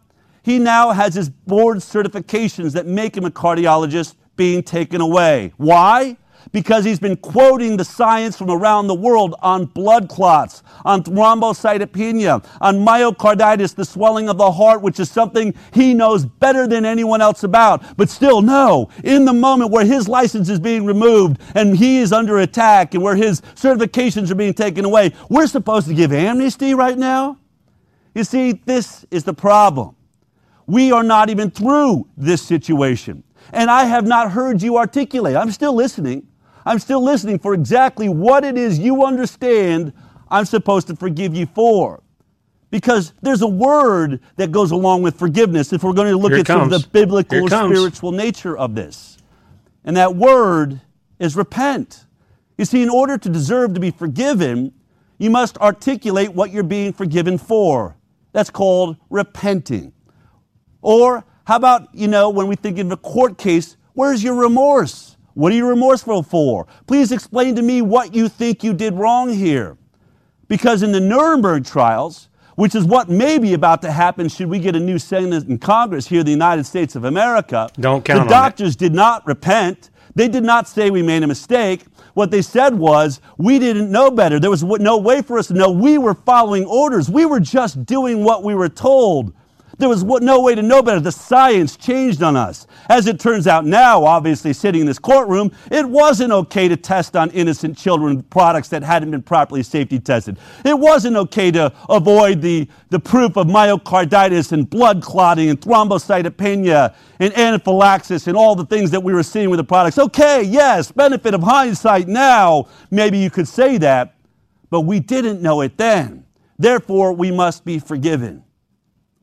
he 0.43 0.59
now 0.59 0.91
has 0.91 1.15
his 1.15 1.29
board 1.29 1.77
certifications 1.77 2.73
that 2.73 2.85
make 2.85 3.15
him 3.15 3.23
a 3.25 3.31
cardiologist 3.31 4.15
being 4.35 4.61
taken 4.63 4.99
away. 4.99 5.53
Why? 5.57 6.17
Because 6.51 6.85
he's 6.85 6.99
been 6.99 7.17
quoting 7.17 7.77
the 7.77 7.85
science 7.85 8.37
from 8.37 8.49
around 8.49 8.87
the 8.87 8.95
world 8.95 9.35
on 9.41 9.65
blood 9.65 10.09
clots, 10.09 10.63
on 10.85 11.03
thrombocytopenia, 11.03 12.45
on 12.61 12.75
myocarditis, 12.75 13.75
the 13.75 13.85
swelling 13.85 14.29
of 14.29 14.37
the 14.37 14.51
heart, 14.51 14.81
which 14.81 14.99
is 14.99 15.09
something 15.09 15.53
he 15.73 15.93
knows 15.93 16.25
better 16.25 16.67
than 16.67 16.85
anyone 16.85 17.21
else 17.21 17.43
about. 17.43 17.97
But 17.97 18.09
still, 18.09 18.41
no, 18.41 18.89
in 19.03 19.25
the 19.25 19.33
moment 19.33 19.71
where 19.71 19.85
his 19.85 20.07
license 20.07 20.49
is 20.49 20.59
being 20.59 20.85
removed 20.85 21.39
and 21.55 21.77
he 21.77 21.99
is 21.99 22.11
under 22.11 22.39
attack 22.39 22.93
and 22.93 23.03
where 23.03 23.15
his 23.15 23.41
certifications 23.55 24.29
are 24.31 24.35
being 24.35 24.53
taken 24.53 24.85
away, 24.85 25.13
we're 25.29 25.47
supposed 25.47 25.87
to 25.87 25.93
give 25.93 26.11
amnesty 26.11 26.73
right 26.73 26.97
now? 26.97 27.37
You 28.13 28.23
see, 28.23 28.53
this 28.65 29.05
is 29.09 29.23
the 29.23 29.33
problem. 29.33 29.95
We 30.67 30.91
are 30.91 31.03
not 31.03 31.29
even 31.29 31.51
through 31.51 32.07
this 32.15 32.41
situation. 32.41 33.23
And 33.51 33.69
I 33.69 33.85
have 33.85 34.05
not 34.05 34.31
heard 34.31 34.61
you 34.61 34.77
articulate. 34.77 35.35
I'm 35.35 35.51
still 35.51 35.73
listening. 35.73 36.27
I'm 36.65 36.79
still 36.79 37.03
listening 37.03 37.39
for 37.39 37.53
exactly 37.53 38.09
what 38.09 38.43
it 38.43 38.57
is 38.57 38.79
you 38.79 39.05
understand 39.05 39.93
I'm 40.29 40.45
supposed 40.45 40.87
to 40.87 40.95
forgive 40.95 41.35
you 41.35 41.45
for. 41.45 42.01
Because 42.71 43.13
there's 43.21 43.41
a 43.43 43.47
word 43.47 44.19
that 44.37 44.51
goes 44.51 44.71
along 44.71 45.03
with 45.03 45.17
forgiveness 45.17 45.71
if 45.73 45.83
we're 45.83 45.93
going 45.93 46.09
to 46.09 46.17
look 46.17 46.31
Here 46.31 46.41
at 46.41 46.47
sort 46.47 46.63
of 46.63 46.69
the 46.69 46.87
biblical 46.91 47.37
Here 47.37 47.45
or 47.45 47.49
comes. 47.49 47.77
spiritual 47.77 48.11
nature 48.11 48.57
of 48.57 48.73
this. 48.73 49.17
And 49.83 49.95
that 49.97 50.15
word 50.15 50.81
is 51.19 51.35
repent. 51.35 52.05
You 52.57 52.65
see, 52.65 52.81
in 52.81 52.89
order 52.89 53.17
to 53.17 53.29
deserve 53.29 53.75
to 53.75 53.79
be 53.79 53.91
forgiven, 53.91 54.73
you 55.19 55.29
must 55.29 55.57
articulate 55.59 56.33
what 56.33 56.51
you're 56.51 56.63
being 56.63 56.93
forgiven 56.93 57.37
for. 57.37 57.95
That's 58.31 58.49
called 58.49 58.97
repenting. 59.11 59.93
Or 60.81 61.23
how 61.45 61.57
about, 61.57 61.93
you 61.93 62.07
know, 62.07 62.29
when 62.29 62.47
we 62.47 62.55
think 62.55 62.79
of 62.79 62.91
a 62.91 62.97
court 62.97 63.37
case, 63.37 63.77
where's 63.93 64.23
your 64.23 64.35
remorse? 64.35 65.12
What 65.33 65.51
are 65.51 65.55
you 65.55 65.67
remorseful 65.67 66.23
for? 66.23 66.67
Please 66.85 67.11
explain 67.11 67.55
to 67.55 67.61
me 67.61 67.81
what 67.81 68.13
you 68.13 68.29
think 68.29 68.63
you 68.63 68.73
did 68.73 68.93
wrong 68.93 69.33
here. 69.33 69.77
Because 70.47 70.83
in 70.83 70.91
the 70.91 70.99
Nuremberg 70.99 71.65
trials, 71.65 72.29
which 72.55 72.75
is 72.75 72.85
what 72.85 73.09
may 73.09 73.39
be 73.39 73.53
about 73.53 73.81
to 73.81 73.91
happen 73.91 74.29
should 74.29 74.47
we 74.47 74.59
get 74.59 74.75
a 74.75 74.79
new 74.79 74.99
Senate 74.99 75.47
and 75.47 75.59
Congress 75.59 76.07
here 76.07 76.19
in 76.19 76.25
the 76.25 76.31
United 76.31 76.65
States 76.65 76.95
of 76.95 77.05
America, 77.05 77.69
Don't 77.79 78.05
count 78.05 78.27
the 78.27 78.29
doctors 78.29 78.75
did 78.75 78.93
not 78.93 79.25
repent. 79.25 79.89
They 80.15 80.27
did 80.27 80.43
not 80.43 80.67
say 80.67 80.91
we 80.91 81.01
made 81.01 81.23
a 81.23 81.27
mistake. 81.27 81.85
What 82.13 82.29
they 82.29 82.43
said 82.43 82.75
was, 82.75 83.19
we 83.37 83.57
didn't 83.57 83.91
know 83.91 84.11
better. 84.11 84.39
There 84.39 84.51
was 84.51 84.63
no 84.63 84.97
way 84.97 85.23
for 85.23 85.39
us 85.39 85.47
to 85.47 85.55
know. 85.55 85.71
We 85.71 85.97
were 85.97 86.13
following 86.13 86.65
orders. 86.65 87.09
We 87.09 87.25
were 87.25 87.39
just 87.39 87.87
doing 87.87 88.23
what 88.23 88.43
we 88.43 88.53
were 88.53 88.69
told. 88.69 89.33
There 89.79 89.89
was 89.89 90.03
no 90.03 90.39
way 90.39 90.53
to 90.53 90.61
know 90.61 90.83
better. 90.83 90.99
The 90.99 91.11
science 91.11 91.75
changed 91.75 92.21
on 92.21 92.35
us. 92.35 92.67
As 92.89 93.07
it 93.07 93.19
turns 93.19 93.47
out 93.47 93.65
now, 93.65 94.05
obviously 94.05 94.53
sitting 94.53 94.81
in 94.81 94.87
this 94.87 94.99
courtroom, 94.99 95.51
it 95.71 95.87
wasn't 95.87 96.31
okay 96.31 96.67
to 96.67 96.77
test 96.77 97.15
on 97.15 97.31
innocent 97.31 97.75
children 97.75 98.21
products 98.23 98.69
that 98.69 98.83
hadn't 98.83 99.09
been 99.09 99.23
properly 99.23 99.63
safety 99.63 99.99
tested. 99.99 100.37
It 100.63 100.77
wasn't 100.77 101.17
okay 101.17 101.49
to 101.51 101.73
avoid 101.89 102.39
the, 102.39 102.67
the 102.89 102.99
proof 102.99 103.35
of 103.35 103.47
myocarditis 103.47 104.51
and 104.51 104.69
blood 104.69 105.01
clotting 105.01 105.49
and 105.49 105.59
thrombocytopenia 105.59 106.93
and 107.19 107.35
anaphylaxis 107.35 108.27
and 108.27 108.37
all 108.37 108.55
the 108.55 108.65
things 108.65 108.91
that 108.91 109.01
we 109.01 109.13
were 109.13 109.23
seeing 109.23 109.49
with 109.49 109.57
the 109.57 109.63
products. 109.63 109.97
Okay, 109.97 110.43
yes, 110.43 110.91
benefit 110.91 111.33
of 111.33 111.41
hindsight 111.41 112.07
now, 112.07 112.67
maybe 112.91 113.17
you 113.17 113.31
could 113.31 113.47
say 113.47 113.79
that, 113.79 114.15
but 114.69 114.81
we 114.81 114.99
didn't 114.99 115.41
know 115.41 115.61
it 115.61 115.77
then. 115.77 116.25
Therefore, 116.59 117.13
we 117.13 117.31
must 117.31 117.65
be 117.65 117.79
forgiven. 117.79 118.43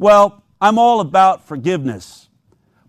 Well, 0.01 0.43
I'm 0.63 0.79
all 0.79 1.01
about 1.01 1.47
forgiveness, 1.47 2.31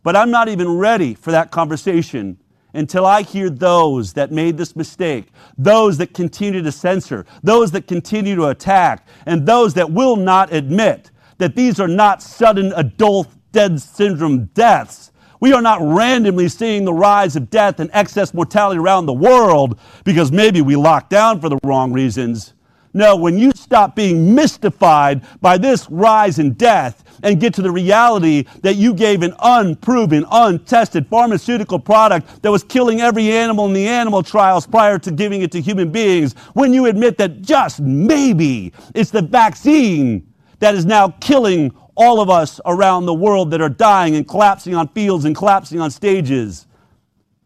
but 0.01 0.15
I'm 0.15 0.31
not 0.31 0.47
even 0.47 0.77
ready 0.77 1.13
for 1.13 1.31
that 1.31 1.51
conversation 1.51 2.37
until 2.73 3.05
I 3.05 3.23
hear 3.23 3.49
those 3.49 4.13
that 4.13 4.31
made 4.31 4.57
this 4.57 4.77
mistake, 4.77 5.27
those 5.57 5.97
that 5.97 6.13
continue 6.13 6.61
to 6.61 6.71
censor, 6.71 7.25
those 7.43 7.71
that 7.71 7.85
continue 7.85 8.37
to 8.37 8.45
attack, 8.45 9.05
and 9.25 9.45
those 9.45 9.73
that 9.73 9.91
will 9.91 10.15
not 10.15 10.53
admit 10.53 11.11
that 11.37 11.53
these 11.53 11.81
are 11.81 11.87
not 11.89 12.21
sudden 12.23 12.71
adult 12.77 13.27
dead 13.51 13.81
syndrome 13.81 14.45
deaths. 14.53 15.11
We 15.41 15.51
are 15.51 15.61
not 15.61 15.81
randomly 15.81 16.47
seeing 16.47 16.85
the 16.85 16.93
rise 16.93 17.35
of 17.35 17.49
death 17.49 17.81
and 17.81 17.89
excess 17.91 18.33
mortality 18.33 18.79
around 18.79 19.05
the 19.05 19.11
world 19.11 19.77
because 20.05 20.31
maybe 20.31 20.61
we 20.61 20.77
locked 20.77 21.09
down 21.09 21.41
for 21.41 21.49
the 21.49 21.59
wrong 21.65 21.91
reasons. 21.91 22.53
No, 22.93 23.15
when 23.15 23.37
you 23.37 23.51
stop 23.55 23.95
being 23.95 24.35
mystified 24.35 25.21
by 25.39 25.57
this 25.57 25.89
rise 25.89 26.39
in 26.39 26.53
death 26.53 27.03
and 27.23 27.39
get 27.39 27.53
to 27.53 27.61
the 27.61 27.71
reality 27.71 28.45
that 28.63 28.75
you 28.75 28.93
gave 28.93 29.23
an 29.23 29.33
unproven, 29.41 30.25
untested 30.31 31.07
pharmaceutical 31.07 31.79
product 31.79 32.41
that 32.41 32.51
was 32.51 32.63
killing 32.63 32.99
every 32.99 33.31
animal 33.31 33.65
in 33.67 33.73
the 33.73 33.87
animal 33.87 34.23
trials 34.23 34.67
prior 34.67 34.99
to 34.99 35.11
giving 35.11 35.41
it 35.41 35.51
to 35.51 35.61
human 35.61 35.91
beings, 35.91 36.33
when 36.53 36.73
you 36.73 36.87
admit 36.87 37.17
that 37.17 37.41
just 37.41 37.79
maybe 37.79 38.73
it's 38.93 39.11
the 39.11 39.21
vaccine 39.21 40.27
that 40.59 40.75
is 40.75 40.85
now 40.85 41.09
killing 41.21 41.71
all 41.95 42.19
of 42.19 42.29
us 42.29 42.59
around 42.65 43.05
the 43.05 43.13
world 43.13 43.51
that 43.51 43.61
are 43.61 43.69
dying 43.69 44.15
and 44.15 44.27
collapsing 44.27 44.75
on 44.75 44.87
fields 44.89 45.25
and 45.25 45.35
collapsing 45.35 45.79
on 45.79 45.91
stages. 45.91 46.67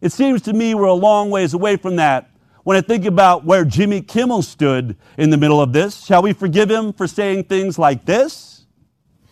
It 0.01 0.11
seems 0.11 0.41
to 0.43 0.53
me 0.53 0.75
we're 0.75 0.85
a 0.85 0.93
long 0.93 1.29
ways 1.29 1.53
away 1.53 1.77
from 1.77 1.95
that. 1.97 2.29
When 2.65 2.75
I 2.75 2.81
think 2.81 3.05
about 3.05 3.45
where 3.45 3.63
Jimmy 3.63 4.01
Kimmel 4.01 4.41
stood 4.41 4.97
in 5.19 5.29
the 5.29 5.37
middle 5.37 5.61
of 5.61 5.71
this, 5.71 6.03
shall 6.03 6.23
we 6.23 6.33
forgive 6.33 6.67
him 6.71 6.93
for 6.93 7.05
saying 7.05 7.43
things 7.43 7.77
like 7.77 8.05
this? 8.05 8.65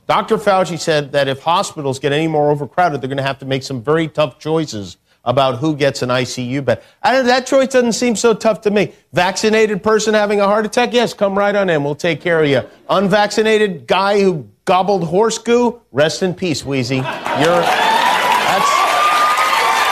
Dr. 0.07 0.37
Fauci 0.37 0.79
said 0.79 1.11
that 1.13 1.27
if 1.27 1.39
hospitals 1.39 1.97
get 1.97 2.11
any 2.11 2.27
more 2.27 2.51
overcrowded, 2.51 3.01
they're 3.01 3.07
going 3.07 3.17
to 3.17 3.23
have 3.23 3.39
to 3.39 3.47
make 3.47 3.63
some 3.63 3.81
very 3.81 4.07
tough 4.07 4.37
choices 4.37 4.97
about 5.25 5.57
who 5.57 5.75
gets 5.75 6.03
an 6.03 6.09
ICU 6.09 6.63
bed. 6.63 6.83
That 7.01 7.47
choice 7.47 7.69
doesn't 7.69 7.93
seem 7.93 8.15
so 8.15 8.35
tough 8.35 8.61
to 8.61 8.69
me. 8.69 8.93
Vaccinated 9.13 9.81
person 9.81 10.13
having 10.13 10.39
a 10.39 10.45
heart 10.45 10.67
attack, 10.67 10.93
yes, 10.93 11.15
come 11.15 11.35
right 11.35 11.55
on 11.55 11.71
in. 11.71 11.83
We'll 11.83 11.95
take 11.95 12.21
care 12.21 12.43
of 12.43 12.47
you. 12.47 12.61
Unvaccinated 12.87 13.87
guy 13.87 14.21
who 14.21 14.47
gobbled 14.65 15.05
horse 15.05 15.39
goo, 15.39 15.81
rest 15.91 16.21
in 16.21 16.35
peace, 16.35 16.63
Wheezy. 16.63 16.97
You're 16.97 17.03
that's. 17.03 18.69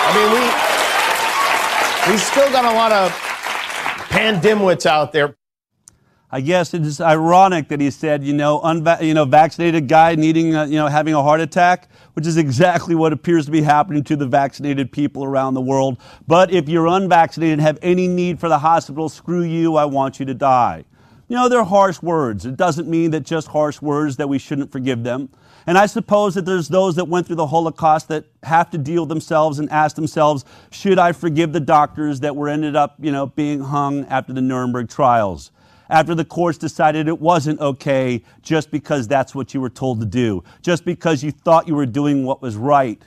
I 0.05 0.11
mean, 0.13 0.29
we 0.31 2.11
we've 2.11 2.21
still 2.21 2.51
got 2.51 2.65
a 2.65 2.75
lot 2.75 2.91
of 2.91 3.29
pandemwits 4.11 4.85
out 4.85 5.13
there. 5.13 5.35
I 6.33 6.39
guess 6.39 6.73
it 6.73 6.83
is 6.83 7.01
ironic 7.01 7.67
that 7.67 7.81
he 7.81 7.91
said, 7.91 8.23
you 8.23 8.33
know, 8.33 8.61
unva- 8.61 9.01
you 9.01 9.13
know, 9.13 9.25
vaccinated 9.25 9.89
guy 9.89 10.15
needing, 10.15 10.55
uh, 10.55 10.63
you 10.63 10.75
know, 10.75 10.87
having 10.87 11.13
a 11.13 11.21
heart 11.21 11.41
attack, 11.41 11.89
which 12.13 12.25
is 12.25 12.37
exactly 12.37 12.95
what 12.95 13.11
appears 13.11 13.45
to 13.47 13.51
be 13.51 13.61
happening 13.61 14.01
to 14.05 14.15
the 14.15 14.25
vaccinated 14.25 14.93
people 14.93 15.25
around 15.25 15.55
the 15.55 15.61
world. 15.61 15.97
But 16.27 16.51
if 16.51 16.69
you're 16.69 16.87
unvaccinated 16.87 17.53
and 17.53 17.61
have 17.61 17.79
any 17.81 18.07
need 18.07 18.39
for 18.39 18.47
the 18.47 18.59
hospital, 18.59 19.09
screw 19.09 19.43
you, 19.43 19.75
I 19.75 19.83
want 19.83 20.21
you 20.21 20.25
to 20.27 20.33
die. 20.33 20.85
You 21.31 21.37
know, 21.37 21.47
they're 21.47 21.63
harsh 21.63 22.01
words. 22.01 22.45
It 22.45 22.57
doesn't 22.57 22.89
mean 22.89 23.11
that 23.11 23.21
just 23.21 23.47
harsh 23.47 23.81
words 23.81 24.17
that 24.17 24.27
we 24.27 24.37
shouldn't 24.37 24.69
forgive 24.69 25.05
them. 25.05 25.29
And 25.65 25.77
I 25.77 25.85
suppose 25.85 26.35
that 26.35 26.43
there's 26.43 26.67
those 26.67 26.97
that 26.97 27.05
went 27.05 27.25
through 27.25 27.37
the 27.37 27.47
Holocaust 27.47 28.09
that 28.09 28.25
have 28.43 28.69
to 28.71 28.77
deal 28.77 29.05
themselves 29.05 29.57
and 29.57 29.69
ask 29.69 29.95
themselves, 29.95 30.43
should 30.71 30.99
I 30.99 31.13
forgive 31.13 31.53
the 31.53 31.61
doctors 31.61 32.19
that 32.19 32.35
were 32.35 32.49
ended 32.49 32.75
up, 32.75 32.97
you 32.99 33.13
know, 33.13 33.27
being 33.27 33.61
hung 33.61 34.03
after 34.07 34.33
the 34.33 34.41
Nuremberg 34.41 34.89
trials? 34.89 35.51
After 35.89 36.15
the 36.15 36.25
courts 36.25 36.57
decided 36.57 37.07
it 37.07 37.21
wasn't 37.21 37.61
okay 37.61 38.23
just 38.41 38.69
because 38.69 39.07
that's 39.07 39.33
what 39.33 39.53
you 39.53 39.61
were 39.61 39.69
told 39.69 40.01
to 40.01 40.05
do, 40.05 40.43
just 40.61 40.83
because 40.83 41.23
you 41.23 41.31
thought 41.31 41.65
you 41.65 41.75
were 41.75 41.85
doing 41.85 42.25
what 42.25 42.41
was 42.41 42.57
right. 42.57 43.01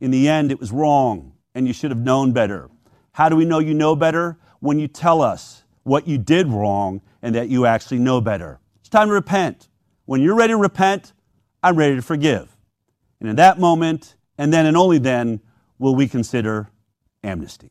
In 0.00 0.10
the 0.10 0.28
end, 0.28 0.50
it 0.50 0.58
was 0.58 0.72
wrong, 0.72 1.32
and 1.54 1.68
you 1.68 1.72
should 1.72 1.92
have 1.92 2.00
known 2.00 2.32
better. 2.32 2.70
How 3.12 3.28
do 3.28 3.36
we 3.36 3.44
know 3.44 3.60
you 3.60 3.72
know 3.72 3.94
better? 3.94 4.36
When 4.58 4.80
you 4.80 4.88
tell 4.88 5.22
us 5.22 5.62
what 5.84 6.08
you 6.08 6.18
did 6.18 6.48
wrong 6.48 7.02
and 7.22 7.34
that 7.34 7.48
you 7.48 7.66
actually 7.66 7.98
know 7.98 8.20
better. 8.20 8.60
It's 8.80 8.88
time 8.88 9.08
to 9.08 9.14
repent. 9.14 9.68
When 10.06 10.20
you're 10.22 10.34
ready 10.34 10.52
to 10.52 10.56
repent, 10.56 11.12
I'm 11.62 11.76
ready 11.76 11.96
to 11.96 12.02
forgive. 12.02 12.56
And 13.20 13.28
in 13.28 13.36
that 13.36 13.58
moment, 13.58 14.16
and 14.36 14.52
then 14.52 14.66
and 14.66 14.76
only 14.76 14.98
then, 14.98 15.40
will 15.78 15.94
we 15.94 16.08
consider 16.08 16.70
amnesty. 17.22 17.70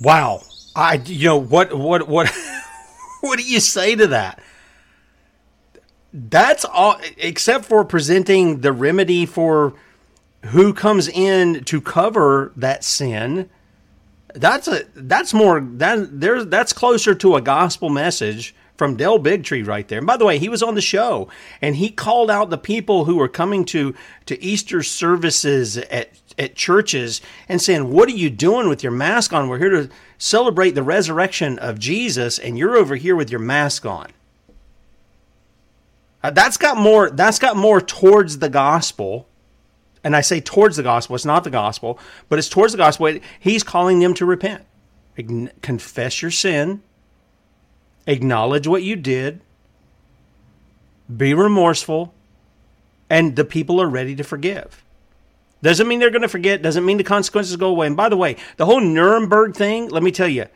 Wow. 0.00 0.42
I 0.74 0.94
you 1.04 1.28
know 1.28 1.36
what 1.36 1.76
what 1.76 2.08
what 2.08 2.30
what 3.20 3.38
do 3.38 3.44
you 3.44 3.60
say 3.60 3.96
to 3.96 4.06
that? 4.08 4.42
That's 6.12 6.64
all 6.64 7.00
except 7.18 7.64
for 7.64 7.84
presenting 7.84 8.60
the 8.60 8.72
remedy 8.72 9.26
for 9.26 9.74
who 10.46 10.72
comes 10.72 11.08
in 11.08 11.64
to 11.64 11.80
cover 11.80 12.52
that 12.56 12.82
sin. 12.82 13.50
That's 14.34 14.68
a 14.68 14.84
that's 14.94 15.34
more 15.34 15.60
that 15.60 16.20
there's 16.20 16.46
that's 16.46 16.72
closer 16.72 17.14
to 17.16 17.36
a 17.36 17.40
gospel 17.40 17.88
message 17.88 18.54
from 18.76 18.96
Del 18.96 19.18
Bigtree 19.18 19.66
right 19.66 19.86
there. 19.88 19.98
And 19.98 20.06
by 20.06 20.16
the 20.16 20.24
way, 20.24 20.38
he 20.38 20.48
was 20.48 20.62
on 20.62 20.74
the 20.74 20.80
show 20.80 21.28
and 21.60 21.76
he 21.76 21.90
called 21.90 22.30
out 22.30 22.50
the 22.50 22.58
people 22.58 23.04
who 23.04 23.16
were 23.16 23.28
coming 23.28 23.64
to 23.66 23.94
to 24.26 24.42
Easter 24.42 24.82
services 24.82 25.76
at 25.76 26.10
at 26.38 26.54
churches 26.54 27.20
and 27.48 27.60
saying, 27.60 27.90
"What 27.92 28.08
are 28.08 28.12
you 28.12 28.30
doing 28.30 28.68
with 28.68 28.82
your 28.82 28.92
mask 28.92 29.32
on? 29.32 29.48
We're 29.48 29.58
here 29.58 29.70
to 29.70 29.90
celebrate 30.18 30.70
the 30.70 30.82
resurrection 30.82 31.58
of 31.58 31.78
Jesus 31.78 32.38
and 32.38 32.56
you're 32.56 32.76
over 32.76 32.96
here 32.96 33.16
with 33.16 33.30
your 33.30 33.40
mask 33.40 33.84
on." 33.84 34.08
Uh, 36.22 36.30
that's 36.30 36.56
got 36.56 36.76
more 36.76 37.10
that's 37.10 37.38
got 37.38 37.56
more 37.56 37.80
towards 37.80 38.38
the 38.38 38.48
gospel. 38.48 39.26
And 40.02 40.16
I 40.16 40.22
say 40.22 40.40
towards 40.40 40.76
the 40.76 40.82
gospel, 40.82 41.14
it's 41.14 41.24
not 41.24 41.44
the 41.44 41.50
gospel, 41.50 41.98
but 42.28 42.38
it's 42.38 42.48
towards 42.48 42.72
the 42.72 42.78
gospel. 42.78 43.18
He's 43.38 43.62
calling 43.62 44.00
them 44.00 44.14
to 44.14 44.24
repent. 44.24 44.64
Confess 45.60 46.22
your 46.22 46.30
sin, 46.30 46.82
acknowledge 48.06 48.66
what 48.66 48.82
you 48.82 48.96
did, 48.96 49.40
be 51.14 51.34
remorseful, 51.34 52.14
and 53.10 53.36
the 53.36 53.44
people 53.44 53.82
are 53.82 53.88
ready 53.88 54.14
to 54.14 54.24
forgive. 54.24 54.82
Doesn't 55.62 55.86
mean 55.86 55.98
they're 55.98 56.10
going 56.10 56.22
to 56.22 56.28
forget, 56.28 56.62
doesn't 56.62 56.86
mean 56.86 56.96
the 56.96 57.04
consequences 57.04 57.54
go 57.56 57.68
away. 57.68 57.86
And 57.88 57.96
by 57.96 58.08
the 58.08 58.16
way, 58.16 58.36
the 58.56 58.64
whole 58.64 58.80
Nuremberg 58.80 59.54
thing, 59.54 59.88
let 59.90 60.02
me 60.02 60.10
tell 60.10 60.28
you, 60.28 60.46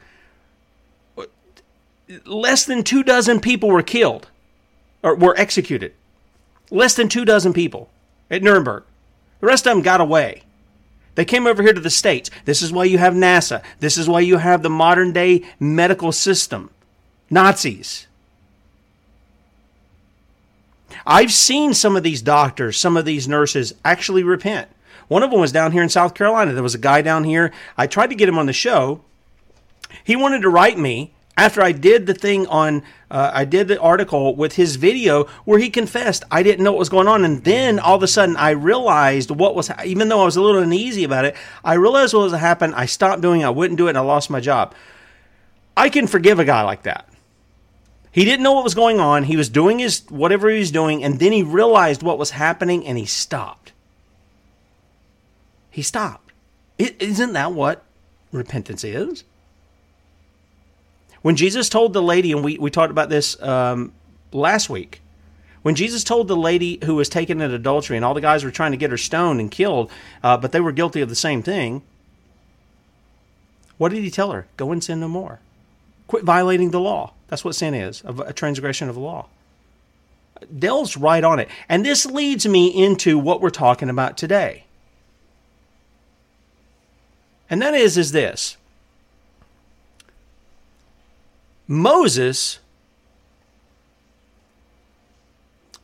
less 2.25 2.65
than 2.65 2.83
two 2.83 3.03
dozen 3.03 3.41
people 3.41 3.69
were 3.69 3.83
killed 3.83 4.29
or 5.03 5.15
were 5.15 5.39
executed. 5.39 5.93
Less 6.71 6.95
than 6.95 7.11
two 7.11 7.27
dozen 7.27 7.53
people 7.53 7.91
at 8.31 8.43
Nuremberg. 8.43 8.85
The 9.45 9.49
rest 9.49 9.67
of 9.67 9.75
them 9.75 9.83
got 9.83 10.01
away. 10.01 10.43
They 11.17 11.27
came 11.27 11.47
over 11.47 11.63
here 11.63 11.75
to 11.75 11.81
the 11.81 11.91
States. 11.91 12.31
This 12.47 12.63
is 12.63 12.73
why 12.73 12.85
you 12.85 12.97
have 12.97 13.13
NASA. 13.13 13.63
This 13.79 13.99
is 13.99 14.09
why 14.09 14.21
you 14.21 14.39
have 14.39 14.63
the 14.63 14.71
modern 14.71 15.13
day 15.13 15.45
medical 15.61 16.13
system. 16.13 16.71
Nazis. 17.29 18.07
I've 21.07 21.31
seen 21.31 21.75
some 21.75 21.95
of 21.95 22.03
these 22.03 22.23
doctors, 22.23 22.79
some 22.79 22.97
of 22.97 23.05
these 23.05 23.29
nurses 23.29 23.75
actually 23.85 24.23
repent. 24.23 24.71
One 25.09 25.23
of 25.23 25.31
them 25.31 25.41
was 25.41 25.53
down 25.53 25.73
here 25.73 25.83
in 25.83 25.91
South 25.91 26.15
Carolina. 26.15 26.55
There 26.55 26.63
was 26.63 26.75
a 26.75 26.79
guy 26.79 27.03
down 27.03 27.25
here. 27.25 27.53
I 27.77 27.87
tried 27.87 28.09
to 28.09 28.17
get 28.17 28.31
him 28.31 28.39
on 28.39 28.47
the 28.47 28.55
show. 28.55 29.03
He 30.05 30.17
wanted 30.17 30.41
to 30.41 30.49
write 30.49 30.79
me 30.79 31.13
after 31.37 31.63
I 31.63 31.73
did 31.73 32.07
the 32.07 32.15
thing 32.15 32.47
on, 32.47 32.83
uh, 33.11 33.31
I 33.35 33.45
did 33.45 33.67
the 33.67 33.81
article 33.81 34.37
with 34.37 34.55
his 34.55 34.77
video 34.77 35.25
where 35.45 35.59
he 35.59 35.69
confessed 35.69 36.23
I 36.31 36.43
didn't 36.43 36.65
know 36.65 36.73
what 36.73 36.79
was 36.79 36.89
going 36.89 37.09
on, 37.09 37.25
and 37.25 37.43
then 37.43 37.79
all 37.79 37.97
of 37.97 38.03
a 38.03 38.09
sudden 38.09 38.37
I 38.37 38.51
realized 38.51 39.31
what 39.31 39.55
was, 39.55 39.71
even 39.85 40.09
though 40.09 40.23
I 40.23 40.25
was 40.25 40.37
a 40.37 40.43
little 40.43 40.63
uneasy 40.63 41.03
about 41.03 41.25
it, 41.25 41.35
I 41.65 41.75
realized 41.75 42.15
what 42.15 42.31
was 42.31 42.33
happening. 42.33 42.75
I 42.75 42.87
stopped 42.87 43.21
doing 43.21 43.41
it. 43.41 43.45
I 43.45 43.51
wouldn't 43.51 43.79
do 43.79 43.87
it, 43.87 43.91
and 43.91 43.99
I 43.99 44.03
lost 44.03 44.31
my 44.31 44.41
job. 44.41 44.75
I 45.77 45.89
can 45.89 46.07
forgive 46.07 46.39
a 46.39 46.45
guy 46.45 46.63
like 46.63 46.85
that. 46.85 47.09
He 48.13 48.25
didn't 48.25 48.45
know 48.45 48.53
what 48.53 48.63
was 48.63 48.77
going 48.77 49.01
on. 49.01 49.25
He 49.25 49.37
was 49.37 49.49
doing 49.49 49.81
his 49.81 50.05
whatever 50.09 50.49
he 50.49 50.61
was 50.61 50.71
doing, 50.71 51.03
and 51.03 51.19
then 51.19 51.33
he 51.33 51.43
realized 51.43 52.05
what 52.05 52.17
was 52.17 52.31
happening, 52.31 52.87
and 52.87 52.97
he 52.97 53.07
stopped. 53.07 53.73
He 55.69 55.83
stopped. 55.83 56.33
is 56.79 56.93
isn't 57.01 57.33
that 57.33 57.53
what 57.53 57.83
repentance 58.31 58.85
is? 58.85 59.25
When 61.25 61.37
Jesus 61.37 61.71
told 61.71 61.95
the 61.95 62.03
lady, 62.03 62.33
and 62.33 62.45
we, 62.45 62.59
we 62.59 62.71
talked 62.71 62.91
about 62.91 63.09
this 63.09 63.41
um, 63.41 63.95
last 64.31 64.69
week, 64.69 65.01
when 65.63 65.75
Jesus 65.75 66.05
told 66.05 66.29
the 66.29 66.37
lady 66.37 66.79
who 66.85 66.97
was 66.97 67.09
taken 67.09 67.41
in 67.41 67.51
adultery, 67.51 67.97
and 67.97 68.05
all 68.05 68.13
the 68.13 68.21
guys 68.21 68.45
were 68.45 68.51
trying 68.51 68.73
to 68.73 68.77
get 68.77 68.91
her 68.91 68.99
stoned 68.99 69.41
and 69.41 69.51
killed, 69.51 69.91
uh, 70.23 70.37
but 70.37 70.53
they 70.53 70.61
were 70.61 70.71
guilty 70.71 71.01
of 71.01 71.09
the 71.09 71.15
same 71.15 71.43
thing, 71.43 71.81
what 73.79 73.89
did 73.89 74.05
he 74.05 74.11
tell 74.11 74.33
her? 74.33 74.47
Go 74.59 74.71
and 74.71 74.85
sin 74.85 75.01
no 75.01 75.09
more. 75.09 75.41
Quit 76.09 76.25
violating 76.25 76.73
the 76.73 76.81
law. 76.81 77.15
That's 77.29 77.43
what 77.43 77.55
sin 77.55 77.73
is 77.73 78.03
a 78.05 78.35
transgression 78.35 78.91
of 78.91 78.95
the 78.95 79.01
law. 79.01 79.29
Del's 80.59 80.95
right 80.95 81.25
on 81.25 81.41
it. 81.41 81.49
And 81.71 81.87
this 81.87 82.05
leads 82.05 82.47
me 82.47 82.67
into 82.67 83.19
what 83.19 83.41
we're 83.41 83.49
talking 83.49 83.89
about 83.89 84.19
today. 84.19 84.65
And 87.49 87.63
that 87.63 87.73
is 87.73 87.97
is 87.97 88.13
this. 88.13 88.59
Moses 91.67 92.59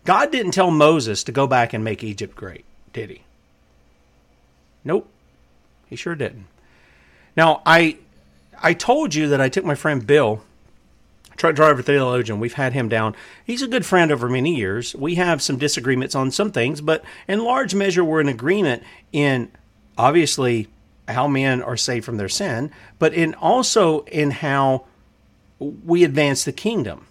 God 0.04 0.32
didn't 0.32 0.52
tell 0.52 0.70
Moses 0.70 1.22
to 1.24 1.32
go 1.32 1.46
back 1.46 1.72
and 1.72 1.84
make 1.84 2.02
Egypt 2.02 2.34
great, 2.34 2.64
did 2.92 3.10
he? 3.10 3.22
Nope. 4.84 5.08
He 5.88 5.96
sure 5.96 6.14
didn't. 6.14 6.46
Now, 7.36 7.62
I 7.66 7.98
I 8.62 8.74
told 8.74 9.14
you 9.14 9.28
that 9.28 9.40
I 9.40 9.48
took 9.48 9.64
my 9.64 9.74
friend 9.74 10.06
Bill, 10.06 10.42
truck 11.36 11.54
driver 11.54 11.82
theologian. 11.82 12.40
We've 12.40 12.54
had 12.54 12.72
him 12.72 12.88
down. 12.88 13.14
He's 13.44 13.62
a 13.62 13.68
good 13.68 13.86
friend 13.86 14.10
over 14.10 14.28
many 14.28 14.54
years. 14.56 14.94
We 14.94 15.14
have 15.16 15.42
some 15.42 15.58
disagreements 15.58 16.14
on 16.14 16.30
some 16.30 16.50
things, 16.52 16.80
but 16.80 17.04
in 17.28 17.44
large 17.44 17.74
measure, 17.74 18.04
we're 18.04 18.20
in 18.20 18.28
agreement 18.28 18.82
in 19.12 19.50
obviously 19.96 20.68
how 21.08 21.26
men 21.28 21.62
are 21.62 21.76
saved 21.76 22.04
from 22.04 22.16
their 22.16 22.28
sin, 22.28 22.70
but 22.98 23.12
in 23.12 23.34
also 23.34 24.00
in 24.04 24.30
how 24.30 24.86
we 25.60 26.02
advance 26.02 26.44
the 26.44 26.52
kingdom. 26.52 27.06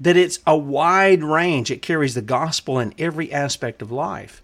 That 0.00 0.16
it's 0.16 0.38
a 0.46 0.56
wide 0.56 1.24
range. 1.24 1.70
It 1.70 1.82
carries 1.82 2.14
the 2.14 2.22
gospel 2.22 2.78
in 2.78 2.94
every 2.98 3.32
aspect 3.32 3.82
of 3.82 3.90
life. 3.90 4.42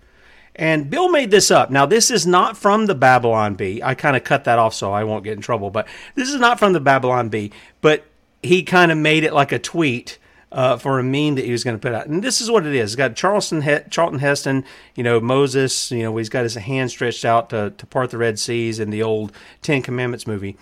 And 0.56 0.88
Bill 0.88 1.10
made 1.10 1.30
this 1.30 1.50
up. 1.50 1.70
Now, 1.70 1.84
this 1.84 2.10
is 2.10 2.26
not 2.26 2.56
from 2.56 2.86
the 2.86 2.94
Babylon 2.94 3.54
Bee. 3.54 3.82
I 3.82 3.94
kind 3.94 4.16
of 4.16 4.24
cut 4.24 4.44
that 4.44 4.58
off 4.58 4.74
so 4.74 4.92
I 4.92 5.04
won't 5.04 5.24
get 5.24 5.34
in 5.34 5.40
trouble. 5.42 5.70
But 5.70 5.88
this 6.14 6.30
is 6.30 6.40
not 6.40 6.58
from 6.58 6.72
the 6.72 6.80
Babylon 6.80 7.28
Bee. 7.28 7.52
But 7.80 8.04
he 8.42 8.62
kind 8.62 8.92
of 8.92 8.98
made 8.98 9.24
it 9.24 9.32
like 9.32 9.52
a 9.52 9.58
tweet 9.58 10.18
uh, 10.54 10.76
for 10.76 11.00
a 11.00 11.02
meme 11.02 11.34
that 11.34 11.44
he 11.44 11.50
was 11.50 11.64
going 11.64 11.76
to 11.76 11.80
put 11.80 11.92
out. 11.92 12.06
And 12.06 12.22
this 12.22 12.40
is 12.40 12.48
what 12.48 12.64
it 12.64 12.74
is. 12.74 12.92
It's 12.92 12.96
got 12.96 13.16
Charleston 13.16 13.62
he- 13.62 13.90
Charlton 13.90 14.20
Heston, 14.20 14.64
you 14.94 15.02
know, 15.02 15.18
Moses, 15.18 15.90
you 15.90 16.04
know, 16.04 16.16
he's 16.16 16.28
got 16.28 16.44
his 16.44 16.54
hand 16.54 16.90
stretched 16.90 17.24
out 17.24 17.50
to, 17.50 17.70
to 17.76 17.86
part 17.86 18.10
the 18.10 18.18
Red 18.18 18.38
Seas 18.38 18.78
in 18.78 18.90
the 18.90 19.02
old 19.02 19.32
Ten 19.62 19.82
Commandments 19.82 20.26
movie. 20.26 20.56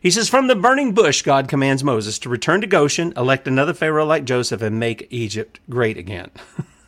He 0.00 0.10
says, 0.10 0.28
From 0.28 0.46
the 0.46 0.56
burning 0.56 0.92
bush, 0.92 1.22
God 1.22 1.48
commands 1.48 1.84
Moses 1.84 2.18
to 2.20 2.28
return 2.28 2.62
to 2.62 2.66
Goshen, 2.66 3.12
elect 3.16 3.46
another 3.46 3.74
Pharaoh 3.74 4.06
like 4.06 4.24
Joseph, 4.24 4.62
and 4.62 4.80
make 4.80 5.06
Egypt 5.10 5.60
great 5.68 5.98
again. 5.98 6.30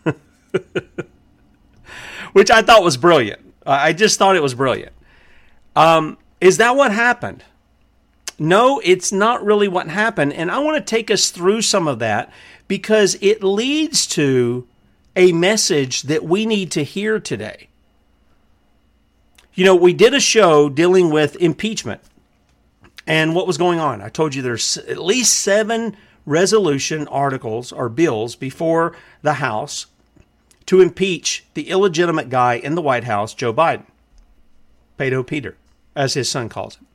Which 2.32 2.50
I 2.50 2.62
thought 2.62 2.82
was 2.82 2.96
brilliant. 2.96 3.40
I 3.66 3.92
just 3.92 4.18
thought 4.18 4.36
it 4.36 4.42
was 4.42 4.54
brilliant. 4.54 4.92
Um, 5.76 6.16
is 6.40 6.56
that 6.56 6.74
what 6.74 6.92
happened? 6.92 7.44
No, 8.38 8.80
it's 8.82 9.12
not 9.12 9.44
really 9.44 9.68
what 9.68 9.88
happened. 9.88 10.32
And 10.32 10.50
I 10.50 10.58
want 10.58 10.76
to 10.78 10.90
take 10.90 11.10
us 11.10 11.30
through 11.30 11.62
some 11.62 11.86
of 11.86 11.98
that 11.98 12.32
because 12.66 13.16
it 13.20 13.44
leads 13.44 14.06
to 14.08 14.66
a 15.14 15.32
message 15.32 16.02
that 16.02 16.24
we 16.24 16.46
need 16.46 16.70
to 16.72 16.82
hear 16.82 17.20
today. 17.20 17.68
You 19.54 19.66
know, 19.66 19.76
we 19.76 19.92
did 19.92 20.14
a 20.14 20.20
show 20.20 20.70
dealing 20.70 21.10
with 21.10 21.36
impeachment 21.36 22.00
and 23.06 23.34
what 23.34 23.46
was 23.46 23.58
going 23.58 23.80
on. 23.80 24.00
I 24.00 24.08
told 24.08 24.34
you 24.34 24.42
there's 24.42 24.76
at 24.78 24.98
least 24.98 25.34
seven 25.34 25.96
resolution 26.24 27.08
articles 27.08 27.72
or 27.72 27.88
bills 27.88 28.36
before 28.36 28.94
the 29.22 29.34
House 29.34 29.86
to 30.66 30.80
impeach 30.80 31.44
the 31.54 31.68
illegitimate 31.68 32.30
guy 32.30 32.54
in 32.54 32.74
the 32.74 32.82
White 32.82 33.04
House, 33.04 33.34
Joe 33.34 33.52
Biden, 33.52 33.84
Pedo 34.98 35.26
Peter, 35.26 35.56
as 35.96 36.14
his 36.14 36.30
son 36.30 36.48
calls 36.48 36.76
him. 36.76 36.86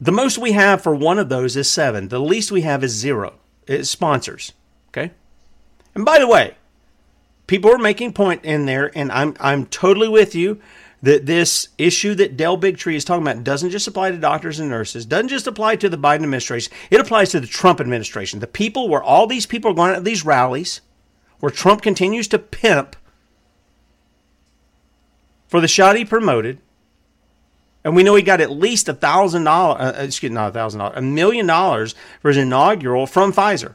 The 0.00 0.12
most 0.12 0.38
we 0.38 0.52
have 0.52 0.82
for 0.82 0.94
one 0.94 1.18
of 1.18 1.28
those 1.28 1.56
is 1.56 1.70
seven. 1.70 2.08
The 2.08 2.20
least 2.20 2.50
we 2.50 2.62
have 2.62 2.82
is 2.82 2.92
zero. 2.92 3.34
It's 3.66 3.90
sponsors. 3.90 4.52
Okay. 4.88 5.12
And 5.94 6.04
by 6.04 6.18
the 6.18 6.26
way, 6.26 6.56
people 7.46 7.70
are 7.70 7.78
making 7.78 8.12
point 8.12 8.44
in 8.44 8.66
there, 8.66 8.90
and 8.96 9.12
I'm 9.12 9.36
I'm 9.40 9.66
totally 9.66 10.08
with 10.08 10.34
you 10.34 10.60
that 11.04 11.26
this 11.26 11.68
issue 11.76 12.14
that 12.14 12.34
Del 12.34 12.56
Bigtree 12.56 12.94
is 12.94 13.04
talking 13.04 13.26
about 13.26 13.44
doesn't 13.44 13.68
just 13.68 13.86
apply 13.86 14.10
to 14.10 14.16
doctors 14.16 14.58
and 14.58 14.70
nurses, 14.70 15.04
doesn't 15.04 15.28
just 15.28 15.46
apply 15.46 15.76
to 15.76 15.90
the 15.90 15.98
Biden 15.98 16.22
administration. 16.22 16.72
It 16.90 16.98
applies 16.98 17.30
to 17.30 17.40
the 17.40 17.46
Trump 17.46 17.78
administration. 17.78 18.40
The 18.40 18.46
people 18.46 18.88
where 18.88 19.02
all 19.02 19.26
these 19.26 19.44
people 19.44 19.70
are 19.70 19.74
going 19.74 19.94
to 19.94 20.00
these 20.00 20.24
rallies, 20.24 20.80
where 21.40 21.50
Trump 21.50 21.82
continues 21.82 22.26
to 22.28 22.38
pimp 22.38 22.96
for 25.46 25.60
the 25.60 25.68
shot 25.68 25.96
he 25.96 26.06
promoted, 26.06 26.58
and 27.84 27.94
we 27.94 28.02
know 28.02 28.14
he 28.14 28.22
got 28.22 28.40
at 28.40 28.50
least 28.50 28.88
a 28.88 28.94
thousand 28.94 29.44
dollars, 29.44 29.80
uh, 29.80 30.02
excuse 30.02 30.30
me, 30.30 30.34
not 30.34 30.48
a 30.48 30.52
thousand 30.52 30.78
dollars, 30.78 30.96
a 30.96 31.02
million 31.02 31.46
dollars 31.46 31.94
for 32.22 32.28
his 32.28 32.38
inaugural 32.38 33.06
from 33.06 33.30
Pfizer. 33.30 33.74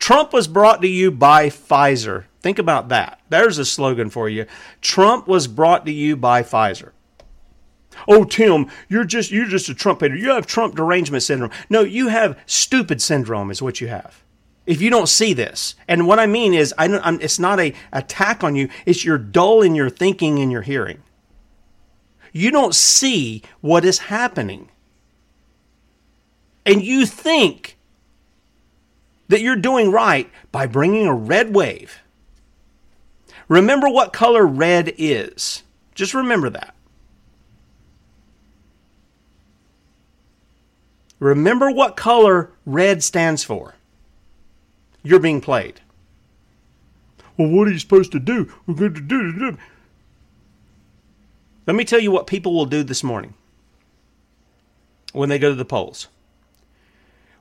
Trump 0.00 0.32
was 0.32 0.48
brought 0.48 0.82
to 0.82 0.88
you 0.88 1.12
by 1.12 1.46
Pfizer. 1.46 2.24
Think 2.44 2.58
about 2.58 2.90
that. 2.90 3.22
There's 3.30 3.56
a 3.56 3.64
slogan 3.64 4.10
for 4.10 4.28
you. 4.28 4.44
Trump 4.82 5.26
was 5.26 5.46
brought 5.46 5.86
to 5.86 5.90
you 5.92 6.14
by 6.14 6.42
Pfizer. 6.42 6.90
Oh, 8.06 8.24
Tim, 8.24 8.70
you're 8.86 9.06
just 9.06 9.30
you're 9.30 9.46
just 9.46 9.70
a 9.70 9.74
Trump 9.74 10.00
hater. 10.00 10.14
You 10.14 10.28
have 10.32 10.46
Trump 10.46 10.74
derangement 10.74 11.22
syndrome. 11.22 11.52
No, 11.70 11.80
you 11.80 12.08
have 12.08 12.38
stupid 12.44 13.00
syndrome 13.00 13.50
is 13.50 13.62
what 13.62 13.80
you 13.80 13.88
have. 13.88 14.22
If 14.66 14.82
you 14.82 14.90
don't 14.90 15.08
see 15.08 15.32
this, 15.32 15.74
and 15.88 16.06
what 16.06 16.18
I 16.18 16.26
mean 16.26 16.52
is, 16.52 16.74
I 16.76 16.86
don't, 16.86 17.22
it's 17.22 17.38
not 17.38 17.58
a 17.60 17.72
attack 17.94 18.44
on 18.44 18.56
you. 18.56 18.68
It's 18.84 19.06
you're 19.06 19.16
dull 19.16 19.62
in 19.62 19.74
your 19.74 19.88
thinking 19.88 20.38
and 20.38 20.52
your 20.52 20.60
hearing. 20.60 21.02
You 22.30 22.50
don't 22.50 22.74
see 22.74 23.42
what 23.62 23.86
is 23.86 24.00
happening, 24.00 24.68
and 26.66 26.82
you 26.82 27.06
think 27.06 27.78
that 29.28 29.40
you're 29.40 29.56
doing 29.56 29.90
right 29.90 30.30
by 30.52 30.66
bringing 30.66 31.06
a 31.06 31.14
red 31.14 31.54
wave. 31.54 32.02
Remember 33.48 33.88
what 33.88 34.12
color 34.12 34.46
red 34.46 34.94
is. 34.96 35.62
Just 35.94 36.14
remember 36.14 36.50
that. 36.50 36.74
Remember 41.18 41.70
what 41.70 41.96
color 41.96 42.50
red 42.66 43.02
stands 43.02 43.44
for. 43.44 43.74
You're 45.02 45.20
being 45.20 45.40
played. 45.40 45.80
Well, 47.36 47.48
what 47.48 47.68
are 47.68 47.72
you 47.72 47.78
supposed 47.78 48.12
to 48.12 48.20
do? 48.20 48.52
We're 48.66 48.74
going 48.74 48.94
to 48.94 49.00
do. 49.00 49.58
Let 51.66 51.76
me 51.76 51.84
tell 51.84 52.00
you 52.00 52.10
what 52.10 52.26
people 52.26 52.54
will 52.54 52.66
do 52.66 52.82
this 52.82 53.02
morning 53.02 53.34
when 55.12 55.28
they 55.28 55.38
go 55.38 55.48
to 55.48 55.54
the 55.54 55.64
polls. 55.64 56.08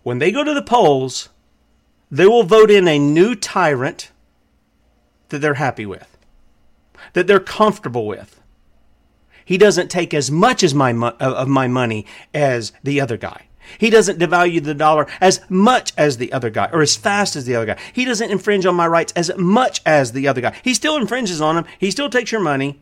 When 0.03 0.19
they 0.19 0.31
go 0.31 0.43
to 0.43 0.53
the 0.53 0.61
polls, 0.61 1.29
they 2.09 2.25
will 2.25 2.43
vote 2.43 2.71
in 2.71 2.87
a 2.87 2.99
new 2.99 3.35
tyrant 3.35 4.11
that 5.29 5.39
they're 5.39 5.55
happy 5.55 5.85
with, 5.85 6.17
that 7.13 7.27
they're 7.27 7.39
comfortable 7.39 8.07
with. 8.07 8.39
He 9.45 9.57
doesn't 9.57 9.91
take 9.91 10.13
as 10.13 10.31
much 10.31 10.63
as 10.63 10.73
my 10.73 10.93
of 11.19 11.47
my 11.47 11.67
money 11.67 12.05
as 12.33 12.71
the 12.83 13.01
other 13.01 13.17
guy. 13.17 13.47
He 13.77 13.89
doesn't 13.89 14.19
devalue 14.19 14.63
the 14.63 14.73
dollar 14.73 15.07
as 15.21 15.41
much 15.49 15.93
as 15.97 16.17
the 16.17 16.31
other 16.33 16.49
guy 16.49 16.69
or 16.71 16.81
as 16.81 16.95
fast 16.95 17.35
as 17.35 17.45
the 17.45 17.55
other 17.55 17.65
guy. 17.65 17.79
He 17.93 18.05
doesn't 18.05 18.31
infringe 18.31 18.65
on 18.65 18.75
my 18.75 18.87
rights 18.87 19.13
as 19.15 19.31
much 19.37 19.81
as 19.85 20.11
the 20.11 20.27
other 20.27 20.41
guy. 20.41 20.55
He 20.63 20.73
still 20.73 20.97
infringes 20.97 21.41
on 21.41 21.55
them. 21.55 21.65
He 21.79 21.91
still 21.91 22.09
takes 22.09 22.31
your 22.31 22.41
money. 22.41 22.79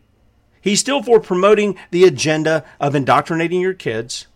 He's 0.60 0.80
still 0.80 1.02
for 1.02 1.20
promoting 1.20 1.78
the 1.90 2.04
agenda 2.04 2.64
of 2.80 2.96
indoctrinating 2.96 3.62
your 3.62 3.74
kids 3.74 4.28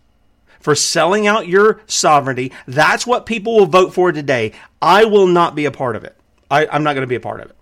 for 0.66 0.74
selling 0.74 1.28
out 1.28 1.46
your 1.46 1.80
sovereignty. 1.86 2.50
That's 2.66 3.06
what 3.06 3.26
people 3.26 3.56
will 3.56 3.66
vote 3.66 3.94
for 3.94 4.10
today. 4.10 4.52
I 4.82 5.04
will 5.04 5.28
not 5.28 5.54
be 5.54 5.64
a 5.64 5.70
part 5.70 5.94
of 5.94 6.02
it. 6.02 6.16
I, 6.50 6.64
am 6.64 6.82
not 6.82 6.94
going 6.94 7.02
to 7.02 7.08
be 7.08 7.14
a 7.14 7.20
part 7.20 7.40
of 7.40 7.50
it. 7.50 7.56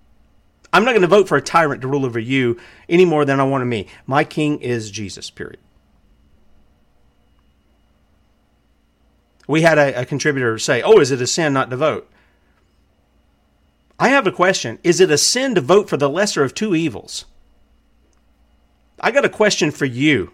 I'm 0.74 0.84
not 0.84 0.90
going 0.90 1.02
to 1.02 1.06
vote 1.08 1.28
for 1.28 1.36
a 1.36 1.40
tyrant 1.40 1.82
to 1.82 1.88
rule 1.88 2.04
over 2.04 2.18
you 2.18 2.58
any 2.88 3.04
more 3.04 3.24
than 3.24 3.38
I 3.38 3.44
want 3.44 3.64
me. 3.64 3.86
My 4.06 4.24
king 4.24 4.60
is 4.60 4.90
Jesus, 4.90 5.30
period. 5.30 5.60
We 9.46 9.62
had 9.62 9.78
a, 9.78 10.00
a 10.00 10.04
contributor 10.04 10.58
say, 10.58 10.82
Oh, 10.82 10.98
is 10.98 11.12
it 11.12 11.22
a 11.22 11.28
sin 11.28 11.52
not 11.52 11.70
to 11.70 11.76
vote? 11.76 12.10
I 14.00 14.08
have 14.08 14.26
a 14.26 14.32
question. 14.32 14.80
Is 14.82 14.98
it 15.00 15.12
a 15.12 15.18
sin 15.18 15.54
to 15.54 15.60
vote 15.60 15.88
for 15.88 15.96
the 15.96 16.10
lesser 16.10 16.42
of 16.42 16.54
two 16.54 16.74
evils? 16.74 17.26
I 18.98 19.12
got 19.12 19.24
a 19.24 19.28
question 19.28 19.70
for 19.70 19.84
you. 19.84 20.32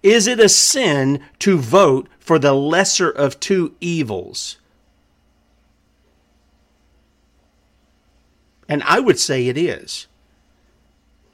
Is 0.00 0.28
it 0.28 0.38
a 0.38 0.48
sin 0.48 1.24
to 1.40 1.58
vote 1.58 2.08
for 2.20 2.38
the 2.38 2.54
lesser 2.54 3.10
of 3.10 3.40
two 3.40 3.74
evils? 3.80 4.58
And 8.68 8.82
I 8.84 9.00
would 9.00 9.18
say 9.18 9.46
it 9.46 9.56
is. 9.56 10.06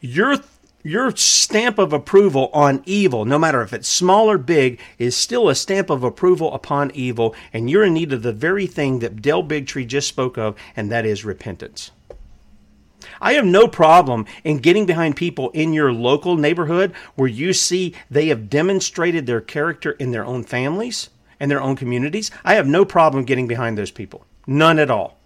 Your 0.00 0.36
your 0.84 1.14
stamp 1.14 1.78
of 1.78 1.92
approval 1.92 2.50
on 2.52 2.82
evil, 2.84 3.24
no 3.24 3.38
matter 3.38 3.62
if 3.62 3.72
it's 3.72 3.88
small 3.88 4.28
or 4.28 4.36
big, 4.36 4.80
is 4.98 5.16
still 5.16 5.48
a 5.48 5.54
stamp 5.54 5.90
of 5.90 6.02
approval 6.02 6.52
upon 6.52 6.90
evil, 6.90 7.36
and 7.52 7.70
you're 7.70 7.84
in 7.84 7.94
need 7.94 8.12
of 8.12 8.22
the 8.22 8.32
very 8.32 8.66
thing 8.66 8.98
that 8.98 9.22
Del 9.22 9.44
Bigtree 9.44 9.86
just 9.86 10.08
spoke 10.08 10.36
of, 10.36 10.56
and 10.74 10.90
that 10.90 11.06
is 11.06 11.24
repentance. 11.24 11.92
I 13.20 13.34
have 13.34 13.44
no 13.44 13.68
problem 13.68 14.26
in 14.42 14.58
getting 14.58 14.84
behind 14.84 15.14
people 15.14 15.50
in 15.50 15.72
your 15.72 15.92
local 15.92 16.36
neighborhood 16.36 16.92
where 17.14 17.28
you 17.28 17.52
see 17.52 17.94
they 18.10 18.26
have 18.28 18.50
demonstrated 18.50 19.26
their 19.26 19.40
character 19.40 19.92
in 19.92 20.10
their 20.10 20.24
own 20.24 20.42
families 20.42 21.10
and 21.38 21.50
their 21.50 21.62
own 21.62 21.76
communities. 21.76 22.30
I 22.44 22.54
have 22.54 22.66
no 22.66 22.84
problem 22.84 23.24
getting 23.24 23.46
behind 23.46 23.78
those 23.78 23.90
people. 23.92 24.26
None 24.46 24.80
at 24.80 24.90
all. 24.90 25.18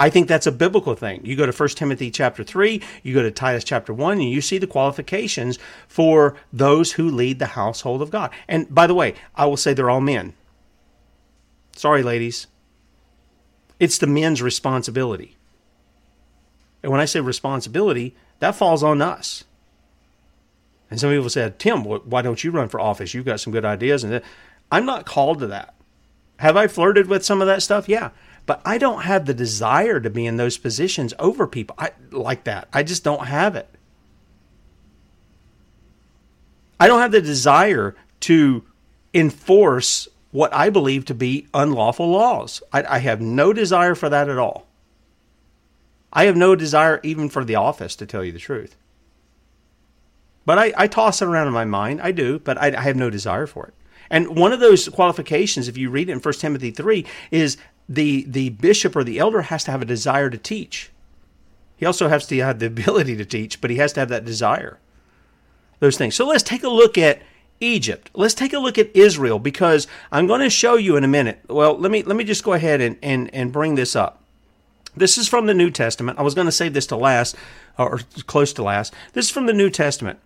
I 0.00 0.08
think 0.08 0.28
that's 0.28 0.46
a 0.46 0.52
biblical 0.52 0.94
thing. 0.94 1.20
You 1.24 1.36
go 1.36 1.44
to 1.44 1.52
1 1.52 1.68
Timothy 1.70 2.10
chapter 2.10 2.42
3, 2.42 2.80
you 3.02 3.12
go 3.12 3.22
to 3.22 3.30
Titus 3.30 3.64
chapter 3.64 3.92
1, 3.92 4.14
and 4.14 4.30
you 4.30 4.40
see 4.40 4.56
the 4.56 4.66
qualifications 4.66 5.58
for 5.88 6.36
those 6.50 6.92
who 6.92 7.10
lead 7.10 7.38
the 7.38 7.48
household 7.48 8.00
of 8.00 8.10
God. 8.10 8.30
And 8.48 8.74
by 8.74 8.86
the 8.86 8.94
way, 8.94 9.12
I 9.36 9.44
will 9.44 9.58
say 9.58 9.74
they're 9.74 9.90
all 9.90 10.00
men. 10.00 10.32
Sorry, 11.76 12.02
ladies. 12.02 12.46
It's 13.78 13.98
the 13.98 14.06
men's 14.06 14.40
responsibility. 14.40 15.36
And 16.82 16.90
when 16.90 17.02
I 17.02 17.04
say 17.04 17.20
responsibility, 17.20 18.16
that 18.38 18.54
falls 18.54 18.82
on 18.82 19.02
us. 19.02 19.44
And 20.90 20.98
some 20.98 21.10
people 21.10 21.28
said, 21.28 21.58
Tim, 21.58 21.84
why 21.84 22.22
don't 22.22 22.42
you 22.42 22.50
run 22.50 22.70
for 22.70 22.80
office? 22.80 23.12
You've 23.12 23.26
got 23.26 23.40
some 23.40 23.52
good 23.52 23.66
ideas. 23.66 24.02
And 24.02 24.22
I'm 24.72 24.86
not 24.86 25.04
called 25.04 25.40
to 25.40 25.46
that. 25.48 25.74
Have 26.38 26.56
I 26.56 26.68
flirted 26.68 27.06
with 27.06 27.22
some 27.22 27.42
of 27.42 27.46
that 27.48 27.62
stuff? 27.62 27.86
Yeah. 27.86 28.10
But 28.50 28.62
I 28.64 28.78
don't 28.78 29.02
have 29.02 29.26
the 29.26 29.32
desire 29.32 30.00
to 30.00 30.10
be 30.10 30.26
in 30.26 30.36
those 30.36 30.58
positions 30.58 31.14
over 31.20 31.46
people 31.46 31.76
I, 31.78 31.92
like 32.10 32.42
that. 32.42 32.66
I 32.72 32.82
just 32.82 33.04
don't 33.04 33.28
have 33.28 33.54
it. 33.54 33.68
I 36.80 36.88
don't 36.88 36.98
have 36.98 37.12
the 37.12 37.20
desire 37.20 37.94
to 38.22 38.64
enforce 39.14 40.08
what 40.32 40.52
I 40.52 40.68
believe 40.68 41.04
to 41.04 41.14
be 41.14 41.46
unlawful 41.54 42.08
laws. 42.10 42.60
I, 42.72 42.82
I 42.96 42.98
have 42.98 43.20
no 43.20 43.52
desire 43.52 43.94
for 43.94 44.08
that 44.08 44.28
at 44.28 44.36
all. 44.36 44.66
I 46.12 46.24
have 46.24 46.36
no 46.36 46.56
desire 46.56 46.98
even 47.04 47.28
for 47.28 47.44
the 47.44 47.54
office, 47.54 47.94
to 47.94 48.04
tell 48.04 48.24
you 48.24 48.32
the 48.32 48.40
truth. 48.40 48.74
But 50.44 50.58
I, 50.58 50.72
I 50.76 50.86
toss 50.88 51.22
it 51.22 51.26
around 51.26 51.46
in 51.46 51.52
my 51.52 51.66
mind. 51.66 52.00
I 52.00 52.10
do, 52.10 52.40
but 52.40 52.58
I, 52.58 52.76
I, 52.76 52.80
have 52.80 52.96
no 52.96 53.10
desire 53.10 53.46
for 53.46 53.68
it. 53.68 53.74
And 54.10 54.36
one 54.36 54.52
of 54.52 54.58
those 54.58 54.88
qualifications, 54.88 55.68
if 55.68 55.78
you 55.78 55.88
read 55.88 56.08
it 56.08 56.12
in 56.12 56.18
1 56.18 56.34
Timothy 56.34 56.72
3, 56.72 57.06
is 57.30 57.56
the, 57.90 58.24
the 58.28 58.50
bishop 58.50 58.94
or 58.94 59.02
the 59.02 59.18
elder 59.18 59.42
has 59.42 59.64
to 59.64 59.72
have 59.72 59.82
a 59.82 59.86
desire 59.86 60.30
to 60.30 60.38
teach. 60.38 60.90
He 61.76 61.84
also 61.84 62.08
has 62.08 62.24
to 62.28 62.38
have 62.38 62.60
the 62.60 62.66
ability 62.78 63.16
to 63.16 63.24
teach, 63.24 63.60
but 63.60 63.70
he 63.70 63.76
has 63.76 63.92
to 63.94 64.00
have 64.00 64.08
that 64.08 64.24
desire. 64.24 64.78
Those 65.80 65.98
things. 65.98 66.14
So 66.14 66.26
let's 66.26 66.44
take 66.44 66.62
a 66.62 66.68
look 66.68 66.96
at 66.96 67.20
Egypt. 67.58 68.10
Let's 68.14 68.34
take 68.34 68.52
a 68.52 68.58
look 68.58 68.78
at 68.78 68.94
Israel 68.94 69.38
because 69.38 69.88
I'm 70.12 70.26
going 70.26 70.40
to 70.40 70.50
show 70.50 70.76
you 70.76 70.96
in 70.96 71.04
a 71.04 71.08
minute. 71.08 71.40
Well, 71.48 71.76
let 71.76 71.90
me 71.90 72.02
let 72.02 72.16
me 72.16 72.24
just 72.24 72.44
go 72.44 72.52
ahead 72.52 72.80
and, 72.80 72.96
and, 73.02 73.34
and 73.34 73.52
bring 73.52 73.74
this 73.74 73.96
up. 73.96 74.22
This 74.96 75.18
is 75.18 75.26
from 75.26 75.46
the 75.46 75.54
New 75.54 75.70
Testament. 75.70 76.18
I 76.18 76.22
was 76.22 76.34
going 76.34 76.46
to 76.46 76.52
save 76.52 76.74
this 76.74 76.86
to 76.88 76.96
last, 76.96 77.34
or 77.78 78.00
close 78.26 78.52
to 78.54 78.62
last. 78.62 78.92
This 79.14 79.26
is 79.26 79.30
from 79.30 79.46
the 79.46 79.52
New 79.52 79.70
Testament. 79.70 80.18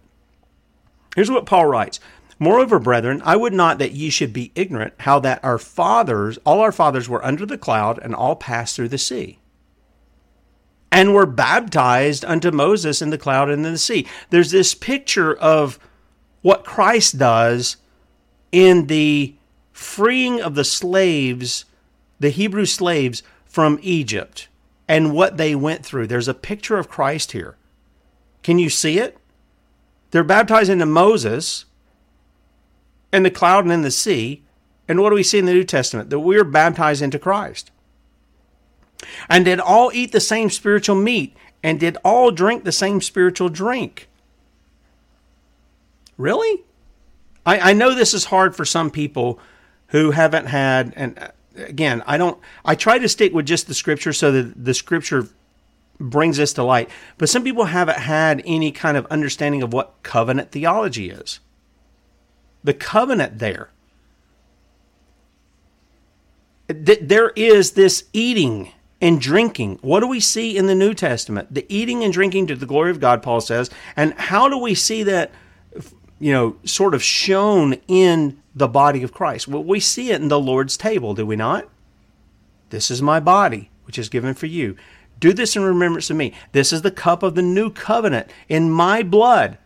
Here's 1.15 1.31
what 1.31 1.47
Paul 1.47 1.67
writes 1.67 2.01
Moreover, 2.39 2.79
brethren, 2.79 3.23
I 3.25 3.37
would 3.37 3.53
not 3.53 3.79
that 3.79 3.93
ye 3.93 4.11
should 4.11 4.33
be 4.33 4.53
ignorant 4.55 4.95
how 5.01 5.21
that 5.21 5.43
our 5.45 5.59
fathers, 5.59 6.39
all 6.45 6.61
our 6.61 6.73
fathers 6.73 7.09
were 7.09 7.25
under 7.25 7.47
the 7.47 7.59
cloud 7.59 7.99
and 8.03 8.15
all 8.15 8.37
passed 8.37 8.77
through 8.77 8.89
the 8.89 8.99
sea 8.99 9.39
and 10.95 11.13
were 11.13 11.27
baptized 11.27 12.25
unto 12.25 12.53
Moses 12.53 13.03
in 13.03 13.11
the 13.11 13.19
cloud 13.19 13.51
and 13.51 13.67
in 13.67 13.73
the 13.73 13.79
sea. 13.79 14.07
There's 14.31 14.53
this 14.53 14.75
picture 14.75 15.35
of 15.35 15.79
what 16.41 16.65
Christ 16.65 17.19
does 17.19 17.79
in 18.53 18.87
the 18.87 19.35
freeing 19.73 20.41
of 20.41 20.55
the 20.55 20.63
slaves, 20.63 21.65
the 22.21 22.31
Hebrew 22.31 22.65
slaves 22.65 23.25
from 23.45 23.81
Egypt 23.83 24.47
and 24.87 25.13
what 25.13 25.37
they 25.37 25.57
went 25.57 25.85
through. 25.85 26.07
There's 26.07 26.29
a 26.29 26.35
picture 26.35 26.79
of 26.79 26.89
Christ 26.89 27.33
here. 27.33 27.57
Can 28.45 28.61
you 28.61 28.71
see 28.71 28.99
it? 28.99 29.19
They're 30.13 30.23
baptized 30.23 30.71
into 30.71 30.87
Moses 30.87 31.65
in 33.15 33.23
the 33.23 33.31
cloud 33.31 33.65
and 33.65 33.73
in 33.73 33.83
the 33.83 33.91
sea. 33.91 34.43
And 34.89 35.01
what 35.01 35.11
do 35.11 35.15
we 35.15 35.23
see 35.23 35.39
in 35.39 35.47
the 35.47 35.55
New 35.55 35.65
Testament? 35.65 36.11
That 36.11 36.21
we're 36.21 36.45
baptized 36.45 37.01
into 37.01 37.19
Christ. 37.19 37.71
And 39.29 39.45
did 39.45 39.61
all 39.61 39.91
eat 39.95 40.13
the 40.13 40.21
same 40.21 40.51
spiritual 40.51 40.97
meat, 40.97 41.37
and 41.63 41.81
did 41.81 41.97
all 42.05 42.31
drink 42.31 42.65
the 42.65 42.73
same 42.73 43.01
spiritual 43.01 43.49
drink. 43.49 44.09
Really? 46.17 46.65
I, 47.45 47.71
I 47.71 47.73
know 47.73 47.95
this 47.95 48.15
is 48.15 48.27
hard 48.27 48.57
for 48.57 48.65
some 48.65 48.91
people 48.91 49.39
who 49.89 50.13
haven't 50.13 50.47
had, 50.47 50.93
and 50.97 51.19
uh, 51.19 51.29
again, 51.57 52.03
I 52.07 52.17
don't, 52.17 52.39
I 52.65 52.75
try 52.75 52.99
to 52.99 53.09
stick 53.09 53.33
with 53.33 53.47
just 53.47 53.67
the 53.67 53.75
scripture 53.75 54.13
so 54.13 54.33
that 54.33 54.65
the 54.65 54.75
scripture 54.75 55.29
brings 56.01 56.37
this 56.37 56.53
to 56.55 56.63
light. 56.63 56.91
But 57.19 57.29
some 57.29 57.45
people 57.45 57.67
haven't 57.67 57.99
had 57.99 58.43
any 58.47 58.73
kind 58.73 58.97
of 58.97 59.07
understanding 59.07 59.63
of 59.63 59.73
what 59.73 59.95
covenant 60.03 60.51
theology 60.51 61.11
is. 61.11 61.41
The 62.65 62.75
covenant 62.75 63.39
there. 63.39 63.69
There 66.67 67.31
is 67.37 67.73
this 67.73 68.05
eating 68.15 68.73
and 69.01 69.21
drinking. 69.21 69.79
What 69.83 70.01
do 70.01 70.07
we 70.07 70.19
see 70.19 70.57
in 70.57 70.67
the 70.67 70.75
New 70.75 70.95
Testament? 70.95 71.53
The 71.53 71.67
eating 71.69 72.03
and 72.03 72.13
drinking 72.13 72.47
to 72.47 72.57
the 72.57 72.65
glory 72.65 72.91
of 72.91 73.01
God, 73.01 73.23
Paul 73.23 73.43
says. 73.43 73.71
And 73.97 74.15
how 74.15 74.49
do 74.49 74.57
we 74.57 74.75
see 74.75 75.03
that, 75.03 75.31
you 76.19 76.33
know, 76.33 76.57
sort 76.65 76.95
of 76.95 77.03
shown 77.03 77.75
in 77.87 78.41
the 78.55 78.69
body 78.69 79.03
of 79.03 79.13
Christ? 79.13 79.47
Well, 79.47 79.63
we 79.63 79.79
see 79.79 80.11
it 80.11 80.23
in 80.23 80.29
the 80.29 80.41
Lord's 80.41 80.79
table, 80.79 81.13
do 81.13 81.27
we 81.27 81.37
not? 81.37 81.69
This 82.71 82.91
is 82.91 83.03
my 83.03 83.21
body, 83.21 83.69
which 83.85 83.99
is 83.99 84.09
given 84.09 84.33
for 84.33 84.47
you. 84.47 84.75
Do 85.21 85.35
this 85.35 85.55
in 85.55 85.63
remembrance 85.63 86.09
of 86.09 86.17
me. 86.17 86.33
This 86.53 86.73
is 86.73 86.81
the 86.81 86.91
cup 86.91 87.23
of 87.23 87.35
the 87.35 87.43
new 87.43 87.71
covenant 87.71 88.31
in 88.49 88.71
my 88.71 89.03
blood. 89.03 89.59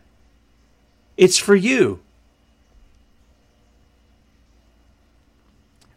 It's 1.15 1.37
for 1.37 1.55
you. 1.55 2.01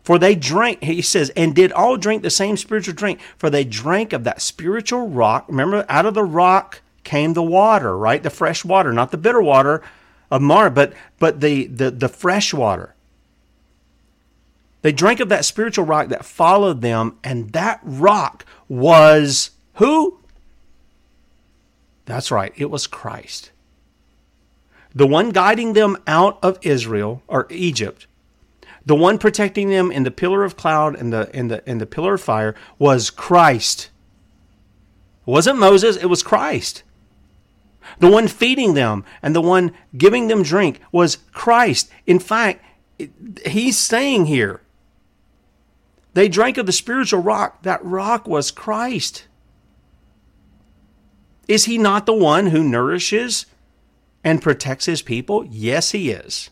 For 0.03 0.18
they 0.18 0.34
drank, 0.34 0.82
he 0.82 1.00
says, 1.00 1.30
and 1.30 1.55
did 1.55 1.70
all 1.72 1.96
drink 1.96 2.22
the 2.22 2.30
same 2.30 2.57
spiritual 2.57 2.94
drink, 2.94 3.20
for 3.36 3.50
they 3.50 3.64
drank 3.64 4.12
of 4.12 4.24
that 4.24 4.42
spiritual 4.42 5.09
rock. 5.09 5.44
Remember, 5.48 5.84
out 5.88 6.07
of 6.07 6.14
the 6.14 6.24
rock 6.24 6.80
came 7.05 7.34
the 7.34 7.42
water, 7.42 7.96
right? 7.96 8.22
The 8.22 8.30
fresh 8.30 8.64
water, 8.64 8.92
not 8.92 9.12
the 9.12 9.16
bitter 9.16 9.40
water 9.40 9.82
of 10.30 10.42
Marah, 10.42 10.70
but 10.70 10.92
but 11.18 11.40
the 11.40 11.66
the, 11.66 11.90
the 11.90 12.09
fresh 12.09 12.53
water. 12.53 12.94
They 14.82 14.90
drank 14.90 15.20
of 15.20 15.28
that 15.28 15.44
spiritual 15.44 15.84
rock 15.84 16.09
that 16.09 16.24
followed 16.24 16.80
them, 16.80 17.18
and 17.22 17.53
that 17.53 17.78
rock 17.84 18.44
was 18.68 19.53
who? 19.74 20.18
That's 22.07 22.32
right, 22.32 22.53
it 22.57 22.70
was 22.70 22.88
Christ. 22.88 23.53
The 24.94 25.07
one 25.07 25.30
guiding 25.30 25.74
them 25.74 25.96
out 26.07 26.38
of 26.42 26.59
Israel 26.62 27.22
or 27.28 27.46
Egypt 27.48 28.09
the 28.84 28.96
one 28.96 29.18
protecting 29.18 29.70
them 29.70 29.90
in 29.90 30.02
the 30.02 30.10
pillar 30.10 30.44
of 30.44 30.56
cloud 30.56 30.96
and 30.96 31.12
the 31.12 31.30
in 31.36 31.48
the 31.48 31.68
in 31.68 31.78
the 31.78 31.86
pillar 31.86 32.14
of 32.14 32.20
fire 32.20 32.54
was 32.78 33.10
Christ. 33.10 33.90
It 35.26 35.30
wasn't 35.30 35.58
Moses, 35.58 35.96
it 35.96 36.06
was 36.06 36.22
Christ. 36.22 36.82
The 37.98 38.10
one 38.10 38.28
feeding 38.28 38.74
them 38.74 39.04
and 39.22 39.34
the 39.34 39.40
one 39.40 39.72
giving 39.96 40.28
them 40.28 40.42
drink 40.42 40.80
was 40.90 41.18
Christ. 41.32 41.90
In 42.06 42.18
fact, 42.18 42.64
he's 43.46 43.78
saying 43.78 44.26
here, 44.26 44.60
they 46.14 46.28
drank 46.28 46.58
of 46.58 46.66
the 46.66 46.72
spiritual 46.72 47.22
rock. 47.22 47.62
That 47.62 47.84
rock 47.84 48.26
was 48.26 48.50
Christ. 48.50 49.26
Is 51.48 51.64
he 51.64 51.78
not 51.78 52.06
the 52.06 52.14
one 52.14 52.46
who 52.46 52.62
nourishes 52.62 53.46
and 54.22 54.42
protects 54.42 54.86
his 54.86 55.02
people? 55.02 55.44
Yes, 55.50 55.90
he 55.90 56.10
is. 56.10 56.50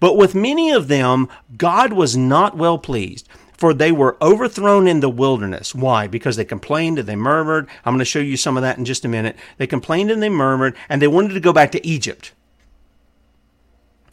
But 0.00 0.16
with 0.16 0.34
many 0.34 0.70
of 0.70 0.88
them, 0.88 1.28
God 1.56 1.92
was 1.92 2.16
not 2.16 2.56
well 2.56 2.78
pleased, 2.78 3.28
for 3.56 3.74
they 3.74 3.92
were 3.92 4.16
overthrown 4.22 4.88
in 4.88 5.00
the 5.00 5.10
wilderness. 5.10 5.74
Why? 5.74 6.06
Because 6.06 6.36
they 6.36 6.44
complained 6.44 6.98
and 6.98 7.06
they 7.06 7.16
murmured. 7.16 7.68
I'm 7.84 7.92
going 7.92 7.98
to 7.98 8.04
show 8.06 8.18
you 8.18 8.38
some 8.38 8.56
of 8.56 8.62
that 8.62 8.78
in 8.78 8.86
just 8.86 9.04
a 9.04 9.08
minute. 9.08 9.36
They 9.58 9.66
complained 9.66 10.10
and 10.10 10.22
they 10.22 10.30
murmured, 10.30 10.74
and 10.88 11.00
they 11.00 11.08
wanted 11.08 11.34
to 11.34 11.40
go 11.40 11.52
back 11.52 11.70
to 11.72 11.86
Egypt. 11.86 12.32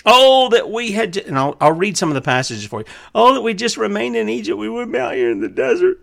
Oh, 0.05 0.49
that 0.49 0.69
we 0.69 0.91
had, 0.91 1.13
to, 1.13 1.25
and 1.25 1.37
I'll, 1.37 1.57
I'll 1.59 1.73
read 1.73 1.97
some 1.97 2.09
of 2.09 2.15
the 2.15 2.21
passages 2.21 2.65
for 2.65 2.81
you. 2.81 2.85
Oh, 3.15 3.33
that 3.33 3.41
we 3.41 3.53
just 3.53 3.77
remained 3.77 4.15
in 4.15 4.29
Egypt. 4.29 4.57
We 4.57 4.69
wouldn't 4.69 4.93
be 4.93 4.99
out 4.99 5.15
here 5.15 5.31
in 5.31 5.41
the 5.41 5.49
desert. 5.49 6.01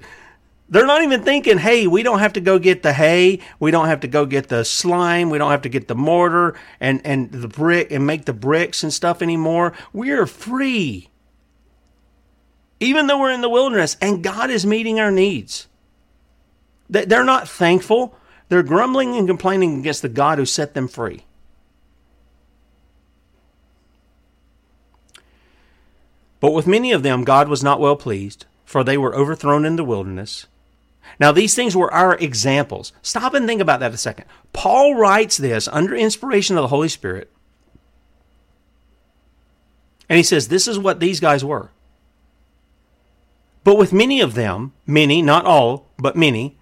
They're 0.75 0.87
not 0.87 1.05
even 1.05 1.22
thinking, 1.22 1.59
hey, 1.59 1.87
we 1.87 2.03
don't 2.03 2.18
have 2.18 2.33
to 2.33 2.41
go 2.41 2.59
get 2.59 2.83
the 2.83 2.93
hay, 2.93 3.39
we 3.61 3.70
don't 3.70 3.87
have 3.87 4.01
to 4.01 4.09
go 4.09 4.27
get 4.27 4.49
the 4.49 4.64
slime, 4.64 5.31
we 5.31 5.39
don't 5.39 5.53
have 5.53 5.62
to 5.62 5.68
get 5.68 5.87
the 5.87 5.95
mortar 5.95 6.57
and, 6.81 7.01
and 7.07 7.31
the 7.31 7.47
brick 7.47 7.93
and 7.93 8.05
make 8.05 8.25
the 8.25 8.33
bricks 8.33 8.83
and 8.83 8.93
stuff 8.93 9.22
anymore. 9.22 9.72
We're 9.93 10.27
free. 10.27 11.11
Even 12.81 13.07
though 13.07 13.20
we're 13.20 13.31
in 13.31 13.41
the 13.41 13.49
wilderness 13.49 13.97
and 14.01 14.25
God 14.25 14.51
is 14.51 14.66
meeting 14.66 14.99
our 14.99 15.12
needs. 15.12 15.68
They're 16.91 17.22
not 17.22 17.49
thankful. 17.49 18.16
They're 18.49 18.64
grumbling 18.64 19.14
and 19.14 19.29
complaining 19.29 19.79
against 19.79 20.03
the 20.03 20.09
God 20.09 20.39
who 20.39 20.45
set 20.45 20.75
them 20.75 20.89
free. 20.89 21.22
But 26.41 26.51
with 26.51 26.66
many 26.66 26.91
of 26.91 27.05
them, 27.05 27.22
God 27.22 27.47
was 27.47 27.62
not 27.62 27.79
well 27.79 27.95
pleased, 27.95 28.47
for 28.64 28.83
they 28.83 28.99
were 28.99 29.14
overthrown 29.14 29.64
in 29.64 29.77
the 29.77 29.85
wilderness. 29.85 30.49
Now, 31.20 31.32
these 31.32 31.55
things 31.55 31.76
were 31.76 31.92
our 31.92 32.16
examples. 32.16 32.92
Stop 33.02 33.34
and 33.34 33.46
think 33.46 33.61
about 33.61 33.80
that 33.80 33.94
a 33.94 33.96
second. 33.96 34.26
Paul 34.52 34.94
writes 34.94 35.36
this 35.36 35.68
under 35.68 35.94
inspiration 35.94 36.57
of 36.57 36.62
the 36.62 36.68
Holy 36.68 36.88
Spirit. 36.88 37.30
And 40.09 40.16
he 40.16 40.22
says, 40.22 40.48
This 40.48 40.68
is 40.68 40.78
what 40.78 41.00
these 41.00 41.20
guys 41.20 41.44
were. 41.44 41.70
But 43.62 43.78
with 43.78 43.92
many 43.92 44.20
of 44.20 44.34
them, 44.34 44.72
many, 44.86 45.22
not 45.22 45.46
all, 45.46 45.88
but 45.98 46.16
many, 46.16 46.59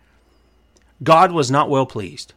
God 1.03 1.33
was 1.33 1.51
not 1.51 1.69
well 1.69 1.87
pleased. 1.87 2.35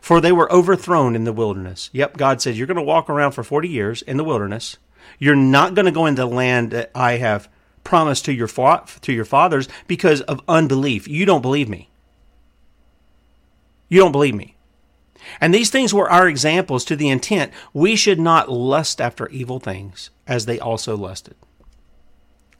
For 0.00 0.20
they 0.20 0.32
were 0.32 0.52
overthrown 0.52 1.14
in 1.14 1.24
the 1.24 1.32
wilderness. 1.32 1.90
Yep, 1.92 2.16
God 2.16 2.40
said, 2.40 2.56
You're 2.56 2.66
going 2.66 2.76
to 2.76 2.82
walk 2.82 3.08
around 3.08 3.32
for 3.32 3.44
40 3.44 3.68
years 3.68 4.02
in 4.02 4.16
the 4.16 4.24
wilderness. 4.24 4.78
You're 5.18 5.36
not 5.36 5.74
going 5.74 5.86
to 5.86 5.92
go 5.92 6.06
into 6.06 6.22
the 6.22 6.26
land 6.26 6.70
that 6.70 6.90
I 6.94 7.18
have 7.18 7.48
promised 7.84 8.24
to 8.26 8.32
your 8.32 8.48
fa- 8.48 8.84
to 9.00 9.12
your 9.12 9.24
fathers 9.24 9.68
because 9.86 10.20
of 10.22 10.42
unbelief. 10.48 11.08
You 11.08 11.26
don't 11.26 11.42
believe 11.42 11.68
me. 11.68 11.90
You 13.88 14.00
don't 14.00 14.12
believe 14.12 14.34
me. 14.34 14.56
And 15.40 15.52
these 15.52 15.70
things 15.70 15.92
were 15.92 16.10
our 16.10 16.28
examples 16.28 16.84
to 16.86 16.96
the 16.96 17.08
intent 17.08 17.52
we 17.72 17.96
should 17.96 18.18
not 18.18 18.50
lust 18.50 19.00
after 19.00 19.28
evil 19.28 19.60
things 19.60 20.10
as 20.26 20.46
they 20.46 20.58
also 20.58 20.96
lusted. 20.96 21.34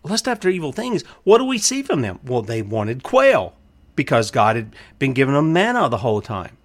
Lust 0.02 0.28
after 0.28 0.48
evil 0.48 0.72
things. 0.72 1.02
What 1.24 1.38
do 1.38 1.44
we 1.44 1.58
see 1.58 1.82
from 1.82 2.02
them? 2.02 2.20
Well, 2.24 2.42
they 2.42 2.62
wanted 2.62 3.02
quail 3.02 3.54
because 3.96 4.30
God 4.30 4.56
had 4.56 4.74
been 4.98 5.12
giving 5.12 5.34
them 5.34 5.52
manna 5.52 5.88
the 5.88 5.98
whole 5.98 6.22
time. 6.22 6.56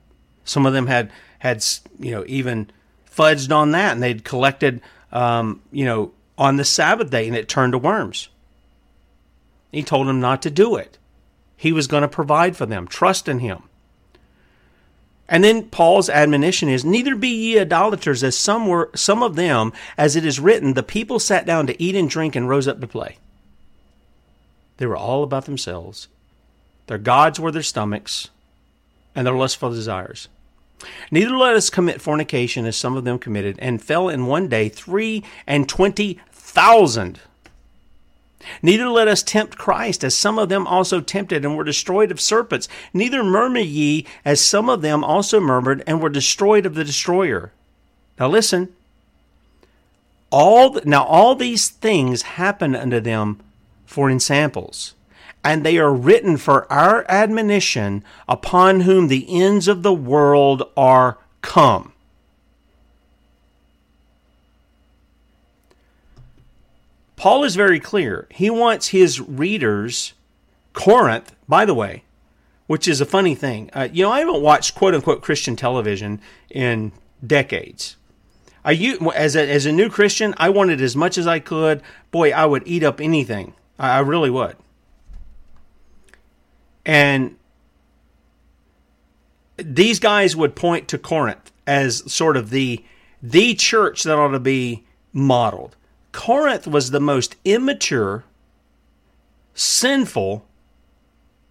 Some 0.45 0.65
of 0.65 0.73
them 0.73 0.87
had 0.87 1.11
had 1.39 1.65
you 1.99 2.11
know 2.11 2.23
even 2.27 2.69
fudged 3.09 3.53
on 3.53 3.71
that, 3.71 3.93
and 3.93 4.01
they'd 4.01 4.23
collected 4.23 4.81
um, 5.11 5.61
you 5.71 5.85
know 5.85 6.11
on 6.37 6.57
the 6.57 6.65
Sabbath 6.65 7.09
day, 7.09 7.27
and 7.27 7.35
it 7.35 7.49
turned 7.49 7.73
to 7.73 7.77
worms. 7.77 8.29
He 9.75 9.83
told 9.83 10.07
them 10.07 10.21
not 10.21 10.41
to 10.43 10.49
do 10.49 10.77
it. 10.77 10.97
He 11.57 11.73
was 11.73 11.87
going 11.87 12.03
to 12.03 12.07
provide 12.07 12.55
for 12.55 12.65
them. 12.65 12.87
Trust 12.87 13.27
in 13.27 13.39
him. 13.39 13.63
And 15.27 15.43
then 15.43 15.63
Paul's 15.63 16.09
admonition 16.09 16.69
is 16.69 16.85
neither 16.85 17.13
be 17.13 17.27
ye 17.27 17.59
idolaters 17.59 18.23
as 18.23 18.37
some 18.37 18.67
were 18.67 18.89
some 18.95 19.21
of 19.21 19.35
them 19.35 19.73
as 19.97 20.15
it 20.15 20.25
is 20.25 20.39
written 20.39 20.75
the 20.75 20.81
people 20.81 21.19
sat 21.19 21.45
down 21.45 21.67
to 21.67 21.83
eat 21.83 21.93
and 21.93 22.09
drink 22.09 22.37
and 22.37 22.47
rose 22.47 22.69
up 22.69 22.79
to 22.79 22.87
play. 22.87 23.17
They 24.77 24.85
were 24.85 24.95
all 24.95 25.23
about 25.23 25.43
themselves. 25.43 26.07
Their 26.87 26.97
gods 26.97 27.37
were 27.37 27.51
their 27.51 27.61
stomachs 27.61 28.29
and 29.13 29.27
their 29.27 29.35
lustful 29.35 29.71
desires. 29.71 30.29
Neither 31.11 31.35
let 31.35 31.57
us 31.57 31.69
commit 31.69 32.01
fornication 32.01 32.65
as 32.65 32.77
some 32.77 32.95
of 32.95 33.03
them 33.03 33.19
committed 33.19 33.57
and 33.59 33.83
fell 33.83 34.07
in 34.07 34.25
one 34.25 34.47
day 34.47 34.69
three 34.69 35.21
and 35.45 35.67
twenty 35.67 36.21
thousand. 36.31 37.19
Neither 38.61 38.87
let 38.89 39.07
us 39.07 39.23
tempt 39.23 39.57
Christ, 39.57 40.03
as 40.03 40.15
some 40.15 40.37
of 40.39 40.49
them 40.49 40.67
also 40.67 41.01
tempted 41.01 41.43
and 41.45 41.55
were 41.55 41.63
destroyed 41.63 42.11
of 42.11 42.21
serpents. 42.21 42.67
Neither 42.93 43.23
murmur 43.23 43.59
ye, 43.59 44.05
as 44.23 44.41
some 44.41 44.69
of 44.69 44.81
them 44.81 45.03
also 45.03 45.39
murmured 45.39 45.83
and 45.87 46.01
were 46.01 46.09
destroyed 46.09 46.65
of 46.65 46.75
the 46.75 46.83
destroyer. 46.83 47.51
Now 48.19 48.27
listen. 48.27 48.73
All 50.31 50.71
the, 50.71 50.81
now 50.85 51.03
all 51.03 51.35
these 51.35 51.69
things 51.69 52.23
happen 52.23 52.75
unto 52.75 52.99
them 52.99 53.39
for 53.85 54.09
ensamples, 54.09 54.95
and 55.43 55.63
they 55.63 55.77
are 55.77 55.93
written 55.93 56.37
for 56.37 56.71
our 56.71 57.05
admonition, 57.07 58.03
upon 58.27 58.81
whom 58.81 59.07
the 59.07 59.25
ends 59.29 59.67
of 59.67 59.83
the 59.83 59.93
world 59.93 60.63
are 60.75 61.17
come. 61.41 61.93
Paul 67.25 67.43
is 67.43 67.55
very 67.55 67.79
clear. 67.79 68.27
He 68.29 68.51
wants 68.51 68.89
his 68.89 69.19
readers, 69.19 70.13
Corinth, 70.73 71.35
by 71.47 71.65
the 71.65 71.73
way, 71.73 72.03
which 72.67 72.87
is 72.87 73.01
a 73.01 73.05
funny 73.05 73.33
thing. 73.33 73.71
Uh, 73.73 73.87
you 73.91 74.03
know, 74.03 74.11
I 74.11 74.19
haven't 74.19 74.43
watched 74.43 74.75
quote 74.75 74.93
unquote 74.93 75.23
Christian 75.23 75.55
television 75.55 76.21
in 76.51 76.91
decades. 77.25 77.97
I 78.63 78.73
as 79.15 79.35
a 79.35 79.49
as 79.49 79.65
a 79.65 79.71
new 79.71 79.89
Christian, 79.89 80.35
I 80.37 80.49
wanted 80.49 80.79
as 80.81 80.95
much 80.95 81.17
as 81.17 81.25
I 81.25 81.39
could. 81.39 81.81
Boy, 82.11 82.29
I 82.31 82.45
would 82.45 82.61
eat 82.67 82.83
up 82.83 83.01
anything. 83.01 83.55
I, 83.79 83.97
I 83.97 83.99
really 84.01 84.29
would. 84.29 84.55
And 86.85 87.37
these 89.57 89.97
guys 89.97 90.35
would 90.35 90.55
point 90.55 90.87
to 90.89 90.99
Corinth 90.99 91.51
as 91.65 92.03
sort 92.05 92.37
of 92.37 92.51
the 92.51 92.85
the 93.19 93.55
church 93.55 94.03
that 94.03 94.15
ought 94.15 94.27
to 94.27 94.39
be 94.39 94.83
modeled. 95.11 95.75
Corinth 96.15 96.65
was 96.65 96.91
the 96.91 97.01
most 97.01 97.35
immature, 97.43 98.23
sinful, 99.53 100.45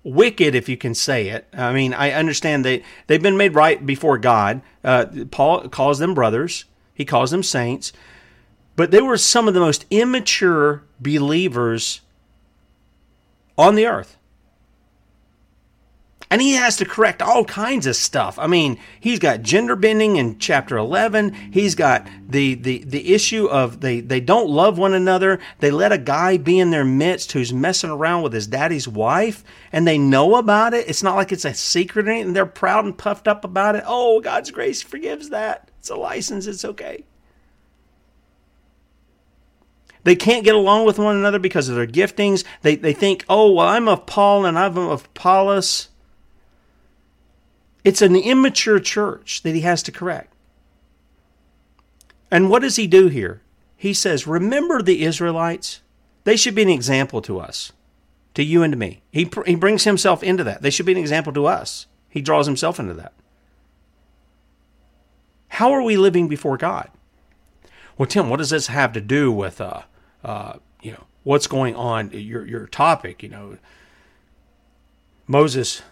wicked, 0.02 0.54
if 0.54 0.70
you 0.70 0.78
can 0.78 0.94
say 0.94 1.28
it. 1.28 1.46
I 1.52 1.74
mean, 1.74 1.92
I 1.92 2.12
understand 2.12 2.64
they 2.64 2.82
they've 3.06 3.22
been 3.22 3.36
made 3.36 3.54
right 3.54 3.84
before 3.84 4.16
God. 4.16 4.62
Uh, 4.82 5.04
Paul 5.30 5.68
calls 5.68 5.98
them 5.98 6.14
brothers. 6.14 6.64
He 6.94 7.04
calls 7.04 7.30
them 7.30 7.42
saints. 7.42 7.92
But 8.74 8.90
they 8.90 9.02
were 9.02 9.18
some 9.18 9.48
of 9.48 9.54
the 9.54 9.60
most 9.60 9.84
immature 9.90 10.82
believers 10.98 12.00
on 13.58 13.74
the 13.74 13.86
earth. 13.86 14.16
And 16.34 16.42
he 16.42 16.54
has 16.54 16.74
to 16.78 16.84
correct 16.84 17.22
all 17.22 17.44
kinds 17.44 17.86
of 17.86 17.94
stuff. 17.94 18.40
I 18.40 18.48
mean, 18.48 18.76
he's 18.98 19.20
got 19.20 19.42
gender 19.42 19.76
bending 19.76 20.16
in 20.16 20.40
chapter 20.40 20.76
11. 20.76 21.32
He's 21.52 21.76
got 21.76 22.08
the, 22.28 22.54
the, 22.56 22.78
the 22.82 23.14
issue 23.14 23.46
of 23.46 23.82
they, 23.82 24.00
they 24.00 24.18
don't 24.18 24.50
love 24.50 24.76
one 24.76 24.94
another. 24.94 25.38
They 25.60 25.70
let 25.70 25.92
a 25.92 25.96
guy 25.96 26.38
be 26.38 26.58
in 26.58 26.72
their 26.72 26.84
midst 26.84 27.30
who's 27.30 27.52
messing 27.52 27.90
around 27.90 28.24
with 28.24 28.32
his 28.32 28.48
daddy's 28.48 28.88
wife, 28.88 29.44
and 29.70 29.86
they 29.86 29.96
know 29.96 30.34
about 30.34 30.74
it. 30.74 30.88
It's 30.88 31.04
not 31.04 31.14
like 31.14 31.30
it's 31.30 31.44
a 31.44 31.54
secret 31.54 32.08
and 32.08 32.34
they're 32.34 32.46
proud 32.46 32.84
and 32.84 32.98
puffed 32.98 33.28
up 33.28 33.44
about 33.44 33.76
it. 33.76 33.84
Oh, 33.86 34.20
God's 34.20 34.50
grace 34.50 34.82
forgives 34.82 35.30
that. 35.30 35.70
It's 35.78 35.90
a 35.90 35.94
license, 35.94 36.48
it's 36.48 36.64
okay. 36.64 37.04
They 40.02 40.16
can't 40.16 40.44
get 40.44 40.56
along 40.56 40.84
with 40.84 40.98
one 40.98 41.14
another 41.14 41.38
because 41.38 41.68
of 41.68 41.76
their 41.76 41.86
giftings. 41.86 42.42
They, 42.62 42.74
they 42.74 42.92
think, 42.92 43.24
oh, 43.28 43.52
well, 43.52 43.68
I'm 43.68 43.86
of 43.86 44.06
Paul 44.06 44.44
and 44.46 44.58
I'm 44.58 44.76
of 44.76 45.04
Apollos. 45.04 45.90
It's 47.84 48.02
an 48.02 48.16
immature 48.16 48.80
church 48.80 49.42
that 49.42 49.54
he 49.54 49.60
has 49.60 49.82
to 49.84 49.92
correct. 49.92 50.32
And 52.30 52.50
what 52.50 52.62
does 52.62 52.76
he 52.76 52.86
do 52.86 53.08
here? 53.08 53.42
He 53.76 53.92
says, 53.92 54.26
Remember 54.26 54.82
the 54.82 55.04
Israelites? 55.04 55.80
They 56.24 56.36
should 56.36 56.54
be 56.54 56.62
an 56.62 56.70
example 56.70 57.20
to 57.22 57.38
us, 57.38 57.72
to 58.32 58.42
you 58.42 58.62
and 58.62 58.72
to 58.72 58.78
me. 58.78 59.02
He, 59.12 59.30
he 59.46 59.54
brings 59.54 59.84
himself 59.84 60.22
into 60.22 60.42
that. 60.44 60.62
They 60.62 60.70
should 60.70 60.86
be 60.86 60.92
an 60.92 60.98
example 60.98 61.32
to 61.34 61.46
us. 61.46 61.86
He 62.08 62.22
draws 62.22 62.46
himself 62.46 62.80
into 62.80 62.94
that. 62.94 63.12
How 65.48 65.70
are 65.72 65.82
we 65.82 65.96
living 65.96 66.26
before 66.26 66.56
God? 66.56 66.90
Well, 67.96 68.08
Tim, 68.08 68.28
what 68.28 68.38
does 68.38 68.50
this 68.50 68.68
have 68.68 68.92
to 68.94 69.00
do 69.00 69.30
with, 69.30 69.60
uh, 69.60 69.82
uh, 70.24 70.54
you 70.82 70.92
know, 70.92 71.04
what's 71.22 71.46
going 71.46 71.76
on? 71.76 72.10
Your 72.10 72.44
your 72.44 72.66
topic, 72.66 73.22
you 73.22 73.28
know, 73.28 73.58
Moses 75.28 75.82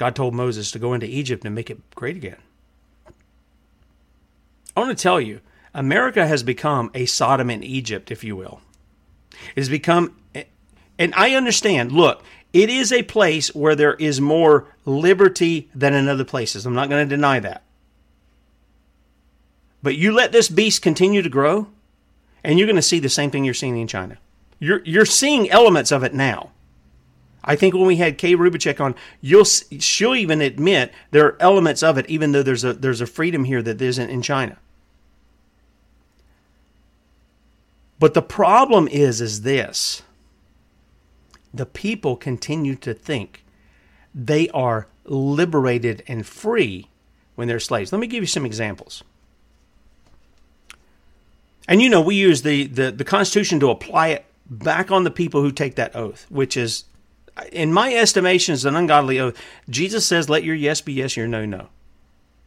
God 0.00 0.16
told 0.16 0.32
Moses 0.32 0.70
to 0.70 0.78
go 0.78 0.94
into 0.94 1.04
Egypt 1.04 1.44
and 1.44 1.54
make 1.54 1.68
it 1.68 1.78
great 1.94 2.16
again. 2.16 2.38
I 4.74 4.80
want 4.80 4.96
to 4.96 5.02
tell 5.02 5.20
you, 5.20 5.42
America 5.74 6.26
has 6.26 6.42
become 6.42 6.90
a 6.94 7.04
Sodom 7.04 7.50
and 7.50 7.62
Egypt, 7.62 8.10
if 8.10 8.24
you 8.24 8.34
will. 8.34 8.62
It 9.54 9.60
has 9.60 9.68
become, 9.68 10.16
and 10.98 11.12
I 11.14 11.34
understand, 11.34 11.92
look, 11.92 12.24
it 12.54 12.70
is 12.70 12.92
a 12.92 13.02
place 13.02 13.54
where 13.54 13.76
there 13.76 13.92
is 13.92 14.22
more 14.22 14.68
liberty 14.86 15.68
than 15.74 15.92
in 15.92 16.08
other 16.08 16.24
places. 16.24 16.64
I'm 16.64 16.72
not 16.72 16.88
going 16.88 17.06
to 17.06 17.16
deny 17.16 17.38
that. 17.38 17.62
But 19.82 19.96
you 19.96 20.12
let 20.12 20.32
this 20.32 20.48
beast 20.48 20.80
continue 20.80 21.20
to 21.20 21.28
grow, 21.28 21.66
and 22.42 22.58
you're 22.58 22.66
going 22.66 22.76
to 22.76 22.80
see 22.80 23.00
the 23.00 23.10
same 23.10 23.30
thing 23.30 23.44
you're 23.44 23.52
seeing 23.52 23.76
in 23.76 23.86
China. 23.86 24.16
You're, 24.58 24.80
you're 24.86 25.04
seeing 25.04 25.50
elements 25.50 25.92
of 25.92 26.02
it 26.04 26.14
now. 26.14 26.52
I 27.42 27.56
think 27.56 27.74
when 27.74 27.86
we 27.86 27.96
had 27.96 28.18
Kay 28.18 28.34
Rubacek 28.34 28.80
on, 28.80 28.94
you'll 29.20 29.44
she'll 29.44 30.14
even 30.14 30.40
admit 30.40 30.92
there 31.10 31.26
are 31.26 31.36
elements 31.40 31.82
of 31.82 31.96
it, 31.96 32.08
even 32.08 32.32
though 32.32 32.42
there's 32.42 32.64
a 32.64 32.72
there's 32.72 33.00
a 33.00 33.06
freedom 33.06 33.44
here 33.44 33.62
that 33.62 33.80
isn't 33.80 34.10
in 34.10 34.22
China. 34.22 34.58
But 37.98 38.14
the 38.14 38.22
problem 38.22 38.88
is 38.88 39.20
is 39.20 39.42
this. 39.42 40.02
The 41.52 41.66
people 41.66 42.16
continue 42.16 42.76
to 42.76 42.94
think 42.94 43.44
they 44.14 44.48
are 44.50 44.86
liberated 45.04 46.02
and 46.06 46.26
free 46.26 46.88
when 47.34 47.48
they're 47.48 47.60
slaves. 47.60 47.92
Let 47.92 48.00
me 48.00 48.06
give 48.06 48.22
you 48.22 48.26
some 48.26 48.46
examples. 48.46 49.02
And 51.66 51.80
you 51.80 51.88
know, 51.88 52.00
we 52.00 52.16
use 52.16 52.42
the, 52.42 52.66
the, 52.66 52.90
the 52.90 53.04
Constitution 53.04 53.60
to 53.60 53.70
apply 53.70 54.08
it 54.08 54.24
back 54.48 54.90
on 54.90 55.04
the 55.04 55.10
people 55.10 55.42
who 55.42 55.52
take 55.52 55.76
that 55.76 55.94
oath, 55.94 56.26
which 56.28 56.56
is 56.56 56.84
in 57.52 57.72
my 57.72 57.94
estimation, 57.94 58.54
is 58.54 58.64
an 58.64 58.76
ungodly 58.76 59.18
oath. 59.18 59.36
Jesus 59.68 60.06
says, 60.06 60.28
let 60.28 60.44
your 60.44 60.54
yes 60.54 60.80
be 60.80 60.92
yes, 60.92 61.16
your 61.16 61.28
no, 61.28 61.44
no. 61.44 61.68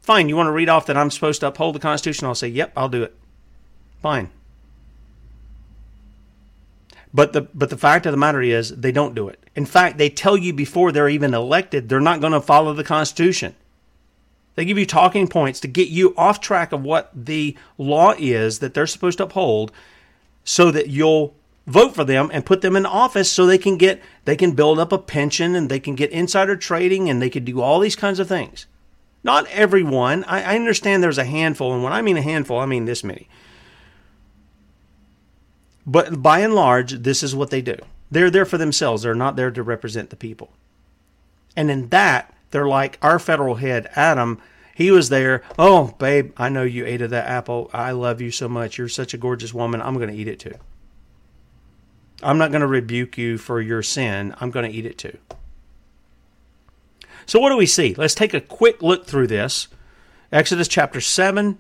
Fine, 0.02 0.30
you 0.30 0.36
want 0.36 0.48
to 0.48 0.52
read 0.52 0.70
off 0.70 0.86
that 0.88 0.98
I'm 0.98 1.12
supposed 1.12 1.40
to 1.42 1.48
uphold 1.48 1.76
the 1.76 1.80
Constitution? 1.80 2.28
I'll 2.28 2.36
say, 2.36 2.50
yep, 2.50 2.74
I'll 2.76 2.90
do 2.90 3.04
it. 3.04 3.16
Fine. 4.02 4.30
But 7.14 7.32
the 7.32 7.42
but 7.42 7.70
the 7.70 7.78
fact 7.78 8.06
of 8.06 8.12
the 8.12 8.18
matter 8.18 8.42
is 8.42 8.70
they 8.70 8.92
don't 8.92 9.16
do 9.16 9.30
it. 9.30 9.40
In 9.56 9.66
fact, 9.66 9.98
they 9.98 10.10
tell 10.10 10.36
you 10.36 10.52
before 10.52 10.92
they're 10.92 11.10
even 11.10 11.34
elected 11.34 11.88
they're 11.88 12.00
not 12.00 12.22
going 12.22 12.34
to 12.34 12.42
follow 12.42 12.74
the 12.74 12.84
Constitution. 12.84 13.56
They 14.56 14.66
give 14.66 14.78
you 14.78 14.86
talking 14.86 15.28
points 15.28 15.60
to 15.62 15.68
get 15.68 15.90
you 15.90 16.14
off 16.18 16.42
track 16.42 16.72
of 16.72 16.84
what 16.84 17.12
the 17.14 17.56
law 17.78 18.14
is 18.18 18.60
that 18.60 18.74
they're 18.74 18.88
supposed 18.88 19.18
to 19.20 19.26
uphold 19.26 19.72
so 20.44 20.72
that 20.72 20.90
you'll 20.90 21.36
vote 21.66 21.96
for 21.96 22.04
them 22.04 22.30
and 22.34 22.46
put 22.46 22.62
them 22.62 22.76
in 22.76 22.86
office 22.86 23.32
so 23.32 23.46
they 23.46 23.58
can 23.58 23.78
get 23.78 24.02
they 24.26 24.36
can 24.36 24.52
build 24.52 24.80
up 24.80 24.92
a 24.92 24.98
pension 24.98 25.56
and 25.56 25.70
they 25.70 25.80
can 25.80 25.96
get 25.96 26.12
insider 26.12 26.56
trading 26.56 27.10
and 27.10 27.22
they 27.22 27.30
can 27.30 27.46
do 27.46 27.62
all 27.62 27.80
these 27.80 27.96
kinds 27.96 28.20
of 28.20 28.28
things. 28.28 28.66
Not 29.24 29.48
everyone. 29.48 30.26
I, 30.26 30.44
I, 30.44 30.56
understand 30.56 31.02
there's 31.02 31.18
a 31.18 31.24
handful 31.24 31.74
and 31.74 31.84
when 31.84 31.94
i 31.94 32.02
mean 32.02 32.18
a 32.18 32.22
handful 32.22 32.60
i 32.60 32.66
mean 32.66 32.86
this 32.86 33.04
many. 33.04 33.28
But 35.86 36.22
by 36.22 36.40
and 36.40 36.56
large 36.56 36.92
this 37.04 37.24
is 37.24 37.36
what 37.36 37.50
they 37.50 37.62
do. 37.62 37.78
They're 38.12 38.30
there 38.30 38.46
for 38.46 38.58
themselves. 38.58 39.04
They're 39.04 39.16
not 39.16 39.36
there 39.36 39.52
to 39.52 39.64
represent 39.64 40.10
the 40.10 40.16
people. 40.16 40.52
And 41.56 41.72
in 41.72 41.90
that 41.90 42.34
they're 42.52 42.68
like 42.68 43.00
our 43.02 43.20
federal 43.20 43.56
head 43.56 43.90
adam. 43.96 44.42
He 44.76 44.92
was 44.92 45.10
there 45.10 45.44
oh 45.58 45.96
babe 46.00 46.34
i 46.36 46.50
know 46.50 46.64
you 46.64 46.86
ate 46.86 47.02
of 47.02 47.12
that 47.12 47.28
apple. 47.28 47.70
I 47.72 47.92
love 47.92 48.20
you 48.20 48.32
so 48.32 48.50
much. 48.50 48.78
You're 48.78 48.90
such 48.90 49.14
a 49.14 49.18
gorgeous 49.18 49.54
woman. 49.54 49.82
I'm 49.82 49.96
going 49.96 50.10
to 50.10 50.16
eat 50.16 50.28
it 50.28 50.40
too 50.42 50.56
I'm 52.24 52.38
not 52.38 52.52
going 52.52 52.62
to 52.62 52.68
rebuke 52.68 53.18
you 53.18 53.38
for 53.38 53.62
your 53.62 53.84
sin. 53.84 54.34
I'm 54.40 54.52
going 54.52 54.70
to 54.70 54.76
eat 54.76 54.86
it 54.86 54.98
too. 54.98 55.18
So, 57.26 57.40
what 57.40 57.50
do 57.50 57.58
we 57.58 57.66
see? 57.66 57.94
Let's 57.96 58.16
take 58.16 58.34
a 58.34 58.42
quick 58.42 58.82
look 58.82 59.06
through 59.06 59.28
this. 59.28 59.68
Exodus 60.32 60.68
chapter 60.68 61.00
7. 61.00 61.58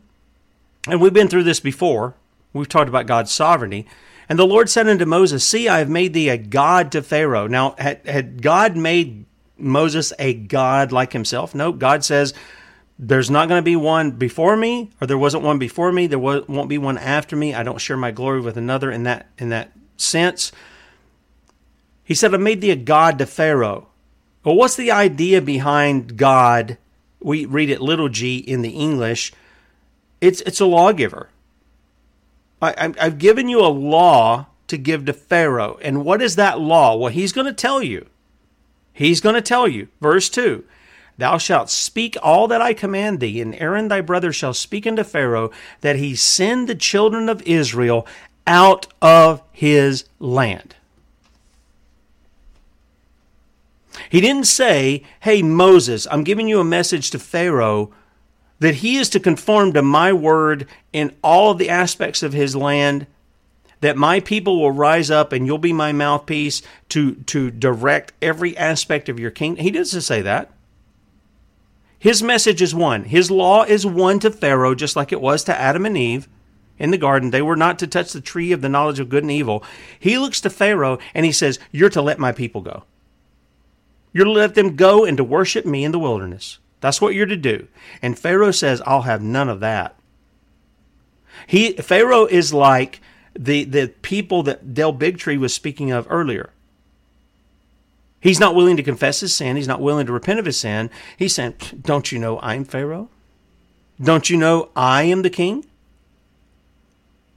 And 0.87 1.01
we've 1.01 1.13
been 1.13 1.29
through 1.29 1.43
this 1.43 1.59
before. 1.59 2.15
We've 2.51 2.67
talked 2.67 2.89
about 2.89 3.07
God's 3.07 3.31
sovereignty. 3.31 3.87
And 4.27 4.37
the 4.37 4.47
Lord 4.47 4.69
said 4.69 4.87
unto 4.87 5.05
Moses, 5.05 5.45
See, 5.45 5.67
I 5.67 5.79
have 5.79 5.89
made 5.89 6.13
thee 6.13 6.29
a 6.29 6.37
God 6.37 6.91
to 6.93 7.01
Pharaoh. 7.01 7.47
Now, 7.47 7.75
had, 7.77 8.05
had 8.05 8.41
God 8.41 8.75
made 8.75 9.25
Moses 9.57 10.11
a 10.19 10.33
God 10.33 10.91
like 10.91 11.13
himself? 11.13 11.55
No, 11.55 11.71
God 11.71 12.03
says, 12.03 12.33
There's 12.99 13.29
not 13.29 13.47
going 13.47 13.59
to 13.59 13.65
be 13.65 13.75
one 13.75 14.11
before 14.11 14.57
me, 14.57 14.91
or 14.99 15.07
there 15.07 15.17
wasn't 15.17 15.43
one 15.43 15.59
before 15.59 15.91
me. 15.91 16.07
There 16.07 16.19
won't 16.19 16.69
be 16.69 16.77
one 16.77 16.97
after 16.97 17.35
me. 17.35 17.53
I 17.53 17.63
don't 17.63 17.81
share 17.81 17.97
my 17.97 18.11
glory 18.11 18.41
with 18.41 18.57
another 18.57 18.91
in 18.91 19.03
that, 19.03 19.27
in 19.37 19.49
that 19.49 19.71
sense. 19.97 20.51
He 22.03 22.13
said, 22.13 22.33
I 22.33 22.37
made 22.37 22.61
thee 22.61 22.71
a 22.71 22.75
God 22.75 23.17
to 23.19 23.25
Pharaoh. 23.25 23.87
Well, 24.43 24.55
what's 24.55 24.75
the 24.75 24.91
idea 24.91 25.41
behind 25.41 26.17
God? 26.17 26.77
We 27.21 27.45
read 27.45 27.69
it 27.69 27.81
little 27.81 28.09
g 28.09 28.37
in 28.37 28.61
the 28.61 28.71
English. 28.71 29.31
It's, 30.19 30.41
it's 30.41 30.59
a 30.59 30.65
lawgiver. 30.65 31.29
I, 32.61 32.93
I've 32.99 33.17
given 33.17 33.49
you 33.49 33.59
a 33.59 33.67
law 33.67 34.47
to 34.67 34.77
give 34.77 35.05
to 35.05 35.13
Pharaoh. 35.13 35.77
And 35.81 36.05
what 36.05 36.21
is 36.21 36.35
that 36.35 36.59
law? 36.59 36.95
Well, 36.95 37.11
he's 37.11 37.33
going 37.33 37.47
to 37.47 37.53
tell 37.53 37.81
you. 37.81 38.07
He's 38.93 39.21
going 39.21 39.35
to 39.35 39.41
tell 39.41 39.67
you. 39.67 39.87
Verse 40.01 40.29
2 40.29 40.63
Thou 41.17 41.37
shalt 41.37 41.69
speak 41.69 42.17
all 42.23 42.47
that 42.47 42.61
I 42.61 42.73
command 42.73 43.19
thee, 43.19 43.41
and 43.41 43.55
Aaron 43.55 43.87
thy 43.87 44.01
brother 44.01 44.33
shall 44.33 44.53
speak 44.53 44.87
unto 44.87 45.03
Pharaoh, 45.03 45.51
that 45.81 45.97
he 45.97 46.15
send 46.15 46.67
the 46.67 46.75
children 46.75 47.29
of 47.29 47.41
Israel 47.43 48.07
out 48.45 48.87
of 49.01 49.41
his 49.51 50.05
land. 50.19 50.75
He 54.09 54.21
didn't 54.21 54.45
say, 54.45 55.03
Hey, 55.21 55.41
Moses, 55.41 56.07
I'm 56.11 56.23
giving 56.23 56.47
you 56.47 56.59
a 56.59 56.65
message 56.65 57.09
to 57.11 57.19
Pharaoh 57.19 57.91
that 58.59 58.75
he 58.75 58.97
is 58.97 59.09
to 59.09 59.19
conform 59.19 59.73
to 59.73 59.81
my 59.81 60.13
word 60.13 60.67
in 60.93 61.15
all 61.23 61.51
of 61.51 61.57
the 61.57 61.69
aspects 61.69 62.23
of 62.23 62.33
his 62.33 62.55
land, 62.55 63.07
that 63.81 63.97
my 63.97 64.19
people 64.19 64.61
will 64.61 64.71
rise 64.71 65.11
up 65.11 65.33
and 65.33 65.45
you'll 65.45 65.57
be 65.57 65.73
my 65.73 65.91
mouthpiece 65.91 66.61
to, 66.89 67.15
to 67.15 67.51
direct 67.51 68.13
every 68.21 68.55
aspect 68.55 69.09
of 69.09 69.19
your 69.19 69.31
kingdom. 69.31 69.63
He 69.63 69.71
doesn't 69.71 70.01
say 70.01 70.21
that. 70.21 70.51
His 71.99 72.23
message 72.23 72.61
is 72.61 72.75
one. 72.75 73.05
His 73.05 73.31
law 73.31 73.63
is 73.63 73.85
one 73.85 74.19
to 74.19 74.31
Pharaoh, 74.31 74.75
just 74.75 74.95
like 74.95 75.11
it 75.11 75.21
was 75.21 75.43
to 75.45 75.59
Adam 75.59 75.85
and 75.85 75.97
Eve 75.97 76.27
in 76.83 76.91
the 76.91 76.97
garden. 76.97 77.31
They 77.31 77.41
were 77.41 77.55
not 77.55 77.79
to 77.79 77.87
touch 77.87 78.11
the 78.11 78.19
tree 78.19 78.51
of 78.51 78.59
the 78.61 78.67
knowledge 78.67 78.99
of 78.99 79.07
good 79.07 79.23
and 79.23 79.31
evil. 79.31 79.63
He 79.97 80.17
looks 80.17 80.41
to 80.41 80.49
Pharaoh 80.49 80.99
and 81.13 81.25
he 81.25 81.31
says, 81.31 81.57
You're 81.71 81.89
to 81.89 82.01
let 82.01 82.19
my 82.19 82.33
people 82.33 82.59
go. 82.59 82.83
You're 84.11 84.25
to 84.25 84.31
let 84.31 84.55
them 84.55 84.75
go 84.75 85.05
and 85.05 85.15
to 85.15 85.23
worship 85.23 85.65
me 85.65 85.85
in 85.85 85.93
the 85.93 85.99
wilderness. 85.99 86.59
That's 86.81 86.99
what 86.99 87.15
you're 87.15 87.25
to 87.25 87.37
do. 87.37 87.69
And 88.01 88.19
Pharaoh 88.19 88.51
says, 88.51 88.81
I'll 88.85 89.03
have 89.03 89.21
none 89.21 89.47
of 89.47 89.61
that. 89.61 89.95
He 91.47 91.71
Pharaoh 91.73 92.25
is 92.25 92.53
like 92.53 92.99
the 93.33 93.63
the 93.63 93.87
people 94.01 94.43
that 94.43 94.73
Del 94.73 94.93
Bigtree 94.93 95.39
was 95.39 95.53
speaking 95.53 95.89
of 95.89 96.05
earlier. 96.09 96.49
He's 98.19 98.41
not 98.41 98.55
willing 98.55 98.75
to 98.75 98.83
confess 98.83 99.21
his 99.21 99.33
sin. 99.33 99.55
He's 99.55 99.69
not 99.69 99.81
willing 99.81 100.05
to 100.05 100.11
repent 100.11 100.39
of 100.39 100.45
his 100.45 100.57
sin. 100.57 100.89
He's 101.15 101.33
saying, 101.33 101.55
Don't 101.81 102.11
you 102.11 102.19
know 102.19 102.39
I'm 102.41 102.65
Pharaoh? 102.65 103.07
Don't 104.01 104.29
you 104.29 104.35
know 104.35 104.69
I 104.75 105.03
am 105.03 105.21
the 105.21 105.29
king? 105.29 105.65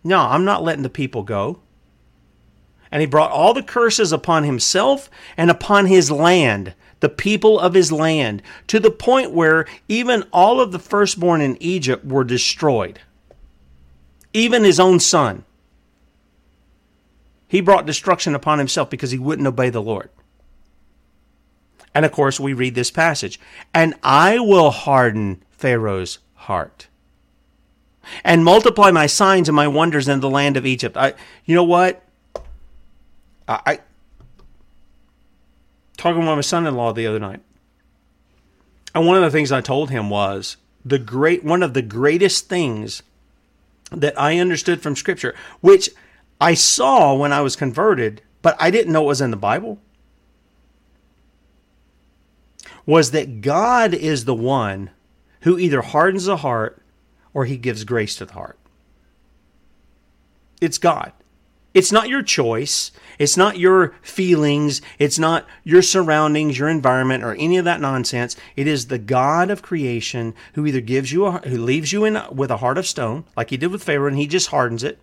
No, 0.07 0.21
I'm 0.21 0.45
not 0.45 0.63
letting 0.63 0.85
the 0.85 0.89
people 0.89 1.25
go. 1.25 1.59
And 2.93 3.01
he 3.01 3.07
brought 3.07 3.33
all 3.33 3.53
the 3.53 3.63
curses 3.63 4.13
upon 4.13 4.45
himself 4.45 5.11
and 5.37 5.51
upon 5.51 5.87
his 5.87 6.13
land, 6.13 6.75
the 7.01 7.09
people 7.09 7.59
of 7.59 7.75
his 7.75 7.91
land, 7.91 8.41
to 8.69 8.79
the 8.79 8.93
point 8.93 9.33
where 9.33 9.67
even 9.89 10.23
all 10.33 10.61
of 10.61 10.71
the 10.71 10.79
firstborn 10.79 11.41
in 11.41 11.61
Egypt 11.61 12.05
were 12.05 12.23
destroyed. 12.23 13.01
Even 14.33 14.63
his 14.63 14.79
own 14.79 15.01
son. 15.01 15.45
He 17.49 17.61
brought 17.61 17.85
destruction 17.85 18.37
upon 18.37 18.61
himself 18.61 18.89
because 18.89 19.11
he 19.11 19.19
wouldn't 19.19 19.49
obey 19.49 19.71
the 19.71 19.83
Lord. 19.83 20.11
And 21.93 22.05
of 22.05 22.13
course, 22.13 22.39
we 22.39 22.53
read 22.53 22.77
this 22.77 22.93
passage 22.93 23.41
and 23.75 23.95
I 24.05 24.39
will 24.39 24.71
harden 24.71 25.43
Pharaoh's 25.51 26.21
heart 26.35 26.87
and 28.25 28.45
multiply 28.45 28.91
my 28.91 29.07
signs 29.07 29.49
and 29.49 29.57
my 29.57 29.69
wonders 29.69 30.09
in 30.09 30.21
the 30.21 30.31
land 30.31 30.57
of 30.57 30.67
Egypt. 30.67 30.97
I, 30.97 31.15
you 31.45 31.55
know 31.55 31.65
what? 31.65 32.03
I, 33.49 33.61
I 33.67 33.79
talking 35.97 36.19
with 36.19 36.29
my 36.29 36.41
son-in-law 36.41 36.93
the 36.93 37.07
other 37.07 37.19
night, 37.19 37.41
and 38.95 39.07
one 39.07 39.17
of 39.17 39.23
the 39.23 39.31
things 39.31 39.51
I 39.51 39.61
told 39.61 39.91
him 39.91 40.11
was 40.11 40.57
the 40.85 40.99
great 40.99 41.43
one 41.45 41.63
of 41.63 41.75
the 41.75 41.83
greatest 41.83 42.49
things 42.49 43.03
that 43.91 44.19
I 44.21 44.39
understood 44.39 44.83
from 44.83 44.97
Scripture, 44.97 45.35
which 45.61 45.91
I 46.41 46.55
saw 46.55 47.15
when 47.15 47.33
I 47.33 47.41
was 47.41 47.57
converted, 47.57 48.23
but 48.43 48.57
I 48.61 48.71
didn't 48.71 48.93
know 48.93 49.05
it 49.05 49.07
was 49.07 49.21
in 49.21 49.31
the 49.31 49.37
Bible, 49.37 49.79
was 52.85 53.11
that 53.13 53.41
God 53.41 53.95
is 53.95 54.25
the 54.25 54.35
one 54.35 54.91
who 55.41 55.59
either 55.59 55.83
hardens 55.83 56.25
the 56.27 56.39
heart 56.39 56.83
or 57.37 57.45
he 57.45 57.59
gives 57.59 57.85
grace 57.85 58.17
to 58.17 58.25
the 58.25 58.33
heart. 58.33 58.59
It's 60.59 60.79
God. 60.79 61.13
It's 61.75 61.93
not 61.93 62.09
your 62.09 62.23
choice. 62.23 62.93
It's 63.19 63.37
not 63.37 63.59
your 63.59 63.95
feelings. 64.01 64.81
It's 64.99 65.19
not 65.19 65.47
your 65.63 65.83
surroundings, 65.83 66.59
your 66.59 66.71
environment, 66.71 67.23
or 67.23 67.35
any 67.35 67.59
of 67.59 67.67
that 67.67 67.83
nonsense. 67.83 68.37
It 68.57 68.67
is 68.67 68.87
the 68.87 68.99
God 68.99 69.51
of 69.51 69.61
creation 69.61 70.35
who 70.55 70.65
either 70.65 70.81
gives 70.81 71.13
you, 71.13 71.27
a, 71.27 71.33
who 71.47 71.59
leaves 71.59 71.93
you 71.93 72.07
in 72.07 72.19
with 72.33 72.51
a 72.51 72.57
heart 72.57 72.79
of 72.79 72.87
stone, 72.87 73.27
like 73.37 73.51
he 73.51 73.59
did 73.59 73.71
with 73.71 73.85
Pharaoh, 73.85 74.09
and 74.09 74.17
he 74.17 74.27
just 74.27 74.49
hardens 74.49 74.83
it, 74.83 74.99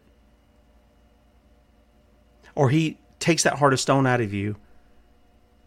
or 2.55 2.71
he 2.71 2.97
takes 3.19 3.43
that 3.43 3.59
heart 3.59 3.73
of 3.73 3.79
stone 3.79 4.07
out 4.07 4.21
of 4.21 4.33
you 4.33 4.55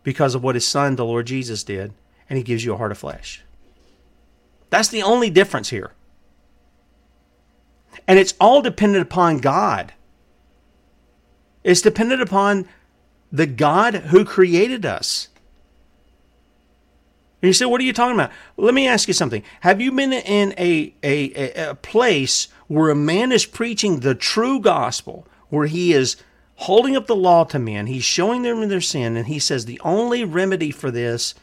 because 0.02 0.34
of 0.34 0.42
what 0.42 0.56
his 0.56 0.66
son, 0.66 0.96
the 0.96 1.04
Lord 1.04 1.28
Jesus, 1.28 1.62
did, 1.62 1.94
and 2.28 2.36
he 2.36 2.42
gives 2.42 2.64
you 2.64 2.74
a 2.74 2.76
heart 2.76 2.90
of 2.90 2.98
flesh. 2.98 3.44
That's 4.68 4.88
the 4.88 5.04
only 5.04 5.30
difference 5.30 5.70
here. 5.70 5.92
And 8.06 8.18
it's 8.18 8.34
all 8.40 8.62
dependent 8.62 9.02
upon 9.02 9.38
God. 9.38 9.92
It's 11.64 11.82
dependent 11.82 12.22
upon 12.22 12.68
the 13.32 13.46
God 13.46 13.94
who 13.94 14.24
created 14.24 14.86
us. 14.86 15.28
And 17.42 17.48
you 17.48 17.52
say, 17.52 17.66
what 17.66 17.80
are 17.80 17.84
you 17.84 17.92
talking 17.92 18.14
about? 18.14 18.32
Let 18.56 18.72
me 18.72 18.88
ask 18.88 19.08
you 19.08 19.14
something. 19.14 19.42
Have 19.60 19.80
you 19.80 19.92
been 19.92 20.12
in 20.12 20.54
a, 20.56 20.94
a, 21.02 21.70
a 21.70 21.74
place 21.74 22.48
where 22.66 22.90
a 22.90 22.96
man 22.96 23.30
is 23.30 23.44
preaching 23.44 24.00
the 24.00 24.14
true 24.14 24.58
gospel, 24.58 25.26
where 25.48 25.66
he 25.66 25.92
is 25.92 26.16
holding 26.54 26.96
up 26.96 27.06
the 27.06 27.16
law 27.16 27.44
to 27.44 27.58
men, 27.58 27.86
he's 27.86 28.04
showing 28.04 28.42
them 28.42 28.66
their 28.68 28.80
sin, 28.80 29.16
and 29.16 29.26
he 29.26 29.38
says 29.38 29.64
the 29.64 29.80
only 29.84 30.24
remedy 30.24 30.70
for 30.70 30.90
this 30.90 31.34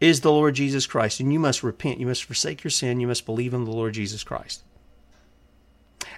is 0.00 0.22
the 0.22 0.32
Lord 0.32 0.54
Jesus 0.54 0.86
Christ, 0.86 1.20
and 1.20 1.32
you 1.32 1.38
must 1.38 1.62
repent, 1.62 2.00
you 2.00 2.06
must 2.06 2.24
forsake 2.24 2.64
your 2.64 2.70
sin, 2.70 3.00
you 3.00 3.06
must 3.06 3.26
believe 3.26 3.54
in 3.54 3.64
the 3.64 3.70
Lord 3.70 3.94
Jesus 3.94 4.24
Christ. 4.24 4.62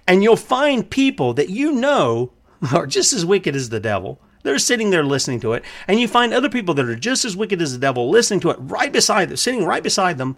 And 0.06 0.22
you'll 0.22 0.36
find 0.36 0.88
people 0.88 1.34
that 1.34 1.50
you 1.50 1.72
know 1.72 2.32
are 2.74 2.86
just 2.86 3.12
as 3.12 3.26
wicked 3.26 3.56
as 3.56 3.68
the 3.68 3.80
devil. 3.80 4.20
They're 4.42 4.58
sitting 4.58 4.90
there 4.90 5.04
listening 5.04 5.40
to 5.40 5.54
it. 5.54 5.64
And 5.88 5.98
you 5.98 6.06
find 6.06 6.32
other 6.32 6.48
people 6.48 6.74
that 6.74 6.88
are 6.88 6.94
just 6.94 7.24
as 7.24 7.36
wicked 7.36 7.60
as 7.60 7.72
the 7.72 7.78
devil 7.78 8.08
listening 8.08 8.40
to 8.40 8.50
it 8.50 8.58
right 8.60 8.92
beside 8.92 9.28
them, 9.28 9.36
sitting 9.36 9.64
right 9.64 9.82
beside 9.82 10.18
them. 10.18 10.36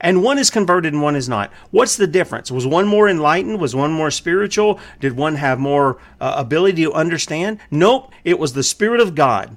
And 0.00 0.22
one 0.22 0.38
is 0.38 0.50
converted 0.50 0.92
and 0.92 1.02
one 1.02 1.16
is 1.16 1.28
not. 1.28 1.52
What's 1.70 1.96
the 1.96 2.06
difference? 2.06 2.50
Was 2.50 2.66
one 2.66 2.86
more 2.86 3.08
enlightened? 3.08 3.60
Was 3.60 3.74
one 3.74 3.92
more 3.92 4.10
spiritual? 4.10 4.78
Did 5.00 5.16
one 5.16 5.36
have 5.36 5.58
more 5.58 5.98
uh, 6.20 6.34
ability 6.36 6.84
to 6.84 6.92
understand? 6.92 7.58
Nope. 7.70 8.12
It 8.24 8.38
was 8.38 8.52
the 8.52 8.62
Spirit 8.62 9.00
of 9.00 9.14
God. 9.14 9.56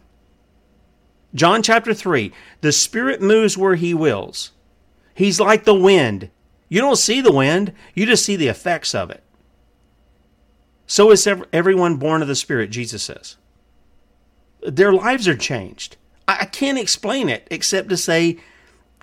John 1.33 1.61
chapter 1.61 1.93
3 1.93 2.31
The 2.61 2.71
Spirit 2.71 3.21
moves 3.21 3.57
where 3.57 3.75
He 3.75 3.93
wills. 3.93 4.51
He's 5.13 5.39
like 5.39 5.65
the 5.65 5.75
wind. 5.75 6.29
You 6.69 6.81
don't 6.81 6.97
see 6.97 7.19
the 7.19 7.31
wind, 7.31 7.73
you 7.93 8.05
just 8.05 8.23
see 8.23 8.35
the 8.35 8.47
effects 8.47 8.93
of 8.93 9.09
it. 9.09 9.23
So 10.89 11.11
is 11.11 11.27
everyone 11.53 11.97
born 11.97 12.23
of 12.23 12.27
the 12.27 12.35
Spirit, 12.35 12.71
Jesus 12.71 13.03
says. 13.03 13.37
Their 14.63 14.91
lives 14.91 15.27
are 15.27 15.37
changed. 15.37 15.97
I 16.27 16.45
can't 16.45 16.79
explain 16.79 17.29
it 17.29 17.47
except 17.51 17.89
to 17.89 17.95
say 17.95 18.39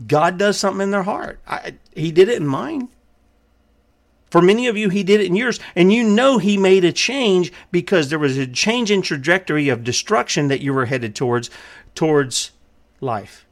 God 0.05 0.37
does 0.37 0.59
something 0.59 0.83
in 0.83 0.91
their 0.91 1.05
heart. 1.05 1.39
I, 1.47 1.75
he 1.95 2.11
did 2.11 2.29
it 2.29 2.39
in 2.39 2.47
mine. 2.47 2.89
For 4.33 4.43
many 4.43 4.67
of 4.67 4.77
you, 4.77 4.89
He 4.89 5.05
did 5.05 5.21
it 5.21 5.27
in 5.27 5.37
yours. 5.37 5.61
And 5.77 5.93
you 5.93 6.03
know 6.03 6.39
He 6.39 6.59
made 6.59 6.85
a 6.85 6.93
change 6.93 7.53
because 7.71 8.11
there 8.11 8.19
was 8.19 8.37
a 8.37 8.49
change 8.49 8.91
in 8.91 9.01
trajectory 9.01 9.69
of 9.69 9.85
destruction 9.85 10.49
that 10.49 10.61
you 10.61 10.75
were 10.75 10.87
headed 10.87 11.15
towards, 11.15 11.51
towards 11.95 12.51
life. 13.01 13.47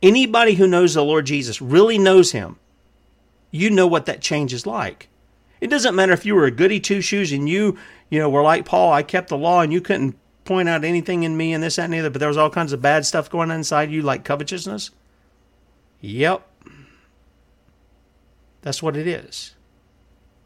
Anybody 0.00 0.54
who 0.54 0.68
knows 0.68 0.94
the 0.94 1.04
Lord 1.04 1.26
Jesus 1.26 1.60
really 1.60 1.98
knows 1.98 2.30
Him. 2.30 2.60
You 3.50 3.70
know 3.70 3.88
what 3.88 4.06
that 4.06 4.20
change 4.20 4.54
is 4.54 4.66
like. 4.66 5.08
It 5.60 5.68
doesn't 5.68 5.94
matter 5.94 6.12
if 6.12 6.26
you 6.26 6.34
were 6.34 6.44
a 6.44 6.50
goody 6.50 6.80
two 6.80 7.00
shoes 7.00 7.32
and 7.32 7.48
you, 7.48 7.78
you 8.10 8.18
know, 8.18 8.28
were 8.28 8.42
like 8.42 8.64
Paul, 8.64 8.92
I 8.92 9.02
kept 9.02 9.28
the 9.28 9.38
law 9.38 9.62
and 9.62 9.72
you 9.72 9.80
couldn't 9.80 10.16
point 10.44 10.68
out 10.68 10.84
anything 10.84 11.22
in 11.22 11.36
me 11.36 11.52
and 11.52 11.62
this, 11.62 11.76
that, 11.76 11.84
and 11.84 11.92
the 11.92 11.98
other, 12.00 12.10
but 12.10 12.20
there 12.20 12.28
was 12.28 12.36
all 12.36 12.50
kinds 12.50 12.72
of 12.72 12.82
bad 12.82 13.04
stuff 13.04 13.30
going 13.30 13.50
on 13.50 13.56
inside 13.58 13.90
you, 13.90 14.02
like 14.02 14.24
covetousness. 14.24 14.90
Yep. 16.00 16.46
That's 18.62 18.82
what 18.82 18.96
it 18.96 19.06
is. 19.06 19.54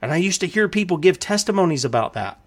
And 0.01 0.13
I 0.13 0.17
used 0.17 0.41
to 0.41 0.47
hear 0.47 0.69
people 0.69 0.97
give 0.97 1.19
testimonies 1.19 1.85
about 1.85 2.15
that. 2.15 2.41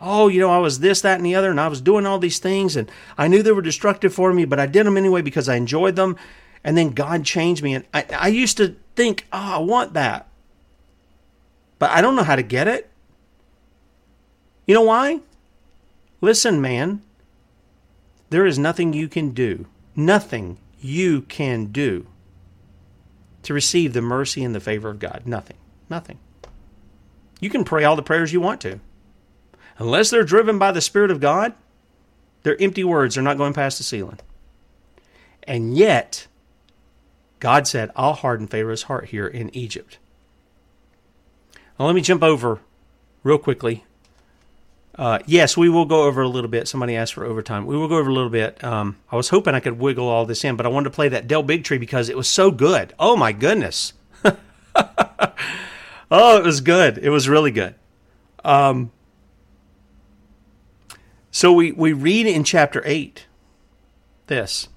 Oh, 0.00 0.28
you 0.28 0.40
know, 0.40 0.50
I 0.50 0.58
was 0.58 0.80
this, 0.80 1.00
that, 1.02 1.18
and 1.18 1.26
the 1.26 1.34
other, 1.34 1.50
and 1.50 1.60
I 1.60 1.68
was 1.68 1.80
doing 1.80 2.06
all 2.06 2.18
these 2.18 2.38
things, 2.38 2.74
and 2.74 2.90
I 3.16 3.28
knew 3.28 3.42
they 3.42 3.52
were 3.52 3.62
destructive 3.62 4.12
for 4.12 4.32
me, 4.32 4.44
but 4.44 4.58
I 4.58 4.66
did 4.66 4.86
them 4.86 4.96
anyway 4.96 5.22
because 5.22 5.48
I 5.48 5.56
enjoyed 5.56 5.96
them. 5.96 6.16
And 6.64 6.76
then 6.76 6.90
God 6.90 7.24
changed 7.24 7.62
me. 7.62 7.74
And 7.74 7.84
I, 7.92 8.06
I 8.16 8.28
used 8.28 8.56
to 8.56 8.76
think, 8.96 9.26
oh, 9.32 9.56
I 9.56 9.58
want 9.58 9.94
that 9.94 10.28
but 11.82 11.90
I 11.90 12.00
don't 12.00 12.14
know 12.14 12.22
how 12.22 12.36
to 12.36 12.44
get 12.44 12.68
it. 12.68 12.88
You 14.68 14.74
know 14.76 14.82
why? 14.82 15.18
Listen, 16.20 16.60
man, 16.60 17.02
there 18.30 18.46
is 18.46 18.56
nothing 18.56 18.92
you 18.92 19.08
can 19.08 19.30
do, 19.30 19.66
nothing 19.96 20.58
you 20.80 21.22
can 21.22 21.72
do 21.72 22.06
to 23.42 23.52
receive 23.52 23.94
the 23.94 24.00
mercy 24.00 24.44
and 24.44 24.54
the 24.54 24.60
favor 24.60 24.90
of 24.90 25.00
God. 25.00 25.22
Nothing. 25.26 25.56
Nothing. 25.90 26.20
You 27.40 27.50
can 27.50 27.64
pray 27.64 27.82
all 27.82 27.96
the 27.96 28.02
prayers 28.04 28.32
you 28.32 28.40
want 28.40 28.60
to. 28.60 28.78
Unless 29.78 30.10
they're 30.10 30.22
driven 30.22 30.60
by 30.60 30.70
the 30.70 30.80
Spirit 30.80 31.10
of 31.10 31.18
God, 31.18 31.52
they're 32.44 32.62
empty 32.62 32.84
words. 32.84 33.16
They're 33.16 33.24
not 33.24 33.38
going 33.38 33.54
past 33.54 33.78
the 33.78 33.82
ceiling. 33.82 34.20
And 35.42 35.76
yet, 35.76 36.28
God 37.40 37.66
said, 37.66 37.90
I'll 37.96 38.12
harden 38.12 38.46
Pharaoh's 38.46 38.84
heart 38.84 39.06
here 39.06 39.26
in 39.26 39.52
Egypt. 39.52 39.98
Now, 41.78 41.86
let 41.86 41.94
me 41.94 42.00
jump 42.00 42.22
over 42.22 42.60
real 43.22 43.38
quickly. 43.38 43.84
Uh, 44.94 45.20
yes, 45.26 45.56
we 45.56 45.68
will 45.68 45.86
go 45.86 46.04
over 46.04 46.20
a 46.20 46.28
little 46.28 46.50
bit. 46.50 46.68
Somebody 46.68 46.94
asked 46.94 47.14
for 47.14 47.24
overtime. 47.24 47.64
We 47.64 47.76
will 47.76 47.88
go 47.88 47.96
over 47.96 48.10
a 48.10 48.12
little 48.12 48.30
bit. 48.30 48.62
Um, 48.62 48.98
I 49.10 49.16
was 49.16 49.30
hoping 49.30 49.54
I 49.54 49.60
could 49.60 49.78
wiggle 49.78 50.06
all 50.06 50.26
this 50.26 50.44
in, 50.44 50.56
but 50.56 50.66
I 50.66 50.68
wanted 50.68 50.90
to 50.90 50.94
play 50.94 51.08
that 51.08 51.26
Del 51.26 51.42
Bigtree 51.42 51.80
because 51.80 52.08
it 52.08 52.16
was 52.16 52.28
so 52.28 52.50
good. 52.50 52.92
Oh 52.98 53.16
my 53.16 53.32
goodness! 53.32 53.94
oh, 54.74 56.36
it 56.36 56.44
was 56.44 56.60
good. 56.60 56.98
It 56.98 57.08
was 57.08 57.28
really 57.28 57.50
good. 57.50 57.74
Um, 58.44 58.92
so 61.30 61.52
we 61.54 61.72
we 61.72 61.94
read 61.94 62.26
in 62.26 62.44
chapter 62.44 62.82
eight 62.84 63.26
this. 64.26 64.68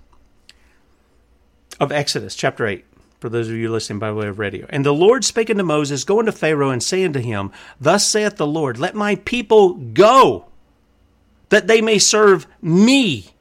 of 1.80 1.92
Exodus, 1.92 2.36
chapter 2.36 2.66
8, 2.66 2.86
for 3.26 3.30
those 3.30 3.50
of 3.50 3.56
you 3.56 3.72
listening 3.72 3.98
by 3.98 4.12
way 4.12 4.28
of 4.28 4.38
radio. 4.38 4.68
And 4.70 4.86
the 4.86 4.94
Lord 4.94 5.26
spake 5.26 5.50
unto 5.50 5.64
Moses, 5.64 6.04
Go 6.04 6.20
unto 6.20 6.32
Pharaoh 6.32 6.70
and 6.70 6.84
say 6.84 7.04
unto 7.04 7.20
him, 7.20 7.52
Thus 7.82 8.06
saith 8.06 8.38
the 8.38 8.46
Lord, 8.46 8.78
Let 8.78 8.94
my 8.94 9.16
people 9.16 9.74
go, 9.74 10.46
that 11.50 11.66
they 11.66 11.82
may 11.82 11.98
serve 11.98 12.46
me. 12.62 13.32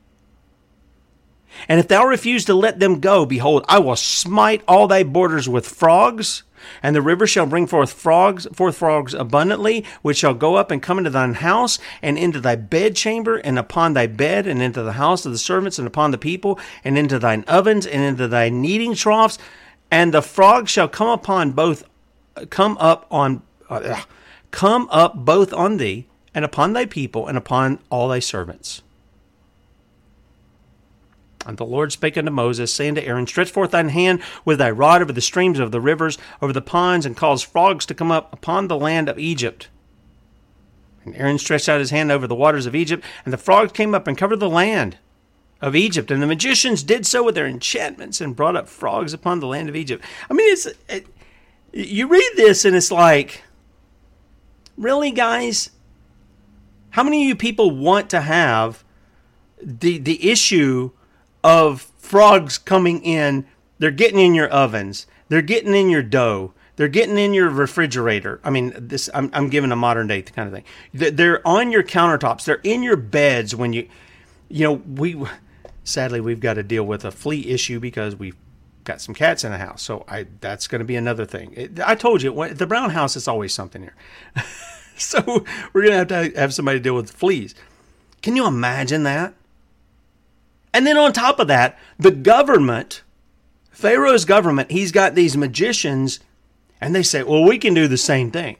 And 1.68 1.78
if 1.78 1.87
thou 1.87 2.07
refuse 2.07 2.47
to 2.47 2.55
let 2.55 2.80
them 2.80 2.99
go, 2.99 3.26
behold, 3.26 3.66
I 3.68 3.78
will 3.78 3.95
smite 3.95 4.62
all 4.66 4.87
thy 4.87 5.03
borders 5.03 5.51
with 5.51 5.68
frogs, 5.68 6.45
and 6.82 6.97
the 6.97 7.03
river 7.03 7.26
shall 7.26 7.45
bring 7.45 7.66
forth 7.66 7.93
frogs, 7.93 8.47
forth 8.55 8.78
frogs 8.78 9.12
abundantly, 9.12 9.85
which 10.01 10.16
shall 10.16 10.32
go 10.32 10.55
up 10.55 10.70
and 10.70 10.82
come 10.82 10.97
into 10.97 11.11
thine 11.11 11.35
house, 11.35 11.78
and 12.01 12.16
into 12.16 12.41
thy 12.41 12.57
bedchamber, 12.57 13.37
and 13.37 13.59
upon 13.59 13.93
thy 13.93 14.07
bed, 14.07 14.47
and 14.47 14.62
into 14.62 14.82
the 14.82 14.93
house 14.93 15.26
of 15.26 15.32
the 15.32 15.37
servants, 15.37 15.78
and 15.78 15.87
upon 15.87 16.11
the 16.11 16.16
people, 16.16 16.59
and 16.82 16.97
into 16.97 17.18
thine 17.18 17.45
ovens, 17.47 17.87
and 17.87 18.03
into 18.03 18.26
thy 18.26 18.49
kneading 18.49 18.95
troughs, 18.95 19.39
and 19.95 20.12
the 20.12 20.22
frogs 20.22 20.72
shall 20.72 20.88
come 20.88 21.07
upon 21.07 21.53
both, 21.53 21.84
come 22.51 22.76
up 22.78 23.07
on, 23.12 23.42
uh, 23.70 24.03
come 24.51 24.88
up 24.90 25.14
both 25.14 25.53
on 25.53 25.76
thee, 25.76 26.09
and 26.34 26.45
upon 26.45 26.72
thy 26.72 26.84
people, 26.84 27.28
and 27.28 27.38
upon 27.38 27.78
all 27.90 28.09
thy 28.09 28.18
servants. 28.18 28.82
And 31.47 31.59
the 31.59 31.64
Lord 31.64 31.92
spake 31.92 32.18
unto 32.18 32.32
Moses, 32.32 32.74
saying 32.74 32.97
to 32.97 33.07
Aaron, 33.07 33.28
Stretch 33.28 33.53
forth 33.53 33.70
thine 33.70 33.90
hand 33.90 34.20
with 34.45 34.59
thy 34.59 34.72
rod 34.72 35.01
over 35.01 35.12
the 35.12 35.20
streams 35.20 35.61
of 35.61 35.70
the 35.70 35.80
rivers, 35.80 36.18
over 36.42 36.53
the 36.53 36.61
ponds, 36.61 37.07
and 37.07 37.16
cause 37.16 37.45
frogs 37.45 37.86
to 37.86 37.95
come 37.95 38.11
up 38.11 38.32
upon 38.32 38.66
the 38.66 38.76
land 38.76 39.09
of 39.09 39.20
Egypt. 39.20 39.68
And 41.05 41.14
Aaron 41.14 41.38
stretched 41.38 41.68
out 41.68 41.78
his 41.78 41.90
hand 41.90 42.11
over 42.11 42.26
the 42.26 42.34
waters 42.34 42.66
of 42.66 42.74
Egypt, 42.74 43.05
and 43.24 43.32
the 43.32 43.38
frogs 43.38 43.70
came 43.70 43.95
up 43.95 44.09
and 44.09 44.18
covered 44.18 44.40
the 44.40 44.51
land 44.51 44.99
of 45.65 45.75
Egypt. 45.77 46.11
And 46.11 46.23
the 46.23 46.27
magicians 46.27 46.83
did 46.83 47.07
so 47.07 47.23
with 47.25 47.35
their 47.35 47.47
enchantments 47.47 48.21
and 48.21 48.37
brought 48.37 48.57
up 48.57 48.69
frogs 48.69 49.12
upon 49.12 49.41
the 49.41 49.47
land 49.47 49.69
of 49.69 49.77
Egypt. 49.77 50.05
I 50.31 50.35
mean, 50.35 50.53
it's 50.53 50.67
it, 50.89 51.07
you 51.73 52.07
read 52.07 52.33
this 52.37 52.65
and 52.65 52.77
it's 52.77 52.91
like, 52.91 53.43
really, 54.77 55.11
guys? 55.11 55.71
How 56.91 57.03
many 57.03 57.23
of 57.23 57.29
you 57.29 57.35
people 57.35 57.71
want 57.71 58.11
to 58.11 58.21
have 58.21 58.85
the 59.61 59.99
the 59.99 60.31
issue? 60.31 60.93
of 61.45 61.83
frogs 61.99 62.59
coming 62.59 63.05
in. 63.05 63.47
They're 63.79 63.91
getting 63.93 64.19
in 64.19 64.35
your 64.35 64.49
ovens. 64.49 65.07
They're 65.29 65.43
getting 65.43 65.75
in 65.75 65.91
your 65.91 66.03
dough. 66.03 66.55
They're 66.77 66.89
getting 66.89 67.19
in 67.19 67.35
your 67.35 67.51
refrigerator. 67.51 68.41
I 68.43 68.51
mean, 68.51 68.73
this 68.77 69.09
I'm, 69.15 69.31
I'm 69.33 69.49
giving 69.49 69.71
a 69.71 69.77
modern 69.77 70.09
day 70.09 70.23
kind 70.23 70.49
of 70.49 70.55
thing. 70.55 70.65
They're 71.15 71.47
on 71.47 71.71
your 71.71 71.85
countertops. 71.85 72.45
They're 72.45 72.61
in 72.65 72.83
your 72.83 72.97
beds 72.97 73.55
when 73.55 73.73
you, 73.73 73.89
you 74.49 74.65
know, 74.65 74.73
we 74.73 75.23
sadly 75.85 76.20
we've 76.20 76.41
got 76.41 76.55
to 76.55 76.62
deal 76.62 76.85
with 76.85 77.05
a 77.05 77.11
flea 77.11 77.49
issue 77.49 77.78
because 77.78 78.16
we've 78.16 78.37
got 78.85 79.01
some 79.01 79.14
cats 79.14 79.45
in 79.45 79.53
the 79.53 79.59
house. 79.59 79.82
So 79.82 80.05
I 80.09 80.26
that's 80.41 80.66
going 80.66 80.80
to 80.80 80.85
be 80.85 80.97
another 80.97 81.24
thing. 81.24 81.53
It, 81.57 81.80
I 81.80 81.95
told 81.95 82.22
you 82.22 82.32
when, 82.32 82.55
the 82.55 82.66
brown 82.66 82.91
house 82.91 83.16
is 83.16 83.28
always 83.28 83.55
something 83.55 83.82
here. 83.82 83.95
so 84.97 85.45
we're 85.72 85.82
going 85.82 86.07
to 86.07 86.14
have 86.14 86.32
to 86.32 86.39
have 86.41 86.55
somebody 86.55 86.80
deal 86.80 86.95
with 86.95 87.11
fleas. 87.11 87.55
Can 88.22 88.37
you 88.37 88.47
imagine 88.47 89.03
that? 89.03 89.35
And 90.72 90.87
then 90.87 90.97
on 90.97 91.12
top 91.12 91.39
of 91.39 91.47
that, 91.49 91.78
the 91.99 92.11
government, 92.11 93.03
Pharaoh's 93.70 94.24
government, 94.24 94.72
he's 94.72 94.91
got 94.91 95.14
these 95.14 95.37
magicians, 95.37 96.18
and 96.80 96.95
they 96.95 97.03
say, 97.03 97.22
well, 97.22 97.45
we 97.45 97.59
can 97.59 97.74
do 97.74 97.87
the 97.87 97.97
same 97.97 98.32
thing. 98.32 98.57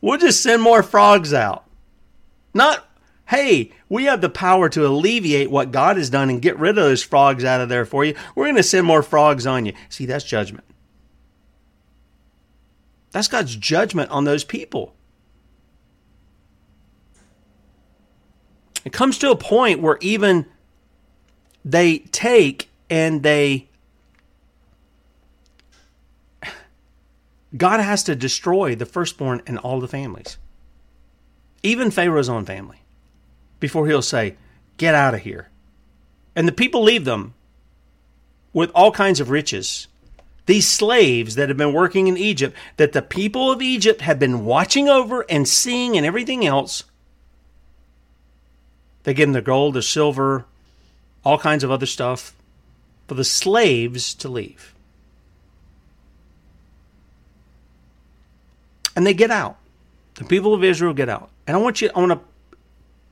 We'll 0.00 0.18
just 0.18 0.42
send 0.42 0.62
more 0.62 0.82
frogs 0.82 1.34
out. 1.34 1.64
Not, 2.54 2.88
hey, 3.30 3.70
we 3.88 4.06
have 4.06 4.20
the 4.20 4.28
power 4.28 4.68
to 4.68 4.84
alleviate 4.84 5.52
what 5.52 5.70
God 5.70 5.96
has 5.96 6.10
done 6.10 6.30
and 6.30 6.42
get 6.42 6.58
rid 6.58 6.70
of 6.70 6.84
those 6.84 7.00
frogs 7.00 7.44
out 7.44 7.60
of 7.60 7.68
there 7.68 7.84
for 7.84 8.04
you. 8.04 8.12
We're 8.34 8.46
going 8.46 8.56
to 8.56 8.62
send 8.64 8.84
more 8.84 9.04
frogs 9.04 9.46
on 9.46 9.66
you. 9.66 9.72
See, 9.88 10.04
that's 10.04 10.24
judgment. 10.24 10.64
That's 13.12 13.28
God's 13.28 13.54
judgment 13.54 14.10
on 14.10 14.24
those 14.24 14.42
people. 14.42 14.94
It 18.84 18.92
comes 18.92 19.16
to 19.18 19.30
a 19.30 19.36
point 19.36 19.80
where 19.80 19.98
even 20.00 20.46
they 21.64 21.98
take 21.98 22.68
and 22.88 23.22
they 23.22 23.68
God 27.56 27.78
has 27.78 28.02
to 28.04 28.16
destroy 28.16 28.74
the 28.74 28.86
firstborn 28.86 29.42
and 29.46 29.58
all 29.58 29.78
the 29.78 29.88
families. 29.88 30.36
Even 31.62 31.92
Pharaoh's 31.92 32.28
own 32.28 32.44
family. 32.44 32.80
Before 33.60 33.86
he'll 33.86 34.02
say, 34.02 34.36
Get 34.78 34.94
out 34.94 35.14
of 35.14 35.20
here. 35.20 35.48
And 36.34 36.48
the 36.48 36.52
people 36.52 36.82
leave 36.82 37.04
them 37.04 37.34
with 38.52 38.70
all 38.74 38.90
kinds 38.90 39.20
of 39.20 39.30
riches. 39.30 39.86
These 40.46 40.66
slaves 40.66 41.34
that 41.34 41.48
have 41.48 41.58
been 41.58 41.74
working 41.74 42.08
in 42.08 42.16
Egypt, 42.16 42.56
that 42.76 42.92
the 42.92 43.02
people 43.02 43.52
of 43.52 43.62
Egypt 43.62 44.00
have 44.00 44.18
been 44.18 44.44
watching 44.44 44.88
over 44.88 45.24
and 45.28 45.46
seeing 45.46 45.96
and 45.96 46.06
everything 46.06 46.46
else, 46.46 46.84
they 49.04 49.14
give 49.14 49.28
them 49.28 49.34
the 49.34 49.42
gold, 49.42 49.74
the 49.74 49.82
silver, 49.82 50.46
all 51.24 51.38
kinds 51.38 51.62
of 51.62 51.70
other 51.70 51.86
stuff 51.86 52.34
for 53.06 53.14
the 53.14 53.24
slaves 53.24 54.14
to 54.14 54.28
leave. 54.28 54.74
And 58.96 59.06
they 59.06 59.14
get 59.14 59.30
out. 59.30 59.56
The 60.14 60.24
people 60.24 60.52
of 60.52 60.64
Israel 60.64 60.92
get 60.92 61.08
out. 61.08 61.30
And 61.46 61.56
I 61.56 61.60
want 61.60 61.80
you, 61.80 61.90
I 61.94 62.00
want 62.00 62.12
to 62.12 62.20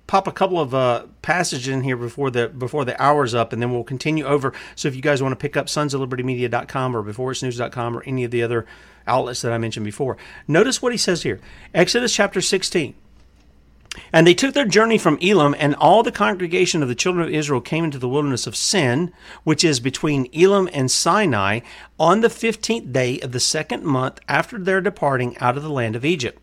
pop 0.08 0.26
a 0.26 0.32
couple 0.32 0.58
of 0.58 0.74
uh, 0.74 1.04
passages 1.22 1.68
in 1.68 1.82
here 1.82 1.96
before 1.96 2.30
the 2.30 2.48
before 2.48 2.84
the 2.84 3.00
hour's 3.00 3.34
up, 3.34 3.52
and 3.52 3.62
then 3.62 3.70
we'll 3.70 3.84
continue 3.84 4.24
over. 4.24 4.52
So 4.74 4.88
if 4.88 4.96
you 4.96 5.02
guys 5.02 5.22
want 5.22 5.32
to 5.32 5.36
pick 5.36 5.56
up 5.56 5.68
sons 5.68 5.94
of 5.94 6.00
liberty 6.00 6.24
media.com 6.24 6.96
or 6.96 7.04
beforeitsnews.com 7.04 7.96
or 7.96 8.02
any 8.02 8.24
of 8.24 8.32
the 8.32 8.42
other 8.42 8.66
outlets 9.06 9.42
that 9.42 9.52
I 9.52 9.58
mentioned 9.58 9.84
before, 9.84 10.16
notice 10.48 10.82
what 10.82 10.92
he 10.92 10.98
says 10.98 11.22
here. 11.22 11.38
Exodus 11.72 12.12
chapter 12.12 12.40
16. 12.40 12.94
And 14.12 14.26
they 14.26 14.34
took 14.34 14.54
their 14.54 14.64
journey 14.64 14.96
from 14.96 15.18
Elim, 15.20 15.56
and 15.58 15.74
all 15.74 16.02
the 16.02 16.12
congregation 16.12 16.82
of 16.82 16.88
the 16.88 16.94
children 16.94 17.26
of 17.26 17.34
Israel 17.34 17.60
came 17.60 17.84
into 17.84 17.98
the 17.98 18.08
wilderness 18.08 18.46
of 18.46 18.54
Sin, 18.54 19.12
which 19.44 19.64
is 19.64 19.80
between 19.80 20.28
Elim 20.32 20.68
and 20.72 20.90
Sinai, 20.90 21.60
on 21.98 22.20
the 22.20 22.30
fifteenth 22.30 22.92
day 22.92 23.18
of 23.20 23.32
the 23.32 23.40
second 23.40 23.84
month 23.84 24.20
after 24.28 24.58
their 24.58 24.80
departing 24.80 25.36
out 25.38 25.56
of 25.56 25.62
the 25.62 25.70
land 25.70 25.96
of 25.96 26.04
Egypt. 26.04 26.40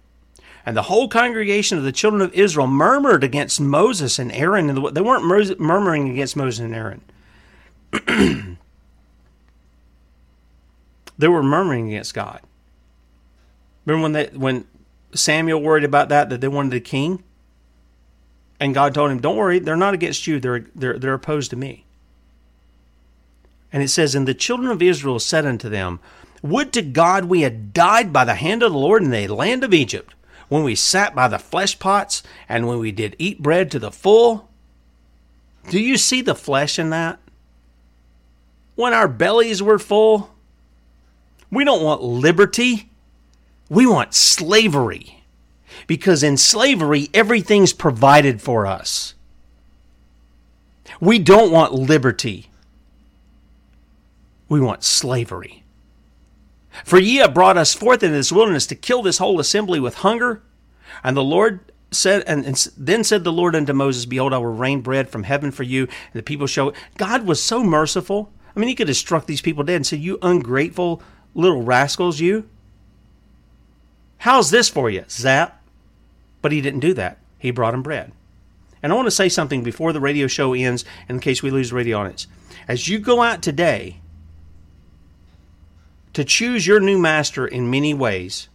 And 0.65 0.75
the 0.75 0.83
whole 0.83 1.07
congregation 1.07 1.77
of 1.77 1.83
the 1.83 1.91
children 1.91 2.21
of 2.21 2.33
Israel 2.33 2.67
murmured 2.67 3.23
against 3.23 3.61
Moses 3.61 4.17
and 4.17 4.31
Aaron. 4.31 4.69
And 4.69 4.95
they 4.95 5.01
weren't 5.01 5.59
murmuring 5.59 6.09
against 6.09 6.35
Moses 6.35 6.59
and 6.59 6.73
Aaron. 6.73 7.01
they 11.17 11.27
were 11.27 11.43
murmuring 11.43 11.87
against 11.89 12.13
God. 12.15 12.41
Remember 13.85 14.03
when 14.03 14.11
they, 14.13 14.25
when 14.35 14.65
Samuel 15.13 15.61
worried 15.61 15.83
about 15.83 16.09
that 16.09 16.29
that 16.29 16.41
they 16.41 16.47
wanted 16.47 16.73
a 16.73 16.79
king? 16.79 17.23
And 18.59 18.73
God 18.73 18.95
told 18.95 19.11
him, 19.11 19.21
Don't 19.21 19.37
worry, 19.37 19.59
they're 19.59 19.75
not 19.75 19.93
against 19.93 20.25
you, 20.25 20.39
they're, 20.39 20.65
they're, 20.73 20.97
they're 20.97 21.13
opposed 21.13 21.51
to 21.51 21.55
me. 21.55 21.85
And 23.71 23.83
it 23.83 23.89
says, 23.89 24.15
And 24.15 24.27
the 24.27 24.33
children 24.33 24.71
of 24.71 24.81
Israel 24.81 25.19
said 25.19 25.45
unto 25.45 25.69
them, 25.69 25.99
Would 26.41 26.73
to 26.73 26.81
God 26.81 27.25
we 27.25 27.41
had 27.41 27.73
died 27.73 28.11
by 28.11 28.25
the 28.25 28.35
hand 28.35 28.63
of 28.63 28.71
the 28.71 28.77
Lord 28.77 29.03
in 29.03 29.11
the 29.11 29.27
land 29.27 29.63
of 29.63 29.73
Egypt, 29.73 30.14
when 30.49 30.63
we 30.63 30.75
sat 30.75 31.15
by 31.15 31.27
the 31.27 31.39
flesh 31.39 31.77
pots, 31.79 32.23
and 32.47 32.67
when 32.67 32.79
we 32.79 32.91
did 32.91 33.15
eat 33.19 33.41
bread 33.41 33.71
to 33.71 33.79
the 33.79 33.91
full. 33.91 34.49
Do 35.69 35.79
you 35.79 35.97
see 35.97 36.21
the 36.21 36.35
flesh 36.35 36.77
in 36.77 36.91
that? 36.91 37.19
When 38.75 38.93
our 38.93 39.07
bellies 39.07 39.63
were 39.63 39.79
full? 39.79 40.35
We 41.49 41.63
don't 41.63 41.83
want 41.83 42.01
liberty. 42.03 42.89
We 43.69 43.85
want 43.85 44.13
slavery 44.13 45.23
because 45.87 46.23
in 46.23 46.37
slavery, 46.37 47.09
everything's 47.13 47.73
provided 47.73 48.41
for 48.41 48.65
us. 48.65 49.13
We 50.99 51.19
don't 51.19 51.51
want 51.51 51.73
liberty. 51.73 52.49
We 54.47 54.59
want 54.59 54.83
slavery. 54.83 55.64
For 56.83 56.99
ye 56.99 57.17
have 57.17 57.33
brought 57.33 57.57
us 57.57 57.73
forth 57.73 58.03
into 58.03 58.15
this 58.15 58.31
wilderness 58.31 58.67
to 58.67 58.75
kill 58.75 59.01
this 59.01 59.17
whole 59.17 59.39
assembly 59.39 59.79
with 59.79 59.95
hunger. 59.95 60.43
And 61.03 61.15
the 61.15 61.23
Lord 61.23 61.71
said, 61.91 62.23
and, 62.27 62.45
and, 62.45 62.67
then 62.77 63.03
said 63.03 63.23
the 63.23 63.31
Lord 63.31 63.55
unto 63.55 63.73
Moses, 63.73 64.05
Behold, 64.05 64.33
I 64.33 64.37
will 64.37 64.47
rain 64.47 64.81
bread 64.81 65.09
from 65.09 65.23
heaven 65.23 65.51
for 65.51 65.63
you, 65.63 65.83
and 65.83 66.13
the 66.13 66.23
people 66.23 66.47
shall. 66.47 66.73
God 66.97 67.25
was 67.25 67.41
so 67.41 67.63
merciful. 67.63 68.31
I 68.55 68.59
mean, 68.59 68.69
he 68.69 68.75
could 68.75 68.87
have 68.87 68.97
struck 68.97 69.25
these 69.25 69.41
people 69.41 69.63
dead 69.63 69.77
and 69.77 69.87
said, 69.87 69.99
You 69.99 70.19
ungrateful 70.21 71.01
little 71.33 71.61
rascals, 71.61 72.19
you. 72.19 72.49
How's 74.19 74.51
this 74.51 74.69
for 74.69 74.89
you? 74.89 75.05
Zap. 75.09 75.61
But 76.41 76.51
he 76.51 76.61
didn't 76.61 76.79
do 76.79 76.93
that. 76.93 77.19
He 77.37 77.51
brought 77.51 77.73
him 77.73 77.83
bread. 77.83 78.11
And 78.81 78.91
I 78.91 78.95
want 78.95 79.07
to 79.07 79.11
say 79.11 79.29
something 79.29 79.63
before 79.63 79.93
the 79.93 79.99
radio 79.99 80.27
show 80.27 80.53
ends 80.53 80.85
in 81.09 81.19
case 81.19 81.41
we 81.41 81.49
lose 81.49 81.73
radio 81.73 81.97
audience. 81.97 82.27
As 82.67 82.87
you 82.87 82.99
go 82.99 83.21
out 83.21 83.41
today 83.41 83.99
to 86.15 86.23
choose 86.23 86.65
your 86.65 86.79
new 86.79 86.97
master 86.97 87.45
in 87.45 87.69
many 87.69 87.93
ways, 87.93 88.47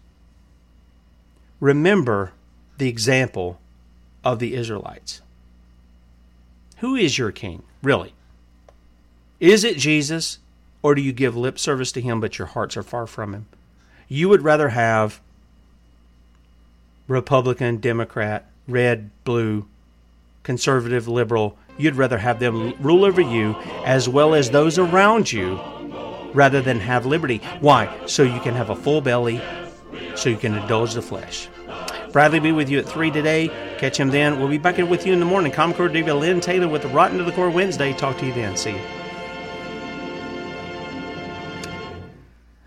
remember 1.61 2.33
the 2.79 2.89
example 2.89 3.61
of 4.25 4.39
the 4.39 4.55
Israelites. 4.55 5.21
Who 6.79 6.97
is 6.97 7.19
your 7.19 7.31
king, 7.31 7.63
really? 7.83 8.15
Is 9.41 9.63
it 9.63 9.77
Jesus, 9.77 10.39
or 10.81 10.95
do 10.95 11.03
you 11.03 11.13
give 11.13 11.37
lip 11.37 11.59
service 11.59 11.93
to 11.93 12.01
him, 12.01 12.19
but 12.19 12.39
your 12.39 12.47
hearts 12.47 12.79
are 12.79 12.83
far 12.83 13.07
from 13.07 13.35
him? 13.35 13.47
You 14.09 14.31
would 14.31 14.41
rather 14.41 14.71
have 14.71 15.21
Republican, 17.09 17.77
Democrat, 17.77 18.47
red, 18.67 19.11
blue, 19.25 19.67
conservative, 20.45 21.09
liberal, 21.09 21.59
you'd 21.77 21.97
rather 21.97 22.17
have 22.17 22.41
them 22.41 22.73
rule 22.81 23.05
over 23.05 23.21
you 23.21 23.55
as 23.85 24.09
well 24.09 24.35
as 24.35 24.49
those 24.49 24.79
around 24.79 25.31
you 25.31 25.61
rather 26.35 26.61
than 26.61 26.81
have 26.81 27.07
liberty. 27.07 27.39
Why? 27.61 27.89
So 28.07 28.23
you 28.23 28.41
can 28.41 28.55
have 28.55 28.71
a 28.71 28.77
full 28.77 29.01
belly, 29.01 29.41
so 30.15 30.29
you 30.29 30.37
can 30.37 30.55
indulge 30.55 30.95
the 30.95 31.03
flesh. 31.03 31.49
Bradley 32.13 32.41
be 32.41 32.53
with 32.53 32.69
you 32.69 32.79
at 32.79 32.87
3 32.87 33.11
today. 33.11 33.49
Catch 33.79 33.99
him 33.99 34.11
then. 34.11 34.39
We'll 34.39 34.49
be 34.49 34.59
back 34.59 34.79
with 34.79 35.07
you 35.07 35.13
in 35.13 35.21
the 35.21 35.27
morning. 35.27 35.53
Comcore 35.53 35.93
Diva 35.93 36.13
Lynn 36.13 36.41
Taylor 36.41 36.69
with 36.69 36.83
the 36.83 36.89
Rotten 36.89 37.19
to 37.19 37.25
the 37.25 37.33
Core 37.33 37.51
Wednesday. 37.51 37.93
Talk 37.93 38.19
to 38.19 38.27
you 38.27 38.33
then. 38.33 38.57
See 38.57 38.71
you. 38.71 38.81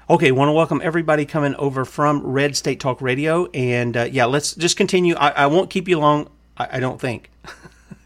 Okay, 0.09 0.31
want 0.31 0.49
to 0.49 0.53
welcome 0.53 0.81
everybody 0.83 1.25
coming 1.25 1.55
over 1.55 1.85
from 1.85 2.21
Red 2.25 2.55
State 2.55 2.79
Talk 2.79 3.01
Radio. 3.01 3.47
And 3.47 3.95
uh, 3.95 4.07
yeah, 4.11 4.25
let's 4.25 4.53
just 4.53 4.77
continue. 4.77 5.15
I, 5.15 5.29
I 5.29 5.45
won't 5.47 5.69
keep 5.69 5.87
you 5.87 5.99
long, 5.99 6.29
I, 6.57 6.77
I 6.77 6.79
don't 6.79 6.99
think. 6.99 7.31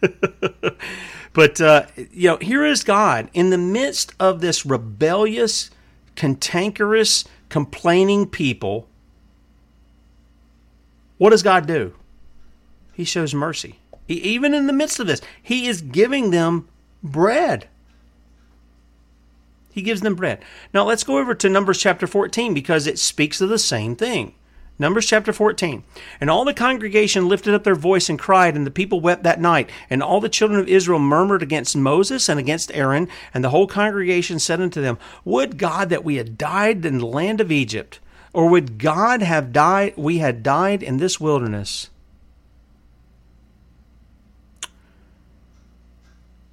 but, 1.32 1.60
uh, 1.60 1.86
you 1.96 2.28
know, 2.28 2.36
here 2.38 2.64
is 2.64 2.84
God 2.84 3.28
in 3.34 3.50
the 3.50 3.58
midst 3.58 4.12
of 4.18 4.40
this 4.40 4.64
rebellious, 4.64 5.70
cantankerous, 6.16 7.24
complaining 7.48 8.26
people. 8.26 8.88
What 11.18 11.30
does 11.30 11.42
God 11.42 11.66
do? 11.66 11.94
He 12.92 13.04
shows 13.04 13.34
mercy. 13.34 13.78
He, 14.06 14.14
even 14.14 14.54
in 14.54 14.66
the 14.66 14.72
midst 14.72 14.98
of 15.00 15.06
this, 15.06 15.20
He 15.42 15.66
is 15.66 15.82
giving 15.82 16.30
them 16.30 16.68
bread. 17.02 17.68
He 19.70 19.82
gives 19.82 20.00
them 20.00 20.16
bread. 20.16 20.44
Now 20.74 20.84
let's 20.84 21.04
go 21.04 21.18
over 21.18 21.34
to 21.34 21.48
Numbers 21.48 21.78
chapter 21.78 22.06
14 22.06 22.52
because 22.54 22.86
it 22.86 22.98
speaks 22.98 23.40
of 23.40 23.48
the 23.48 23.58
same 23.58 23.94
thing. 23.94 24.34
Numbers 24.78 25.06
chapter 25.06 25.32
14. 25.32 25.82
And 26.20 26.30
all 26.30 26.44
the 26.44 26.54
congregation 26.54 27.28
lifted 27.28 27.52
up 27.52 27.64
their 27.64 27.74
voice 27.74 28.08
and 28.08 28.18
cried, 28.18 28.54
and 28.54 28.64
the 28.64 28.70
people 28.70 29.00
wept 29.00 29.24
that 29.24 29.40
night. 29.40 29.68
And 29.90 30.02
all 30.02 30.20
the 30.20 30.28
children 30.28 30.60
of 30.60 30.68
Israel 30.68 31.00
murmured 31.00 31.42
against 31.42 31.76
Moses 31.76 32.28
and 32.28 32.38
against 32.38 32.72
Aaron. 32.72 33.08
And 33.34 33.42
the 33.42 33.50
whole 33.50 33.66
congregation 33.66 34.38
said 34.38 34.60
unto 34.60 34.80
them, 34.80 34.98
Would 35.24 35.58
God 35.58 35.88
that 35.88 36.04
we 36.04 36.16
had 36.16 36.38
died 36.38 36.84
in 36.84 36.98
the 36.98 37.06
land 37.06 37.40
of 37.40 37.50
Egypt, 37.50 37.98
or 38.32 38.48
would 38.48 38.78
God 38.78 39.20
have 39.22 39.52
died, 39.52 39.94
we 39.96 40.18
had 40.18 40.44
died 40.44 40.82
in 40.82 40.98
this 40.98 41.18
wilderness? 41.18 41.90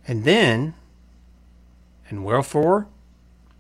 And 0.07 0.23
then, 0.23 0.73
and 2.09 2.26
wherefore 2.26 2.88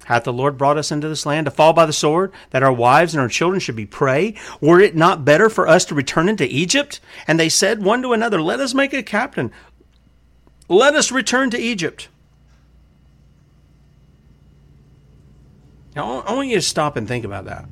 Hath 0.05 0.23
the 0.23 0.33
Lord 0.33 0.57
brought 0.57 0.77
us 0.77 0.91
into 0.91 1.09
this 1.09 1.25
land 1.25 1.45
to 1.45 1.51
fall 1.51 1.73
by 1.73 1.85
the 1.85 1.93
sword, 1.93 2.31
that 2.51 2.63
our 2.63 2.71
wives 2.71 3.13
and 3.13 3.21
our 3.21 3.27
children 3.27 3.59
should 3.59 3.75
be 3.75 3.85
prey? 3.85 4.35
Were 4.61 4.79
it 4.79 4.95
not 4.95 5.25
better 5.25 5.49
for 5.49 5.67
us 5.67 5.83
to 5.85 5.95
return 5.95 6.29
into 6.29 6.47
Egypt? 6.47 6.99
And 7.27 7.39
they 7.39 7.49
said 7.49 7.83
one 7.83 8.01
to 8.03 8.13
another, 8.13 8.41
Let 8.41 8.59
us 8.59 8.73
make 8.73 8.93
a 8.93 9.03
captain. 9.03 9.51
Let 10.69 10.95
us 10.95 11.11
return 11.11 11.49
to 11.51 11.57
Egypt. 11.57 12.07
Now, 15.95 16.21
I 16.21 16.33
want 16.33 16.49
you 16.49 16.55
to 16.55 16.61
stop 16.61 16.97
and 16.97 17.07
think 17.07 17.25
about 17.25 17.45
that. 17.45 17.65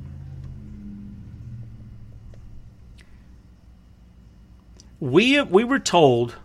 We, 4.98 5.40
we 5.42 5.64
were 5.64 5.78
told 5.78 6.36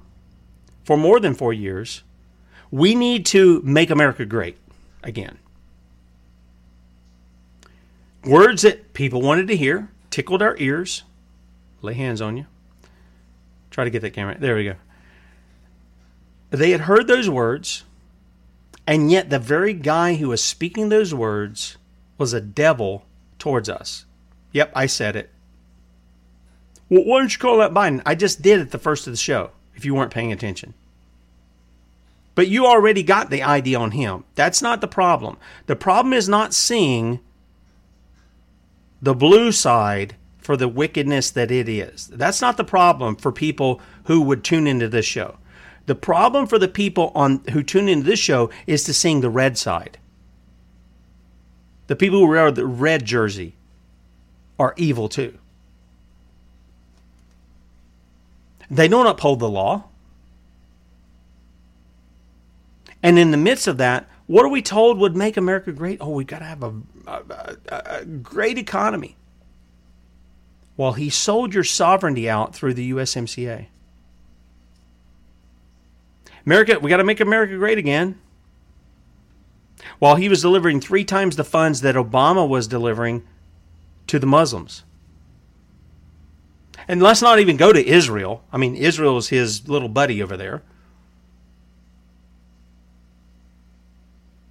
for 0.84 0.98
more 0.98 1.20
than 1.20 1.34
four 1.34 1.54
years 1.54 2.04
we 2.72 2.94
need 2.96 3.26
to 3.28 3.62
make 3.64 3.90
America 3.90 4.26
great 4.26 4.58
again. 5.04 5.38
Words 8.26 8.64
that 8.64 8.94
people 8.94 9.22
wanted 9.22 9.48
to 9.48 9.56
hear, 9.56 9.90
tickled 10.10 10.42
our 10.42 10.58
ears. 10.58 11.04
Lay 11.82 11.94
hands 11.94 12.22
on 12.22 12.38
you. 12.38 12.46
Try 13.72 13.86
to 13.86 13.90
get 13.90 14.02
that 14.02 14.14
camera. 14.14 14.38
There 14.38 14.56
we 14.56 14.66
go. 14.66 14.76
They 16.50 16.72
had 16.72 16.82
heard 16.82 17.08
those 17.08 17.30
words, 17.30 17.84
and 18.88 19.12
yet 19.12 19.30
the 19.30 19.40
very 19.40 19.74
guy 19.74 20.16
who 20.16 20.30
was 20.30 20.44
speaking 20.44 20.90
those 20.90 21.14
words 21.14 21.78
was 22.18 22.34
a 22.34 22.42
devil 22.42 23.06
towards 23.38 23.70
us. 23.70 24.06
Yep, 24.52 24.72
I 24.76 24.88
said 24.88 25.16
it. 25.16 25.30
Well, 26.90 27.06
why 27.06 27.20
don't 27.20 27.32
you 27.32 27.40
call 27.40 27.60
that 27.60 27.74
Biden? 27.74 28.02
I 28.06 28.16
just 28.16 28.42
did 28.42 28.60
at 28.60 28.72
the 28.72 28.80
first 28.80 29.06
of 29.06 29.14
the 29.14 29.18
show, 29.18 29.52
if 29.76 29.86
you 29.86 29.94
weren't 29.94 30.12
paying 30.12 30.32
attention. 30.32 30.74
But 32.34 32.48
you 32.48 32.66
already 32.66 33.04
got 33.04 33.30
the 33.30 33.44
idea 33.44 33.80
on 33.80 33.92
him. 33.92 34.24
That's 34.36 34.62
not 34.62 34.82
the 34.82 34.88
problem. 34.88 35.38
The 35.68 35.76
problem 35.76 36.14
is 36.14 36.28
not 36.28 36.54
seeing 36.54 37.20
the 39.02 39.14
blue 39.14 39.52
side 39.52 40.16
for 40.38 40.58
the 40.58 40.68
wickedness 40.68 41.30
that 41.32 41.52
it 41.52 41.70
is. 41.70 42.08
That's 42.08 42.41
not 42.41 42.58
the 42.58 42.64
problem 42.64 43.16
for 43.16 43.32
people 43.32 43.82
who 44.06 44.22
would 44.22 44.43
tune 44.43 44.68
into 44.68 44.88
this 44.88 45.06
show. 45.06 45.38
The 45.86 45.95
problem 45.95 46.47
for 46.47 46.60
the 46.60 46.68
people 46.68 47.12
on 47.16 47.43
who 47.52 47.64
tune 47.64 47.89
into 47.89 48.06
this 48.06 48.20
show 48.20 48.50
is 48.68 48.84
to 48.84 48.93
seeing 48.93 49.22
the 49.22 49.30
red 49.30 49.58
side. 49.58 49.97
The 51.88 51.95
people 51.95 52.20
who 52.20 52.28
wear 52.28 52.52
the 52.52 52.66
red 52.66 53.06
jersey 53.06 53.56
are 54.60 54.74
evil 54.78 55.10
too. 55.10 55.38
They 58.70 58.88
don't 58.88 59.08
uphold 59.08 59.39
the 59.39 59.50
law. 59.50 59.86
And 63.02 63.18
in 63.18 63.32
the 63.32 63.38
midst 63.38 63.68
of 63.68 63.78
that, 63.78 64.08
what 64.30 64.46
are 64.46 64.50
we 64.50 64.62
told 64.62 65.00
would 65.00 65.16
make 65.16 65.38
America 65.38 65.72
great? 65.72 65.98
Oh, 66.00 66.12
we've 66.12 66.28
got 66.28 66.38
to 66.38 66.46
have 66.46 66.62
a, 66.62 66.72
a, 67.08 67.22
a, 67.68 67.84
a 68.02 68.06
great 68.06 68.60
economy. 68.60 69.18
Well, 70.78 70.94
he 70.94 71.10
sold 71.10 71.52
your 71.52 71.64
sovereignty 71.64 72.30
out 72.30 72.54
through 72.54 72.76
the 72.76 72.92
USMCA. 72.92 73.66
America, 76.46 76.78
we 76.80 76.92
got 76.92 76.98
to 76.98 77.04
make 77.04 77.20
America 77.20 77.58
great 77.58 77.80
again. 77.80 78.20
While 79.98 80.18
he 80.18 80.30
was 80.30 80.44
delivering 80.44 80.80
three 80.80 81.04
times 81.04 81.36
the 81.36 81.44
funds 81.44 81.82
that 81.82 81.96
Obama 81.96 82.48
was 82.48 82.68
delivering 82.68 83.26
to 84.06 84.20
the 84.20 84.28
Muslims. 84.28 84.84
And 86.88 87.02
let's 87.02 87.24
not 87.24 87.40
even 87.40 87.58
go 87.58 87.74
to 87.74 87.84
Israel. 87.84 88.44
I 88.54 88.58
mean, 88.58 88.76
Israel 88.76 89.18
is 89.18 89.30
his 89.30 89.68
little 89.68 89.90
buddy 89.90 90.22
over 90.22 90.38
there. 90.38 90.62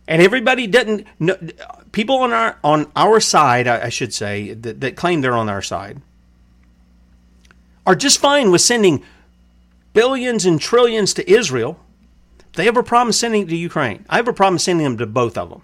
And 0.08 0.22
everybody 0.22 0.66
doesn't 0.66 1.06
know, 1.20 1.36
people 1.92 2.16
on 2.16 2.32
our 2.32 2.58
on 2.64 2.90
our 2.96 3.20
side 3.20 3.68
I, 3.68 3.90
should 3.90 4.12
say 4.12 4.54
that, 4.54 4.80
that 4.80 4.96
claim 4.96 5.20
they're 5.20 5.36
on 5.36 5.50
our 5.50 5.62
side 5.62 6.00
are 7.86 7.94
just 7.94 8.18
fine 8.18 8.50
with 8.50 8.62
sending 8.62 9.04
billions 9.92 10.44
and 10.44 10.60
trillions 10.60 11.14
to 11.14 11.30
Israel. 11.30 11.78
They 12.54 12.64
have 12.64 12.76
a 12.76 12.82
problem 12.82 13.12
sending 13.12 13.42
it 13.42 13.48
to 13.50 13.56
Ukraine. 13.56 14.04
I 14.08 14.16
have 14.16 14.28
a 14.28 14.32
problem 14.32 14.58
sending 14.58 14.84
them 14.84 14.98
to 14.98 15.06
both 15.06 15.38
of 15.38 15.50
them. 15.50 15.62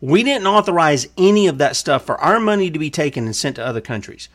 We 0.00 0.22
didn't 0.22 0.46
authorize 0.46 1.08
any 1.16 1.46
of 1.46 1.58
that 1.58 1.76
stuff 1.76 2.04
for 2.04 2.16
our 2.18 2.38
money 2.38 2.70
to 2.70 2.78
be 2.78 2.90
taken 2.90 3.24
and 3.24 3.34
sent 3.34 3.56
to 3.56 3.66
other 3.66 3.80
countries. 3.80 4.28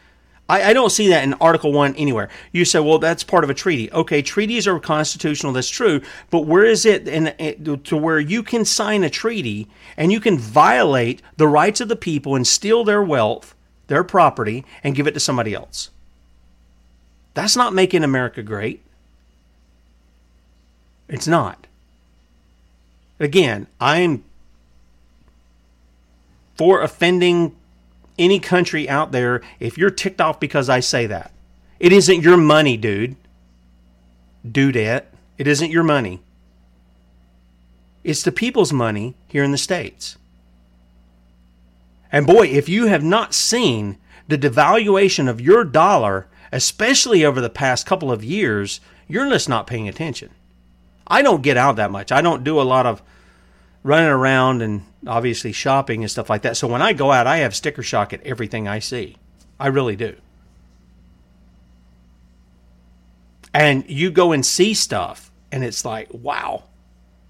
I, 0.50 0.70
I, 0.70 0.74
don't 0.74 0.90
see 0.90 1.08
that 1.08 1.24
in 1.24 1.34
Article 1.36 1.72
1 1.72 1.96
anywhere. 1.96 2.30
You 2.52 2.66
say, 2.66 2.80
well, 2.80 3.00
that's 3.00 3.24
part 3.24 3.44
of 3.44 3.50
a 3.50 3.54
treaty. 3.54 3.92
Okay, 3.92 4.22
treaties 4.22 4.68
are 4.68 4.80
constitutional, 4.80 5.54
that's 5.54 5.70
true, 5.70 6.02
but 6.30 6.42
where 6.42 6.66
is 6.66 6.86
it 6.86 7.08
in, 7.08 7.28
in, 7.28 7.82
to 7.84 7.96
where 7.96 8.20
you 8.20 8.44
can 8.44 8.66
sign 8.66 9.04
a 9.04 9.10
treaty 9.10 9.70
and 9.96 10.12
you 10.12 10.20
can 10.20 10.38
violate 10.38 11.22
the 11.38 11.48
rights 11.48 11.80
of 11.80 11.88
the 11.88 11.96
people 11.96 12.36
and 12.36 12.46
steal 12.46 12.84
their 12.84 13.02
wealth, 13.02 13.56
their 13.88 14.04
property, 14.04 14.66
and 14.84 14.96
give 14.96 15.08
it 15.08 15.14
to 15.14 15.20
somebody 15.20 15.54
else? 15.54 15.90
That's 17.34 17.56
not 17.56 17.74
making 17.74 18.04
America 18.04 18.44
great. 18.44 18.82
It's 21.08 21.28
not. 21.28 21.68
Again, 23.20 23.68
I'm 23.80 24.24
for 26.56 26.82
offending 26.82 27.56
any 28.18 28.40
country 28.40 28.88
out 28.88 29.12
there 29.12 29.42
if 29.60 29.78
you're 29.78 29.90
ticked 29.90 30.22
off 30.22 30.40
because 30.40 30.70
I 30.70 30.80
say 30.80 31.08
that. 31.08 31.32
It 31.80 31.92
isn't 31.92 32.22
your 32.22 32.38
money, 32.38 32.78
dude. 32.78 33.16
Dudette. 34.46 35.06
It 35.38 35.48
isn't 35.48 35.72
your 35.72 35.84
money. 35.84 36.22
It's 38.04 38.24
the 38.24 38.32
people's 38.32 38.74
money 38.74 39.16
here 39.28 39.44
in 39.44 39.52
the 39.52 39.58
States. 39.58 40.18
And 42.12 42.28
boy, 42.28 42.48
if 42.48 42.70
you 42.70 42.88
have 42.88 43.04
not 43.04 43.34
seen 43.34 43.98
the 44.28 44.38
devaluation 44.38 45.28
of 45.28 45.42
your 45.42 45.64
dollar, 45.64 46.28
especially 46.52 47.26
over 47.26 47.42
the 47.42 47.50
past 47.50 47.86
couple 47.88 48.12
of 48.12 48.24
years, 48.24 48.80
you're 49.08 49.30
just 49.30 49.50
not 49.50 49.68
paying 49.68 49.90
attention. 49.90 50.30
I 51.08 51.22
don't 51.22 51.42
get 51.42 51.58
out 51.58 51.78
that 51.78 51.92
much. 51.92 52.12
I 52.12 52.22
don't 52.22 52.44
do 52.44 52.62
a 52.62 52.64
lot 52.64 52.86
of 52.86 53.02
running 53.82 54.10
around 54.10 54.62
and 54.62 54.84
obviously 55.08 55.52
shopping 55.52 56.02
and 56.04 56.12
stuff 56.12 56.30
like 56.30 56.44
that. 56.44 56.58
So 56.58 56.68
when 56.68 56.82
I 56.82 56.94
go 56.94 57.12
out, 57.12 57.28
I 57.28 57.38
have 57.38 57.56
sticker 57.56 57.84
shock 57.84 58.14
at 58.14 58.24
everything 58.26 58.68
I 58.68 58.80
see. 58.80 59.18
I 59.60 59.68
really 59.68 59.96
do. 59.96 60.16
And 63.54 63.88
you 63.90 64.10
go 64.10 64.32
and 64.32 64.46
see 64.46 64.74
stuff, 64.74 65.32
and 65.52 65.64
it's 65.64 65.86
like, 65.86 66.10
wow. 66.12 66.64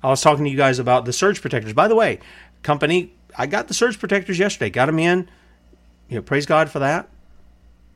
I 0.01 0.09
was 0.09 0.21
talking 0.21 0.45
to 0.45 0.49
you 0.49 0.57
guys 0.57 0.80
about 0.80 1.05
the 1.05 1.13
surge 1.13 1.41
protectors. 1.41 1.74
By 1.74 1.88
the 1.88 1.95
way, 1.95 2.19
company, 2.61 3.13
I 3.38 3.45
got 3.45 3.67
the 3.67 3.74
surge 3.74 3.99
protectors 3.99 4.39
yesterday. 4.39 4.69
Got 4.69 4.86
them 4.88 4.99
in. 4.99 5.30
You 6.09 6.17
know, 6.17 6.21
praise 6.21 6.45
God 6.45 6.69
for 6.69 6.80
that. 6.80 7.09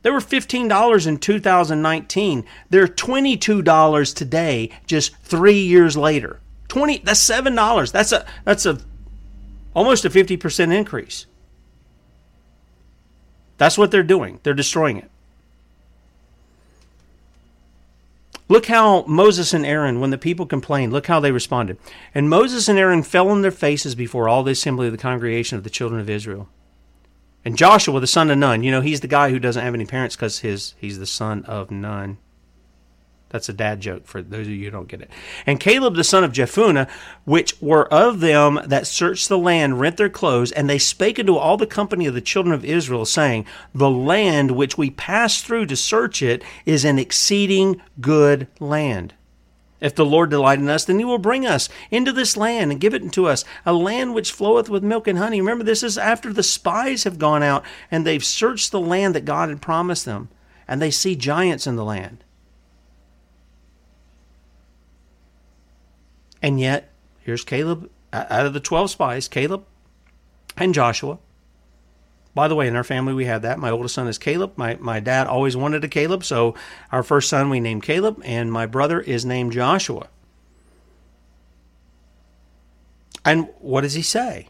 They 0.02 0.10
were 0.10 0.20
$15 0.20 1.06
in 1.06 1.18
2019. 1.18 2.44
They're 2.70 2.86
$22 2.86 4.14
today, 4.14 4.70
just 4.86 5.16
three 5.16 5.60
years 5.60 5.96
later. 5.96 6.40
20 6.68 6.98
that's 6.98 7.20
seven 7.20 7.54
dollars. 7.54 7.92
That's 7.92 8.12
a 8.12 8.26
that's 8.44 8.66
a 8.66 8.78
almost 9.74 10.04
a 10.04 10.10
50% 10.10 10.74
increase. 10.74 11.26
That's 13.56 13.78
what 13.78 13.90
they're 13.90 14.02
doing. 14.02 14.40
They're 14.42 14.54
destroying 14.54 14.98
it. 14.98 15.10
Look 18.50 18.66
how 18.66 19.02
Moses 19.02 19.52
and 19.52 19.66
Aaron, 19.66 20.00
when 20.00 20.08
the 20.10 20.16
people 20.16 20.46
complained, 20.46 20.92
look 20.92 21.06
how 21.06 21.20
they 21.20 21.32
responded. 21.32 21.76
And 22.14 22.30
Moses 22.30 22.66
and 22.66 22.78
Aaron 22.78 23.02
fell 23.02 23.28
on 23.28 23.42
their 23.42 23.50
faces 23.50 23.94
before 23.94 24.26
all 24.26 24.42
the 24.42 24.52
assembly 24.52 24.86
of 24.86 24.92
the 24.92 24.98
congregation 24.98 25.58
of 25.58 25.64
the 25.64 25.70
children 25.70 26.00
of 26.00 26.08
Israel. 26.08 26.48
And 27.44 27.58
Joshua, 27.58 28.00
the 28.00 28.06
son 28.06 28.30
of 28.30 28.38
Nun, 28.38 28.62
you 28.62 28.70
know, 28.70 28.80
he's 28.80 29.00
the 29.00 29.06
guy 29.06 29.30
who 29.30 29.38
doesn't 29.38 29.62
have 29.62 29.74
any 29.74 29.84
parents 29.84 30.16
because 30.16 30.38
his 30.38 30.74
he's 30.78 30.98
the 30.98 31.06
son 31.06 31.44
of 31.44 31.70
Nun. 31.70 32.16
That's 33.30 33.48
a 33.48 33.52
dad 33.52 33.80
joke 33.80 34.06
for 34.06 34.22
those 34.22 34.46
of 34.46 34.52
you 34.52 34.64
who 34.64 34.70
don't 34.70 34.88
get 34.88 35.02
it. 35.02 35.10
And 35.44 35.60
Caleb 35.60 35.96
the 35.96 36.04
son 36.04 36.24
of 36.24 36.32
Jephunneh, 36.32 36.88
which 37.24 37.60
were 37.60 37.92
of 37.92 38.20
them 38.20 38.60
that 38.64 38.86
searched 38.86 39.28
the 39.28 39.38
land, 39.38 39.80
rent 39.80 39.98
their 39.98 40.08
clothes, 40.08 40.50
and 40.52 40.68
they 40.68 40.78
spake 40.78 41.18
unto 41.18 41.36
all 41.36 41.56
the 41.56 41.66
company 41.66 42.06
of 42.06 42.14
the 42.14 42.20
children 42.22 42.54
of 42.54 42.64
Israel, 42.64 43.04
saying, 43.04 43.44
The 43.74 43.90
land 43.90 44.52
which 44.52 44.78
we 44.78 44.90
passed 44.90 45.44
through 45.44 45.66
to 45.66 45.76
search 45.76 46.22
it 46.22 46.42
is 46.64 46.84
an 46.84 46.98
exceeding 46.98 47.82
good 48.00 48.48
land. 48.60 49.12
If 49.80 49.94
the 49.94 50.06
Lord 50.06 50.30
delight 50.30 50.58
in 50.58 50.68
us, 50.68 50.84
then 50.84 50.98
he 50.98 51.04
will 51.04 51.18
bring 51.18 51.46
us 51.46 51.68
into 51.90 52.12
this 52.12 52.36
land 52.36 52.72
and 52.72 52.80
give 52.80 52.94
it 52.94 53.02
unto 53.02 53.28
us, 53.28 53.44
a 53.64 53.72
land 53.72 54.12
which 54.14 54.32
floweth 54.32 54.68
with 54.68 54.82
milk 54.82 55.06
and 55.06 55.18
honey. 55.18 55.40
Remember, 55.40 55.62
this 55.62 55.84
is 55.84 55.96
after 55.96 56.32
the 56.32 56.42
spies 56.42 57.04
have 57.04 57.18
gone 57.18 57.44
out 57.44 57.64
and 57.90 58.04
they've 58.04 58.24
searched 58.24 58.72
the 58.72 58.80
land 58.80 59.14
that 59.14 59.24
God 59.24 59.50
had 59.50 59.62
promised 59.62 60.04
them, 60.04 60.30
and 60.66 60.82
they 60.82 60.90
see 60.90 61.14
giants 61.14 61.66
in 61.66 61.76
the 61.76 61.84
land. 61.84 62.24
And 66.42 66.60
yet, 66.60 66.90
here's 67.20 67.44
Caleb, 67.44 67.90
out 68.12 68.46
of 68.46 68.54
the 68.54 68.60
12 68.60 68.90
spies, 68.90 69.28
Caleb 69.28 69.64
and 70.56 70.74
Joshua. 70.74 71.18
By 72.34 72.46
the 72.46 72.54
way, 72.54 72.68
in 72.68 72.76
our 72.76 72.84
family, 72.84 73.14
we 73.14 73.24
have 73.24 73.42
that. 73.42 73.58
My 73.58 73.70
oldest 73.70 73.94
son 73.94 74.06
is 74.06 74.18
Caleb. 74.18 74.52
My, 74.56 74.76
my 74.76 75.00
dad 75.00 75.26
always 75.26 75.56
wanted 75.56 75.82
a 75.82 75.88
Caleb, 75.88 76.24
so 76.24 76.54
our 76.92 77.02
first 77.02 77.28
son 77.28 77.50
we 77.50 77.58
named 77.58 77.82
Caleb, 77.82 78.20
and 78.24 78.52
my 78.52 78.66
brother 78.66 79.00
is 79.00 79.24
named 79.24 79.52
Joshua. 79.52 80.08
And 83.24 83.48
what 83.58 83.80
does 83.80 83.94
he 83.94 84.02
say? 84.02 84.48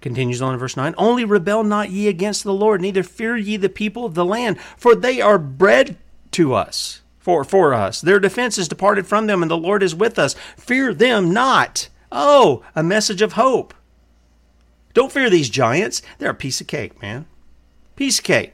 Continues 0.00 0.40
on 0.40 0.52
in 0.52 0.60
verse 0.60 0.76
9 0.76 0.94
Only 0.96 1.24
rebel 1.24 1.64
not 1.64 1.90
ye 1.90 2.08
against 2.08 2.44
the 2.44 2.52
Lord, 2.52 2.80
neither 2.80 3.02
fear 3.02 3.36
ye 3.36 3.56
the 3.56 3.68
people 3.68 4.04
of 4.04 4.14
the 4.14 4.24
land, 4.24 4.60
for 4.76 4.94
they 4.94 5.20
are 5.20 5.38
bread 5.38 5.96
to 6.32 6.54
us 6.54 7.00
for, 7.24 7.42
for 7.42 7.72
us. 7.72 8.02
Their 8.02 8.20
defense 8.20 8.58
is 8.58 8.68
departed 8.68 9.06
from 9.06 9.26
them, 9.26 9.40
and 9.40 9.50
the 9.50 9.56
Lord 9.56 9.82
is 9.82 9.94
with 9.94 10.18
us. 10.18 10.34
Fear 10.58 10.92
them 10.92 11.32
not. 11.32 11.88
Oh, 12.12 12.62
a 12.76 12.82
message 12.82 13.22
of 13.22 13.32
hope. 13.32 13.72
Don't 14.92 15.10
fear 15.10 15.30
these 15.30 15.48
giants. 15.48 16.02
They're 16.18 16.30
a 16.30 16.34
piece 16.34 16.60
of 16.60 16.66
cake, 16.66 17.00
man. 17.00 17.24
Piece 17.96 18.18
of 18.18 18.24
cake. 18.24 18.52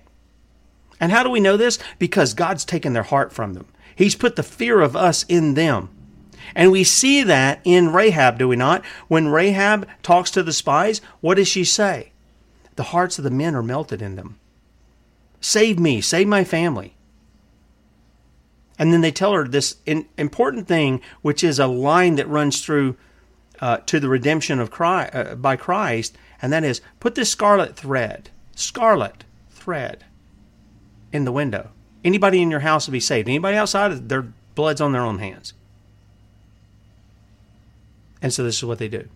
And 1.01 1.11
how 1.11 1.25
do 1.25 1.31
we 1.31 1.41
know 1.41 1.57
this? 1.57 1.81
Because 1.99 2.33
God's 2.33 2.65
taken 2.65 2.93
their 2.93 3.03
heart 3.03 3.33
from 3.33 3.55
them. 3.55 3.67
He's 3.97 4.15
put 4.15 4.37
the 4.37 4.45
fear 4.45 4.81
of 4.81 4.95
us 4.95 5.25
in 5.25 5.55
them. 5.55 5.89
And 6.55 6.71
we 6.71 6.85
see 6.85 7.25
that 7.25 7.61
in 7.65 7.93
Rahab, 7.93 8.39
do 8.39 8.47
we 8.47 8.57
not? 8.57 8.85
When 9.09 9.29
Rahab 9.29 9.89
talks 10.03 10.31
to 10.31 10.45
the 10.45 10.53
spies, 10.53 11.01
what 11.21 11.35
does 11.35 11.49
she 11.49 11.65
say? 11.65 12.13
The 12.77 12.85
hearts 12.85 13.19
of 13.19 13.25
the 13.25 13.31
men 13.31 13.57
are 13.57 13.65
melted 13.65 14.01
in 14.01 14.15
them. 14.15 14.39
Save 15.41 15.81
me, 15.81 16.01
save 16.01 16.29
my 16.29 16.45
family. 16.45 16.95
And 18.81 18.95
then 18.95 19.03
they 19.03 19.13
tell 19.13 19.35
her 19.35 19.47
this 19.47 19.77
in, 19.85 20.09
important 20.17 20.67
thing, 20.67 21.03
which 21.21 21.45
is 21.45 21.59
a 21.59 21.67
line 21.67 22.15
that 22.15 22.27
runs 22.27 22.65
through 22.65 22.97
uh, 23.61 23.77
to 23.85 24.01
the 24.01 24.09
redemption 24.09 24.59
of 24.59 24.71
Christ, 24.71 25.15
uh, 25.15 25.35
by 25.35 25.57
Christ, 25.57 26.17
and 26.41 26.51
that 26.51 26.65
is 26.65 26.81
put 26.99 27.15
this 27.15 27.31
scarlet 27.31 27.77
thread, 27.77 28.31
scarlet 28.57 29.25
thread, 29.51 30.05
in 31.13 31.27
the 31.27 31.31
window. 31.31 31.69
Anybody 32.03 32.41
in 32.41 32.51
your 32.51 32.61
house 32.61 32.87
will 32.87 32.93
be 32.93 33.01
saved. 33.01 33.29
Anybody 33.29 33.59
outside, 33.59 34.09
their 34.09 34.33
blood's 34.55 34.81
on 34.81 34.93
their 34.93 35.03
own 35.03 35.19
hands. 35.19 35.53
And 38.23 38.33
so 38.33 38.43
this 38.43 38.57
is 38.57 38.65
what 38.65 38.79
they 38.79 38.89
do. 38.89 39.11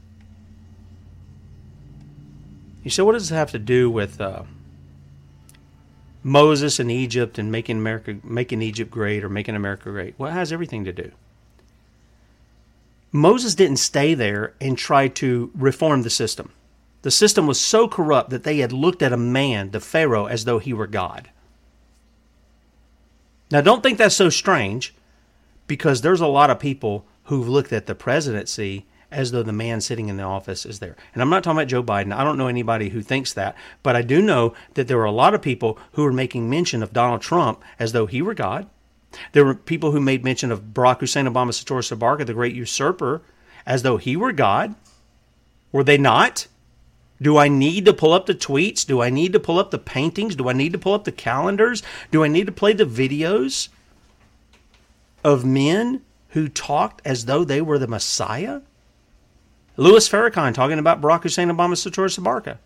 You 2.82 2.90
say, 2.90 3.02
what 3.02 3.12
does 3.12 3.30
this 3.30 3.36
have 3.38 3.50
to 3.52 3.58
do 3.58 3.90
with 3.90 4.20
uh, 4.20 4.42
Moses 6.24 6.80
and 6.80 6.90
Egypt 6.90 7.38
and 7.38 7.52
making 7.52 7.76
America 7.76 8.16
making 8.24 8.62
Egypt 8.62 8.90
great 8.90 9.22
or 9.22 9.28
making 9.28 9.54
America 9.54 9.90
great. 9.90 10.14
Well, 10.18 10.30
it 10.30 10.34
has 10.34 10.52
everything 10.52 10.84
to 10.86 10.92
do. 10.92 11.12
Moses 13.12 13.54
didn't 13.54 13.76
stay 13.76 14.14
there 14.14 14.54
and 14.60 14.76
try 14.76 15.06
to 15.06 15.52
reform 15.54 16.02
the 16.02 16.10
system. 16.10 16.50
The 17.02 17.10
system 17.10 17.46
was 17.46 17.60
so 17.60 17.86
corrupt 17.86 18.30
that 18.30 18.42
they 18.42 18.58
had 18.58 18.72
looked 18.72 19.02
at 19.02 19.12
a 19.12 19.18
man, 19.18 19.70
the 19.70 19.78
Pharaoh, 19.78 20.24
as 20.24 20.46
though 20.46 20.58
he 20.58 20.72
were 20.72 20.86
God. 20.86 21.28
Now, 23.50 23.60
don't 23.60 23.82
think 23.82 23.98
that's 23.98 24.16
so 24.16 24.30
strange 24.30 24.94
because 25.66 26.00
there's 26.00 26.22
a 26.22 26.26
lot 26.26 26.50
of 26.50 26.58
people 26.58 27.04
who've 27.24 27.48
looked 27.48 27.72
at 27.72 27.86
the 27.86 27.94
presidency 27.94 28.86
as 29.14 29.30
though 29.30 29.42
the 29.42 29.52
man 29.52 29.80
sitting 29.80 30.08
in 30.08 30.16
the 30.16 30.22
office 30.22 30.66
is 30.66 30.80
there. 30.80 30.96
And 31.12 31.22
I'm 31.22 31.30
not 31.30 31.44
talking 31.44 31.58
about 31.58 31.68
Joe 31.68 31.82
Biden. 31.82 32.14
I 32.14 32.24
don't 32.24 32.36
know 32.36 32.48
anybody 32.48 32.90
who 32.90 33.00
thinks 33.00 33.32
that, 33.32 33.56
but 33.82 33.96
I 33.96 34.02
do 34.02 34.20
know 34.20 34.54
that 34.74 34.88
there 34.88 34.98
were 34.98 35.04
a 35.04 35.12
lot 35.12 35.34
of 35.34 35.42
people 35.42 35.78
who 35.92 36.02
were 36.02 36.12
making 36.12 36.50
mention 36.50 36.82
of 36.82 36.92
Donald 36.92 37.22
Trump 37.22 37.62
as 37.78 37.92
though 37.92 38.06
he 38.06 38.20
were 38.20 38.34
God. 38.34 38.68
There 39.32 39.44
were 39.44 39.54
people 39.54 39.92
who 39.92 40.00
made 40.00 40.24
mention 40.24 40.50
of 40.50 40.74
Barack 40.74 41.00
Hussein 41.00 41.26
Obama 41.26 41.50
Soetoro 41.50 41.80
Soebarkah, 41.80 42.26
the 42.26 42.34
great 42.34 42.54
usurper, 42.54 43.22
as 43.64 43.82
though 43.82 43.96
he 43.96 44.16
were 44.16 44.32
God. 44.32 44.74
Were 45.72 45.84
they 45.84 45.98
not? 45.98 46.48
Do 47.22 47.36
I 47.36 47.48
need 47.48 47.84
to 47.84 47.94
pull 47.94 48.12
up 48.12 48.26
the 48.26 48.34
tweets? 48.34 48.84
Do 48.84 49.00
I 49.00 49.10
need 49.10 49.32
to 49.32 49.40
pull 49.40 49.58
up 49.58 49.70
the 49.70 49.78
paintings? 49.78 50.36
Do 50.36 50.48
I 50.48 50.52
need 50.52 50.72
to 50.72 50.78
pull 50.78 50.94
up 50.94 51.04
the 51.04 51.12
calendars? 51.12 51.82
Do 52.10 52.24
I 52.24 52.28
need 52.28 52.46
to 52.46 52.52
play 52.52 52.72
the 52.72 52.84
videos 52.84 53.68
of 55.22 55.44
men 55.44 56.02
who 56.30 56.48
talked 56.48 57.00
as 57.04 57.26
though 57.26 57.44
they 57.44 57.62
were 57.62 57.78
the 57.78 57.86
Messiah? 57.86 58.60
Louis 59.76 60.08
Farrakhan 60.08 60.54
talking 60.54 60.78
about 60.78 61.00
Barack 61.00 61.22
Hussein 61.22 61.48
Obama 61.48 61.74
Soetoro 61.74 62.08
Soebarkah. 62.08 62.58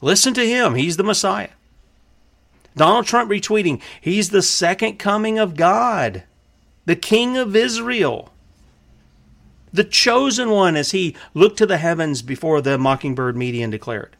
Listen 0.00 0.32
to 0.34 0.46
him. 0.46 0.74
He's 0.74 0.96
the 0.96 1.02
Messiah. 1.02 1.50
Donald 2.76 3.06
Trump 3.06 3.30
retweeting, 3.30 3.82
he's 4.00 4.30
the 4.30 4.42
second 4.42 4.98
coming 4.98 5.38
of 5.38 5.56
God, 5.56 6.22
the 6.86 6.96
King 6.96 7.36
of 7.36 7.56
Israel, 7.56 8.32
the 9.72 9.84
chosen 9.84 10.50
one 10.50 10.76
as 10.76 10.92
he 10.92 11.16
looked 11.34 11.58
to 11.58 11.66
the 11.66 11.78
heavens 11.78 12.22
before 12.22 12.60
the 12.60 12.78
mockingbird 12.78 13.36
median 13.36 13.70
declared. 13.70 14.16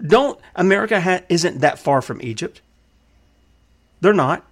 Don't 0.00 0.38
America 0.54 1.00
ha- 1.00 1.22
isn't 1.28 1.60
that 1.60 1.78
far 1.78 2.00
from 2.00 2.22
Egypt. 2.22 2.60
They're 4.00 4.12
not. 4.12 4.44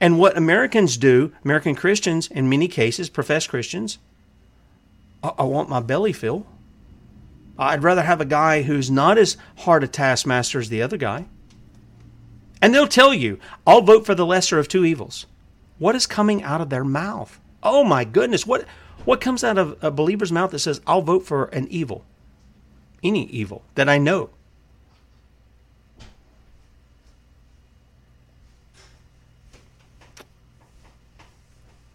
And 0.00 0.18
what 0.18 0.36
Americans 0.36 0.96
do, 0.96 1.32
American 1.44 1.74
Christians 1.74 2.28
in 2.28 2.48
many 2.48 2.68
cases, 2.68 3.08
profess 3.08 3.46
Christians, 3.46 3.98
I 5.22 5.44
want 5.44 5.68
my 5.68 5.80
belly 5.80 6.12
filled. 6.12 6.46
I'd 7.58 7.82
rather 7.84 8.02
have 8.02 8.20
a 8.20 8.26
guy 8.26 8.62
who's 8.62 8.90
not 8.90 9.18
as 9.18 9.36
hard 9.58 9.84
a 9.84 9.88
taskmaster 9.88 10.58
as 10.58 10.68
the 10.68 10.82
other 10.82 10.96
guy. 10.96 11.26
And 12.60 12.74
they'll 12.74 12.88
tell 12.88 13.14
you, 13.14 13.38
I'll 13.66 13.82
vote 13.82 14.06
for 14.06 14.14
the 14.14 14.26
lesser 14.26 14.58
of 14.58 14.68
two 14.68 14.84
evils. 14.84 15.26
What 15.78 15.94
is 15.94 16.06
coming 16.06 16.42
out 16.42 16.60
of 16.60 16.70
their 16.70 16.84
mouth? 16.84 17.40
Oh 17.62 17.84
my 17.84 18.04
goodness, 18.04 18.46
what 18.46 18.66
what 19.04 19.20
comes 19.20 19.42
out 19.42 19.58
of 19.58 19.82
a 19.82 19.90
believer's 19.90 20.30
mouth 20.30 20.52
that 20.52 20.60
says, 20.60 20.80
I'll 20.86 21.02
vote 21.02 21.26
for 21.26 21.46
an 21.46 21.66
evil? 21.68 22.04
Any 23.02 23.24
evil 23.26 23.62
that 23.74 23.88
I 23.88 23.98
know. 23.98 24.30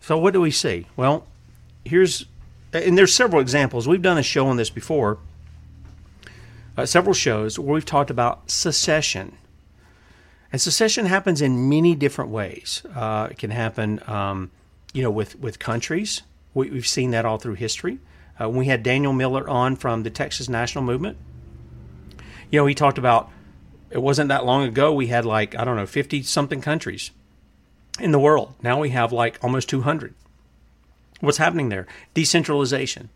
So 0.01 0.17
what 0.17 0.33
do 0.33 0.41
we 0.41 0.51
see? 0.51 0.87
Well, 0.95 1.25
here's 1.83 2.25
and 2.85 2.97
there's 2.97 3.13
several 3.13 3.41
examples. 3.41 3.87
We've 3.87 4.01
done 4.01 4.17
a 4.17 4.23
show 4.23 4.47
on 4.47 4.57
this 4.57 4.69
before, 4.69 5.19
uh, 6.75 6.85
several 6.85 7.13
shows 7.13 7.57
where 7.57 7.73
we've 7.73 7.85
talked 7.85 8.09
about 8.09 8.49
secession. 8.49 9.37
And 10.51 10.61
secession 10.61 11.05
happens 11.07 11.41
in 11.41 11.69
many 11.69 11.95
different 11.95 12.31
ways. 12.31 12.83
Uh, 12.95 13.27
it 13.31 13.37
can 13.37 13.51
happen, 13.51 14.01
um, 14.07 14.51
you 14.93 15.03
know, 15.03 15.11
with, 15.11 15.37
with 15.39 15.59
countries. 15.59 16.21
We, 16.53 16.69
have 16.69 16.87
seen 16.87 17.11
that 17.11 17.25
all 17.25 17.37
through 17.37 17.55
history. 17.55 17.99
Uh, 18.39 18.49
we 18.49 18.65
had 18.65 18.83
Daniel 18.83 19.13
Miller 19.13 19.49
on 19.49 19.75
from 19.75 20.03
the 20.03 20.09
Texas 20.09 20.47
National 20.47 20.83
Movement, 20.83 21.17
you 22.51 22.59
know, 22.59 22.65
he 22.65 22.75
talked 22.75 22.97
about 22.97 23.29
it 23.89 24.01
wasn't 24.01 24.29
that 24.29 24.45
long 24.45 24.63
ago 24.63 24.93
we 24.93 25.07
had 25.07 25.25
like, 25.25 25.55
I 25.55 25.63
don't 25.63 25.75
know, 25.75 25.85
50 25.85 26.23
something 26.23 26.61
countries 26.61 27.11
in 27.99 28.11
the 28.11 28.19
world. 28.19 28.53
Now 28.61 28.79
we 28.79 28.89
have 28.89 29.11
like 29.11 29.37
almost 29.41 29.69
200. 29.69 30.13
What's 31.19 31.37
happening 31.37 31.69
there? 31.69 31.87
Decentralization. 32.13 33.09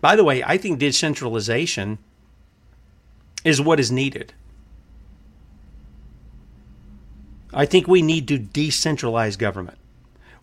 By 0.00 0.16
the 0.16 0.24
way, 0.24 0.42
I 0.42 0.56
think 0.56 0.78
decentralization 0.78 1.98
is 3.44 3.60
what 3.60 3.80
is 3.80 3.92
needed. 3.92 4.32
I 7.52 7.64
think 7.64 7.86
we 7.86 8.02
need 8.02 8.28
to 8.28 8.38
decentralize 8.38 9.38
government. 9.38 9.78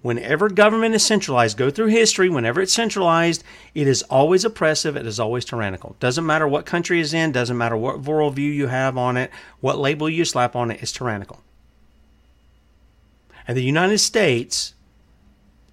Whenever 0.01 0.49
government 0.49 0.95
is 0.95 1.05
centralized, 1.05 1.55
go 1.57 1.69
through 1.69 1.87
history, 1.87 2.27
whenever 2.27 2.59
it's 2.59 2.73
centralized, 2.73 3.41
it 3.73 3.87
is 3.87 4.03
always 4.03 4.43
oppressive, 4.43 4.97
it 4.97 5.05
is 5.05 5.19
always 5.19 5.45
tyrannical. 5.45 5.95
Doesn't 6.01 6.25
matter 6.25 6.45
what 6.47 6.65
country 6.65 6.99
is 6.99 7.13
in, 7.13 7.31
doesn't 7.31 7.57
matter 7.57 7.77
what 7.77 8.01
worldview 8.01 8.53
you 8.53 8.67
have 8.67 8.97
on 8.97 9.15
it, 9.15 9.31
what 9.61 9.77
label 9.77 10.09
you 10.09 10.25
slap 10.25 10.57
on 10.57 10.71
it, 10.71 10.81
it's 10.81 10.91
tyrannical. 10.91 11.41
And 13.47 13.55
the 13.55 13.63
United 13.63 13.99
States, 13.99 14.73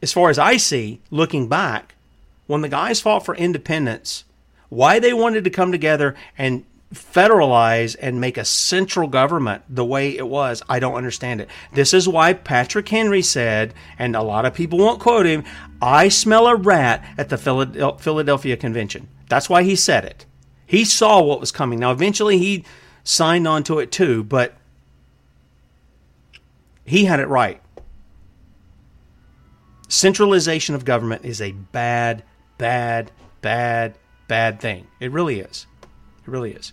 as 0.03 0.12
far 0.12 0.30
as 0.30 0.38
I 0.38 0.57
see, 0.57 1.01
looking 1.11 1.48
back, 1.48 1.94
when 2.46 2.62
the 2.62 2.68
guys 2.68 3.01
fought 3.01 3.24
for 3.24 3.34
independence, 3.36 4.24
why 4.68 4.98
they 4.98 5.12
wanted 5.12 5.44
to 5.44 5.51
come 5.51 5.72
together 5.72 6.14
and 6.38 6.64
federalize 6.92 7.94
and 8.01 8.20
make 8.20 8.36
a 8.36 8.44
central 8.44 9.07
government 9.07 9.62
the 9.68 9.84
way 9.84 10.16
it 10.16 10.26
was, 10.26 10.62
I 10.68 10.80
don't 10.80 10.94
understand 10.96 11.40
it. 11.40 11.48
This 11.72 11.94
is 11.94 12.09
why 12.09 12.32
Patrick 12.32 12.88
Henry 12.88 13.22
said, 13.22 13.74
and 13.98 14.16
a 14.16 14.22
lot 14.22 14.44
of 14.44 14.55
people 14.55 14.78
won't 14.78 15.01
quote 15.01 15.26
him, 15.26 15.44
I 15.80 16.09
smell 16.09 16.48
a 16.48 16.57
rat 16.57 17.05
at 17.16 17.28
the 17.28 17.38
Philadelphia 17.38 18.57
Convention. 18.57 19.07
That's 19.28 19.48
why 19.48 19.62
he 19.62 19.76
said 19.76 20.05
it. 20.05 20.26
He 20.66 20.84
saw 20.84 21.22
what 21.22 21.38
was 21.40 21.53
coming. 21.53 21.78
Now, 21.78 21.92
eventually 21.92 22.38
he 22.38 22.64
signed 23.05 23.46
on 23.46 23.62
to 23.64 23.78
it 23.78 23.92
too, 23.92 24.24
but 24.24 24.55
he 26.84 27.05
had 27.05 27.20
it 27.20 27.28
right. 27.28 27.62
Centralization 29.91 30.76
of 30.76 30.84
government 30.84 31.24
is 31.24 31.43
a 31.43 31.51
bad, 31.51 32.22
bad, 32.59 33.11
bad, 33.43 33.97
bad 34.28 34.61
thing. 34.61 34.86
It 35.01 35.11
really 35.11 35.41
is. 35.41 35.66
It 36.22 36.28
really 36.28 36.53
is. 36.53 36.72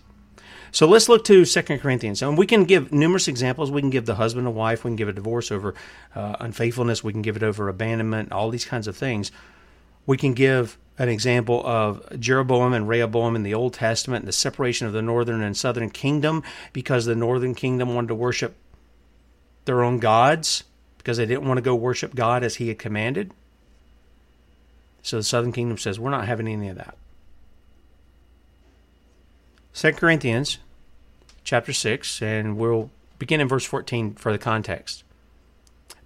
So 0.70 0.86
let's 0.86 1.08
look 1.08 1.24
to 1.24 1.44
Second 1.44 1.80
Corinthians. 1.80 2.22
And 2.22 2.38
we 2.38 2.46
can 2.46 2.62
give 2.62 2.92
numerous 2.92 3.26
examples. 3.26 3.72
We 3.72 3.80
can 3.80 3.90
give 3.90 4.06
the 4.06 4.14
husband 4.14 4.46
and 4.46 4.54
wife. 4.54 4.84
We 4.84 4.90
can 4.90 4.96
give 4.96 5.08
a 5.08 5.12
divorce 5.12 5.50
over 5.50 5.74
uh, 6.14 6.36
unfaithfulness. 6.38 7.02
We 7.02 7.12
can 7.12 7.22
give 7.22 7.34
it 7.34 7.42
over 7.42 7.68
abandonment, 7.68 8.30
all 8.30 8.50
these 8.50 8.64
kinds 8.64 8.86
of 8.86 8.96
things. 8.96 9.32
We 10.06 10.16
can 10.16 10.34
give 10.34 10.78
an 10.96 11.08
example 11.08 11.66
of 11.66 12.20
Jeroboam 12.20 12.72
and 12.72 12.88
Rehoboam 12.88 13.34
in 13.34 13.42
the 13.42 13.54
Old 13.54 13.74
Testament 13.74 14.22
and 14.22 14.28
the 14.28 14.32
separation 14.32 14.86
of 14.86 14.92
the 14.92 15.02
northern 15.02 15.42
and 15.42 15.56
southern 15.56 15.90
kingdom 15.90 16.44
because 16.72 17.04
the 17.04 17.16
northern 17.16 17.56
kingdom 17.56 17.96
wanted 17.96 18.08
to 18.08 18.14
worship 18.14 18.54
their 19.64 19.82
own 19.82 19.98
gods 19.98 20.62
because 21.08 21.16
they 21.16 21.24
didn't 21.24 21.48
want 21.48 21.56
to 21.56 21.62
go 21.62 21.74
worship 21.74 22.14
God 22.14 22.44
as 22.44 22.56
he 22.56 22.68
had 22.68 22.78
commanded. 22.78 23.32
So 25.00 25.16
the 25.16 25.22
southern 25.22 25.52
kingdom 25.52 25.78
says, 25.78 25.98
We're 25.98 26.10
not 26.10 26.26
having 26.26 26.46
any 26.46 26.68
of 26.68 26.76
that. 26.76 26.98
2 29.72 29.92
Corinthians 29.92 30.58
chapter 31.44 31.72
6, 31.72 32.20
and 32.20 32.58
we'll 32.58 32.90
begin 33.18 33.40
in 33.40 33.48
verse 33.48 33.64
14 33.64 34.16
for 34.16 34.32
the 34.32 34.38
context. 34.38 35.02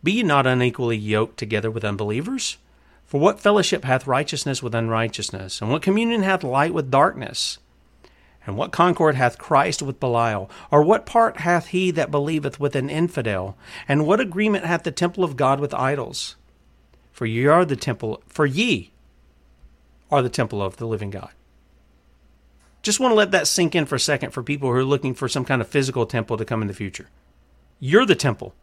Be 0.04 0.12
ye 0.12 0.22
not 0.22 0.46
unequally 0.46 0.98
yoked 0.98 1.36
together 1.36 1.68
with 1.68 1.84
unbelievers? 1.84 2.58
For 3.04 3.18
what 3.18 3.40
fellowship 3.40 3.82
hath 3.82 4.06
righteousness 4.06 4.62
with 4.62 4.72
unrighteousness? 4.72 5.60
And 5.60 5.72
what 5.72 5.82
communion 5.82 6.22
hath 6.22 6.44
light 6.44 6.72
with 6.72 6.92
darkness? 6.92 7.58
And 8.46 8.56
what 8.56 8.72
concord 8.72 9.14
hath 9.14 9.38
Christ 9.38 9.82
with 9.82 10.00
Belial? 10.00 10.50
Or 10.70 10.82
what 10.82 11.06
part 11.06 11.38
hath 11.38 11.68
he 11.68 11.90
that 11.92 12.10
believeth 12.10 12.58
with 12.58 12.74
an 12.74 12.90
infidel? 12.90 13.56
And 13.86 14.06
what 14.06 14.20
agreement 14.20 14.64
hath 14.64 14.82
the 14.82 14.90
temple 14.90 15.22
of 15.22 15.36
God 15.36 15.60
with 15.60 15.72
idols? 15.74 16.36
For 17.12 17.26
ye 17.26 17.46
are 17.46 17.64
the 17.64 17.76
temple, 17.76 18.22
for 18.26 18.46
ye 18.46 18.90
are 20.10 20.22
the 20.22 20.28
temple 20.28 20.60
of 20.60 20.76
the 20.76 20.86
living 20.86 21.10
God. 21.10 21.30
Just 22.82 22.98
want 22.98 23.12
to 23.12 23.16
let 23.16 23.30
that 23.30 23.46
sink 23.46 23.76
in 23.76 23.86
for 23.86 23.94
a 23.94 24.00
second 24.00 24.32
for 24.32 24.42
people 24.42 24.68
who 24.68 24.74
are 24.74 24.84
looking 24.84 25.14
for 25.14 25.28
some 25.28 25.44
kind 25.44 25.62
of 25.62 25.68
physical 25.68 26.04
temple 26.04 26.36
to 26.36 26.44
come 26.44 26.62
in 26.62 26.68
the 26.68 26.74
future. 26.74 27.08
You're 27.78 28.06
the 28.06 28.16
temple. 28.16 28.54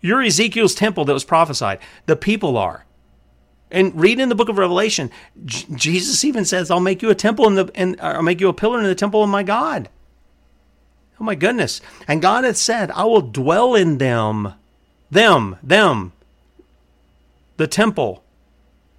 You're 0.00 0.22
Ezekiel's 0.22 0.74
temple 0.74 1.04
that 1.04 1.12
was 1.12 1.24
prophesied. 1.24 1.80
The 2.06 2.16
people 2.16 2.56
are. 2.56 2.86
And 3.72 3.98
read 3.98 4.20
in 4.20 4.28
the 4.28 4.34
book 4.34 4.50
of 4.50 4.58
Revelation, 4.58 5.10
J- 5.46 5.66
Jesus 5.74 6.24
even 6.26 6.44
says, 6.44 6.70
"I'll 6.70 6.78
make 6.78 7.00
you 7.00 7.08
a 7.08 7.14
temple 7.14 7.46
in 7.48 7.54
the, 7.54 7.70
and 7.74 7.98
I'll 8.00 8.22
make 8.22 8.40
you 8.40 8.48
a 8.48 8.52
pillar 8.52 8.78
in 8.78 8.84
the 8.84 8.94
temple 8.94 9.24
of 9.24 9.30
my 9.30 9.42
God." 9.42 9.88
Oh 11.18 11.24
my 11.24 11.34
goodness! 11.34 11.80
And 12.06 12.20
God 12.20 12.44
had 12.44 12.58
said, 12.58 12.90
"I 12.90 13.04
will 13.04 13.22
dwell 13.22 13.74
in 13.74 13.96
them, 13.96 14.52
them, 15.10 15.56
them." 15.62 16.12
The 17.56 17.66
temple 17.66 18.22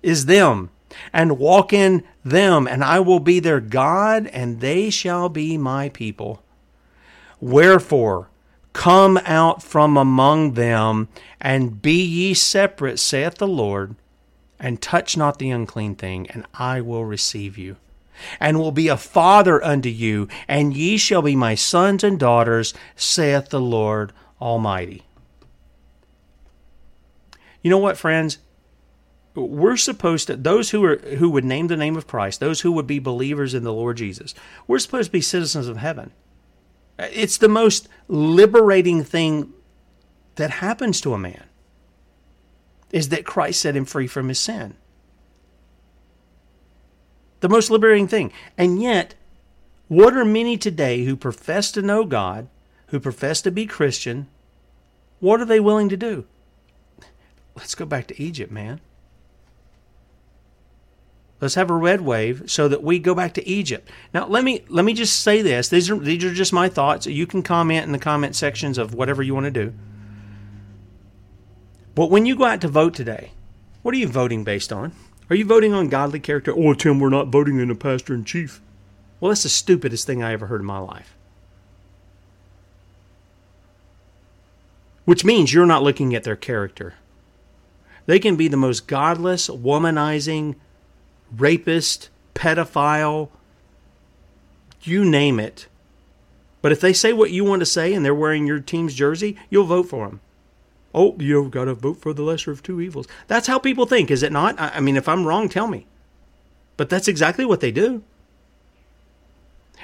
is 0.01 0.26
them, 0.26 0.71
and 1.11 1.38
walk 1.38 1.71
in 1.71 2.03
them, 2.26 2.67
and 2.67 2.84
I 2.84 2.99
will 2.99 3.19
be 3.19 3.39
their 3.39 3.59
God, 3.59 4.26
and 4.28 4.59
they 4.59 4.89
shall 4.89 5.30
be 5.30 5.55
my 5.55 5.89
people. 5.89 6.41
Wherefore, 7.39 8.30
come 8.71 9.19
out 9.26 9.61
from 9.61 9.97
among 9.97 10.53
them, 10.53 11.09
and 11.39 11.80
be 11.80 12.03
ye 12.03 12.34
separate, 12.34 12.97
saith 12.97 13.36
the 13.36 13.47
Lord 13.47 13.95
and 14.64 14.82
touch 14.82 15.18
not 15.18 15.38
the 15.38 15.51
unclean 15.51 15.93
thing, 15.93 16.26
and 16.32 16.45
I 16.53 16.80
will 16.80 17.03
receive 17.03 17.57
you, 17.57 17.76
and 18.39 18.57
will 18.57 18.72
be 18.72 18.88
a 18.88 18.97
father 18.97 19.64
unto 19.64 19.89
you, 19.89 20.30
and 20.47 20.74
ye 20.74 20.97
shall 20.97 21.22
be 21.22 21.36
my 21.36 21.53
sons 21.53 22.01
and 22.03 22.18
daughters, 22.18 22.74
saith 22.95 23.49
the 23.49 23.59
Lord 23.59 24.14
Almighty. 24.41 25.03
You 27.61 27.70
know 27.70 27.78
what, 27.78 27.97
friends? 27.97 28.39
We're 29.36 29.78
supposed 29.78 30.28
to 30.28 30.38
those 30.38 30.70
who 30.70 30.84
are 30.86 30.97
who 30.97 31.30
would 31.32 31.43
name 31.43 31.68
the 31.68 31.76
name 31.76 31.97
of 31.97 32.07
Christ, 32.07 32.39
those 32.39 32.61
who 32.61 32.72
would 32.72 32.88
be 32.88 32.99
believers 32.99 33.53
in 33.53 33.64
the 33.64 33.74
Lord 33.74 33.97
Jesus. 33.97 34.34
We're 34.68 34.80
supposed 34.80 35.07
to 35.07 35.11
be 35.11 35.22
citizens 35.22 35.68
of 35.68 35.78
heaven. 35.78 36.11
It's 36.99 37.38
the 37.38 37.49
most 37.49 37.89
liberating 38.07 39.03
thing 39.03 39.51
that 40.36 40.51
happens 40.51 41.01
to 41.01 41.14
a 41.14 41.18
man 41.18 41.45
is 42.94 43.10
that 43.10 43.26
Christ 43.26 43.60
set 43.60 43.76
him 43.76 43.84
free 43.84 44.08
from 44.08 44.30
his 44.30 44.39
sin. 44.39 44.76
The 47.41 47.50
most 47.50 47.70
liberating 47.70 48.08
thing. 48.08 48.32
And 48.58 48.82
yet, 48.82 49.16
what 49.89 50.16
are 50.16 50.24
many 50.24 50.58
today 50.58 51.04
who 51.04 51.18
profess 51.18 51.72
to 51.74 51.82
know 51.82 52.06
God, 52.06 52.48
who 52.88 53.00
profess 53.02 53.41
to 53.41 53.52
be 53.52 53.66
Christian, 53.66 54.28
what 55.20 55.41
are 55.41 55.46
they 55.46 55.60
willing 55.60 55.89
to 55.89 55.98
do? 55.98 56.26
Let's 57.56 57.76
go 57.76 57.86
back 57.86 58.08
to 58.08 58.22
Egypt, 58.22 58.52
man. 58.52 58.80
Let's 61.41 61.56
have 61.56 61.70
a 61.70 61.76
red 61.76 62.02
wave 62.02 62.44
so 62.46 62.70
that 62.70 62.84
we 62.84 63.00
go 63.00 63.14
back 63.14 63.34
to 63.34 63.48
Egypt. 63.48 63.89
Now, 64.14 64.26
let 64.28 64.46
me 64.46 64.64
let 64.70 64.86
me 64.86 64.94
just 64.94 65.22
say 65.22 65.41
this. 65.41 65.68
These 65.68 65.89
are 65.89 65.98
these 65.98 66.24
are 66.24 66.34
just 66.34 66.54
my 66.54 66.70
thoughts. 66.70 67.06
You 67.06 67.28
can 67.28 67.44
comment 67.44 67.86
in 67.86 67.91
the 67.91 68.00
comment 68.00 68.36
sections 68.36 68.78
of 68.78 68.94
whatever 68.94 69.22
you 69.22 69.34
want 69.34 69.46
to 69.46 69.52
do. 69.52 69.74
But 71.96 72.10
when 72.10 72.26
you 72.26 72.36
go 72.36 72.46
out 72.46 72.62
to 72.62 72.68
vote 72.68 72.94
today, 72.96 73.32
what 73.82 73.94
are 73.94 74.00
you 74.00 74.08
voting 74.08 74.44
based 74.44 74.74
on? 74.74 74.94
Are 75.30 75.36
you 75.36 75.46
voting 75.46 75.74
on 75.74 75.89
godly 75.89 76.20
character? 76.20 76.54
Oh, 76.56 76.74
Tim, 76.74 76.99
we're 76.99 77.10
not 77.10 77.28
voting 77.28 77.60
in 77.60 77.70
a 77.70 77.76
pastor 77.76 78.14
in 78.14 78.26
chief. 78.26 78.61
Well, 79.20 79.30
that's 79.30 79.44
the 79.44 79.49
stupidest 79.49 80.06
thing 80.06 80.24
I 80.24 80.34
ever 80.34 80.48
heard 80.48 80.61
in 80.61 80.68
my 80.68 80.80
life. 80.80 81.15
Which 85.06 85.26
means 85.26 85.53
you're 85.53 85.65
not 85.65 85.84
looking 85.84 86.15
at 86.15 86.24
their 86.24 86.36
character. 86.36 86.95
They 88.06 88.20
can 88.20 88.36
be 88.36 88.48
the 88.48 88.57
most 88.57 88.88
godless, 88.88 89.48
womanizing, 89.48 90.56
rapist, 91.36 92.10
pedophile, 92.36 93.30
you 94.82 95.06
name 95.06 95.40
it. 95.40 95.68
But 96.61 96.72
if 96.72 96.82
they 96.82 96.94
say 96.94 97.14
what 97.14 97.32
you 97.32 97.44
want 97.45 97.61
to 97.61 97.65
say 97.65 97.94
and 97.94 98.03
they're 98.03 98.15
wearing 98.15 98.48
your 98.48 98.60
team's 98.60 98.94
jersey, 98.94 99.38
you'll 99.49 99.65
vote 99.65 99.84
for 99.84 100.07
them 100.07 100.22
oh, 100.94 101.15
you've 101.20 101.52
got 101.52 101.65
to 101.65 101.74
vote 101.74 101.98
for 101.98 102.14
the 102.14 102.22
lesser 102.22 102.52
of 102.52 102.61
two 102.61 102.80
evils. 102.80 103.07
That's 103.28 103.48
how 103.48 103.60
people 103.60 103.86
think, 103.86 104.11
is 104.11 104.24
it 104.24 104.32
not? 104.32 104.56
I 104.60 104.80
mean, 104.80 104.95
if 104.95 105.10
I'm 105.10 105.26
wrong, 105.26 105.49
tell 105.49 105.68
me. 105.68 105.88
But 106.78 106.90
that's 106.90 107.07
exactly 107.07 107.45
what 107.45 107.60
they 107.60 107.72
do. 107.72 108.03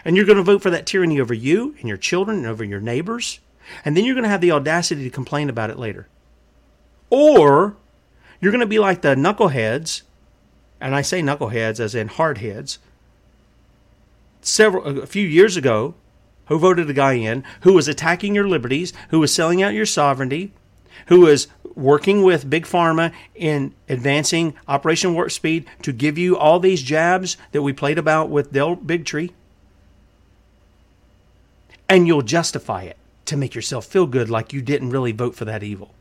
And 0.06 0.16
you're 0.16 0.26
going 0.26 0.38
to 0.38 0.44
vote 0.44 0.62
for 0.62 0.70
that 0.70 0.86
tyranny 0.86 1.20
over 1.20 1.34
you 1.34 1.76
and 1.80 1.88
your 1.88 1.98
children 1.98 2.38
and 2.38 2.48
over 2.48 2.64
your 2.64 2.80
neighbors. 2.80 3.40
And 3.84 3.96
then 3.96 4.06
you're 4.06 4.16
going 4.16 4.24
to 4.24 4.30
have 4.30 4.42
the 4.42 4.52
audacity 4.52 5.04
to 5.04 5.10
complain 5.10 5.50
about 5.50 5.70
it 5.70 5.78
later. 5.78 6.08
Or 7.10 7.76
you're 8.40 8.52
going 8.52 8.62
to 8.62 8.68
be 8.68 8.80
like 8.80 9.02
the 9.02 9.16
knuckleheads, 9.16 10.04
and 10.80 10.96
I 10.96 11.02
say 11.02 11.22
knuckleheads 11.22 11.80
as 11.80 11.96
in 11.96 12.10
hardheads, 12.10 12.78
several 14.42 15.02
a 15.02 15.06
few 15.06 15.28
years 15.28 15.58
ago, 15.58 15.96
who 16.48 16.58
voted 16.58 16.90
a 16.90 16.94
guy 16.94 17.14
in 17.14 17.44
who 17.62 17.74
was 17.74 17.88
attacking 17.88 18.34
your 18.34 18.48
liberties, 18.48 18.94
who 19.10 19.20
was 19.20 19.34
selling 19.34 19.62
out 19.62 19.74
your 19.74 19.86
sovereignty, 19.86 20.52
who 21.08 21.28
is 21.28 21.48
working 21.76 22.24
with 22.24 22.50
Big 22.50 22.66
Pharma 22.66 23.14
in 23.36 23.74
advancing 23.88 24.54
Operation 24.68 25.14
Warp 25.14 25.32
Speed 25.32 25.66
to 25.82 25.94
give 25.94 26.18
you 26.18 26.38
all 26.38 26.60
these 26.60 26.82
jabs 26.82 27.38
that 27.52 27.62
we 27.62 27.74
played 27.74 27.98
about 27.98 28.30
with 28.30 28.52
Del 28.52 28.76
Bigtree. 28.76 29.32
And 31.88 32.06
you'll 32.06 32.22
justify 32.22 32.84
it 32.84 32.98
to 33.26 33.38
make 33.38 33.56
yourself 33.56 33.86
feel 33.86 34.08
good 34.08 34.30
like 34.30 34.54
you 34.54 34.62
didn't 34.62 34.90
really 34.90 35.12
vote 35.12 35.36
for 35.36 35.46
that 35.46 35.64
evil. 35.64 35.94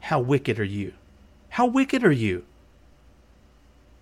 How 0.00 0.20
wicked 0.20 0.58
are 0.58 0.64
you? 0.64 0.92
How 1.50 1.66
wicked 1.66 2.04
are 2.04 2.12
you? 2.12 2.44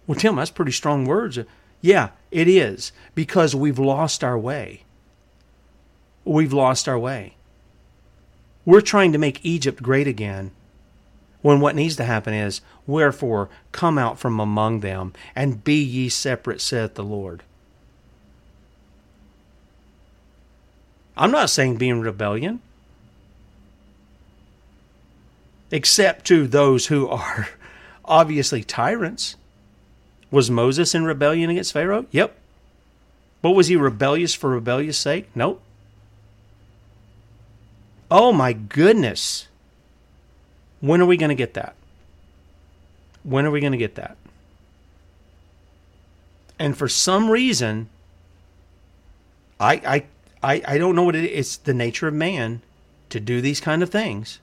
Well, 0.07 0.19
Tim, 0.19 0.37
that's 0.37 0.51
pretty 0.51 0.73
strong 0.73 1.05
words. 1.05 1.39
Yeah, 1.81 2.11
it 2.31 2.49
is 2.49 2.93
because 3.15 3.55
we've 3.55 3.79
lost 3.79 4.23
our 4.23 4.39
way. 4.39 4.83
We've 6.25 6.53
lost 6.53 6.89
our 6.89 6.99
way. 6.99 7.36
We're 8.67 8.83
trying 8.83 9.13
to 9.13 9.19
make 9.19 9.45
Egypt 9.45 9.83
great 9.83 10.07
again 10.09 10.51
when 11.41 11.61
what 11.61 11.77
needs 11.77 11.95
to 11.97 12.05
happen 12.05 12.35
is, 12.35 12.61
Wherefore, 12.87 13.49
come 13.71 13.97
out 13.97 14.19
from 14.19 14.41
among 14.41 14.81
them, 14.81 15.13
and 15.35 15.63
be 15.63 15.81
ye 15.83 16.09
separate, 16.09 16.61
saith 16.61 16.95
the 16.95 17.05
Lord. 17.05 17.45
I'm 21.17 21.31
not 21.31 21.49
saying 21.51 21.77
be 21.77 21.89
in 21.89 22.01
rebellion, 22.01 22.61
except 25.71 26.27
to 26.27 26.47
those 26.47 26.87
who 26.89 27.09
are 27.09 27.49
obviously 28.05 28.63
tyrants. 28.63 29.37
Was 30.31 30.51
Moses 30.51 30.95
in 30.95 31.05
rebellion 31.05 31.51
against 31.51 31.73
Pharaoh? 31.73 32.07
Yep. 32.11 32.37
But 33.41 33.53
was 33.53 33.69
he 33.69 33.77
rebellious 33.77 34.35
for 34.35 34.51
rebellious 34.51 34.99
sake? 34.99 35.29
Nope. 35.35 35.63
Oh 38.11 38.33
my 38.33 38.53
goodness. 38.53 39.49
When 40.81 41.01
are 41.01 41.07
we 41.07 41.17
going 41.17 41.31
to 41.31 41.35
get 41.35 41.55
that? 41.55 41.75
When 43.23 43.45
are 43.45 43.51
we 43.51 43.61
going 43.61 43.73
to 43.73 43.79
get 43.79 43.97
that? 43.97 44.17
And 46.59 46.77
for 46.77 46.89
some 46.89 47.31
reason, 47.31 47.89
I, 49.59 49.75
I, 49.75 50.05
I, 50.43 50.63
I 50.67 50.79
don't 50.79 50.95
know 50.95 51.05
what 51.05 51.17
it 51.17 51.25
is. 51.25 51.39
It's 51.39 51.57
the 51.57 51.75
nature 51.75 52.09
of 52.09 52.15
man 52.15 52.63
to 53.11 53.21
do 53.21 53.41
these 53.41 53.61
kind 53.61 53.83
of 53.83 53.91
things. 53.91 54.39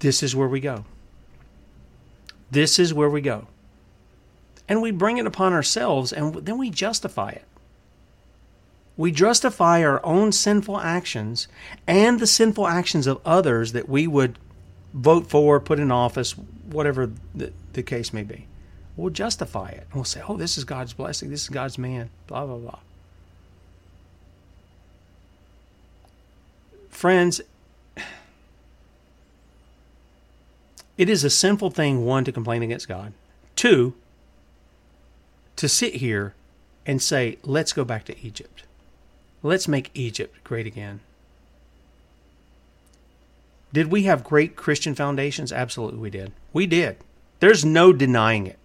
This 0.00 0.22
is 0.22 0.36
where 0.36 0.48
we 0.48 0.60
go. 0.60 0.84
This 2.50 2.78
is 2.78 2.92
where 2.92 3.08
we 3.08 3.20
go. 3.20 3.46
And 4.68 4.82
we 4.82 4.90
bring 4.90 5.18
it 5.18 5.26
upon 5.26 5.52
ourselves 5.52 6.12
and 6.12 6.34
then 6.34 6.58
we 6.58 6.70
justify 6.70 7.30
it. 7.30 7.44
We 8.96 9.12
justify 9.12 9.84
our 9.84 10.04
own 10.04 10.32
sinful 10.32 10.80
actions 10.80 11.48
and 11.86 12.18
the 12.18 12.26
sinful 12.26 12.66
actions 12.66 13.06
of 13.06 13.20
others 13.24 13.72
that 13.72 13.88
we 13.88 14.06
would 14.06 14.38
vote 14.94 15.28
for, 15.28 15.60
put 15.60 15.78
in 15.78 15.90
office, 15.90 16.32
whatever 16.32 17.10
the, 17.34 17.52
the 17.74 17.82
case 17.82 18.12
may 18.12 18.22
be. 18.22 18.46
We'll 18.96 19.10
justify 19.10 19.68
it. 19.68 19.86
We'll 19.94 20.04
say, 20.04 20.22
oh, 20.26 20.38
this 20.38 20.56
is 20.56 20.64
God's 20.64 20.94
blessing. 20.94 21.28
This 21.28 21.42
is 21.42 21.48
God's 21.50 21.76
man. 21.76 22.08
Blah, 22.26 22.46
blah, 22.46 22.56
blah. 22.56 22.78
Friends, 26.88 27.42
it 30.96 31.10
is 31.10 31.22
a 31.22 31.28
sinful 31.28 31.70
thing, 31.72 32.06
one, 32.06 32.24
to 32.24 32.32
complain 32.32 32.62
against 32.62 32.88
God. 32.88 33.12
Two, 33.54 33.92
to 35.56 35.68
sit 35.68 35.96
here 35.96 36.32
and 36.86 37.02
say, 37.02 37.36
let's 37.42 37.74
go 37.74 37.84
back 37.84 38.04
to 38.06 38.18
Egypt. 38.24 38.62
Let's 39.46 39.68
make 39.68 39.92
Egypt 39.94 40.42
great 40.42 40.66
again. 40.66 40.98
Did 43.72 43.92
we 43.92 44.02
have 44.02 44.24
great 44.24 44.56
Christian 44.56 44.96
foundations? 44.96 45.52
Absolutely, 45.52 46.00
we 46.00 46.10
did. 46.10 46.32
We 46.52 46.66
did. 46.66 46.96
There's 47.38 47.64
no 47.64 47.92
denying 47.92 48.48
it. 48.48 48.58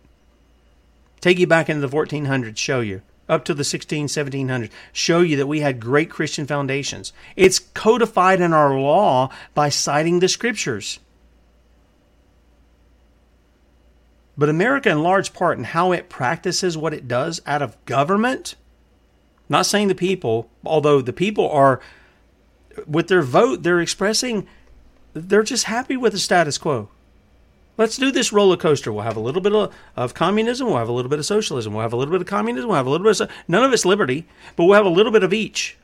Take 1.20 1.38
you 1.38 1.46
back 1.46 1.70
into 1.70 1.86
the 1.86 1.96
1400s, 1.96 2.58
show 2.58 2.80
you, 2.80 3.04
up 3.30 3.46
to 3.46 3.54
the 3.54 3.64
16, 3.64 4.08
1700s, 4.08 4.72
show 4.92 5.20
you 5.20 5.38
that 5.38 5.46
we 5.46 5.60
had 5.60 5.80
great 5.80 6.10
Christian 6.10 6.48
foundations. 6.48 7.14
It's 7.36 7.60
codified 7.60 8.42
in 8.42 8.52
our 8.52 8.80
law 8.80 9.30
by 9.54 9.70
citing 9.70 10.20
the 10.20 10.28
scriptures. 10.28 10.98
But 14.36 14.50
America, 14.50 14.90
in 14.90 15.04
large 15.04 15.32
part, 15.32 15.58
and 15.60 15.68
how 15.68 15.92
it 15.92 16.10
practices 16.10 16.76
what 16.76 16.96
it 16.96 17.08
does 17.08 17.40
out 17.46 17.62
of 17.62 17.78
government, 17.86 18.56
not 19.52 19.66
saying 19.66 19.90
the 19.90 19.96
people, 19.96 20.50
although 20.66 21.02
the 21.02 21.14
people 21.14 21.50
are, 21.50 21.82
with 22.88 23.10
their 23.10 23.22
vote, 23.22 23.64
they're 23.64 23.82
expressing, 23.82 24.48
they're 25.14 25.44
just 25.44 25.66
happy 25.66 25.98
with 25.98 26.14
the 26.14 26.20
status 26.20 26.58
quo. 26.58 26.90
Let's 27.78 27.98
do 27.98 28.12
this 28.12 28.32
roller 28.32 28.58
coaster. 28.58 28.92
We'll 28.92 29.04
have 29.04 29.18
a 29.18 29.22
little 29.22 29.42
bit 29.42 29.54
of, 29.54 29.74
of, 29.96 30.14
communism. 30.14 30.68
We'll 30.68 30.78
have 30.78 30.90
a 30.90 30.94
little 30.94 31.10
bit 31.10 31.20
of 31.20 31.26
socialism. 31.26 31.74
We'll 31.74 31.82
have 31.82 31.94
a 31.94 31.98
little 31.98 32.12
bit 32.12 32.22
of 32.22 32.28
communism. 32.28 32.70
We'll 32.70 32.78
have 32.78 32.88
a 32.88 32.90
little 32.90 33.06
bit 33.06 33.20
of, 33.20 33.30
none 33.48 33.64
of 33.64 33.74
it's 33.74 33.86
liberty, 33.86 34.26
but 34.56 34.66
we'll 34.66 34.76
have 34.76 34.86
a 34.86 34.90
little 34.90 35.12
bit 35.12 35.24
of 35.24 35.34
each. 35.34 35.78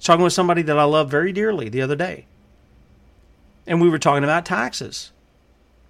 talking 0.00 0.24
with 0.24 0.32
somebody 0.32 0.62
that 0.62 0.78
I 0.78 0.84
love 0.84 1.10
very 1.10 1.32
dearly 1.32 1.68
the 1.68 1.82
other 1.82 1.96
day. 1.96 2.26
And 3.66 3.80
we 3.80 3.88
were 3.88 3.98
talking 3.98 4.24
about 4.24 4.46
taxes. 4.46 5.12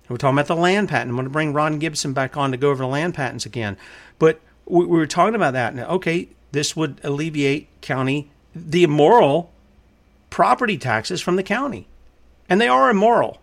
We're 0.09 0.17
talking 0.17 0.37
about 0.37 0.47
the 0.47 0.57
land 0.57 0.89
patent. 0.89 1.11
I'm 1.11 1.17
going 1.17 1.27
to 1.27 1.31
bring 1.31 1.53
Ron 1.53 1.79
Gibson 1.79 2.13
back 2.13 2.37
on 2.37 2.51
to 2.53 2.57
go 2.57 2.71
over 2.71 2.83
the 2.83 2.89
land 2.89 3.15
patents 3.15 3.45
again. 3.45 3.77
But 4.19 4.41
we, 4.65 4.87
we 4.87 4.99
were 4.99 5.07
talking 5.07 5.35
about 5.35 5.53
that. 5.53 5.79
Okay, 5.79 6.29
this 6.53 6.77
would 6.77 7.01
alleviate 7.03 7.69
county 7.81 8.31
the 8.55 8.85
immoral 8.85 9.51
property 10.31 10.79
taxes 10.79 11.21
from 11.21 11.37
the 11.37 11.43
county. 11.43 11.87
And 12.49 12.61
they 12.61 12.69
are 12.69 12.91
immoral. 12.91 13.41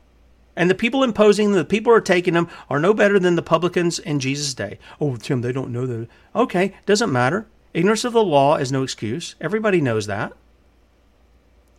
And 0.55 0.69
the 0.69 0.75
people 0.75 1.03
imposing 1.03 1.51
them, 1.51 1.57
the 1.57 1.65
people 1.65 1.91
who 1.91 1.97
are 1.97 2.01
taking 2.01 2.33
them, 2.35 2.47
are 2.69 2.79
no 2.79 2.93
better 2.93 3.19
than 3.19 3.35
the 3.35 3.41
publicans 3.41 3.99
in 3.99 4.19
Jesus' 4.19 4.53
day. 4.53 4.77
Oh, 5.01 5.15
Tim, 5.15 5.41
they 5.41 5.51
don't 5.51 5.71
know 5.71 5.85
that. 5.85 6.07
Okay, 6.35 6.75
doesn't 6.85 7.11
matter. 7.11 7.47
Ignorance 7.73 8.03
of 8.03 8.13
the 8.13 8.23
law 8.23 8.57
is 8.57 8.71
no 8.71 8.83
excuse. 8.83 9.35
Everybody 9.41 9.81
knows 9.81 10.05
that. 10.07 10.33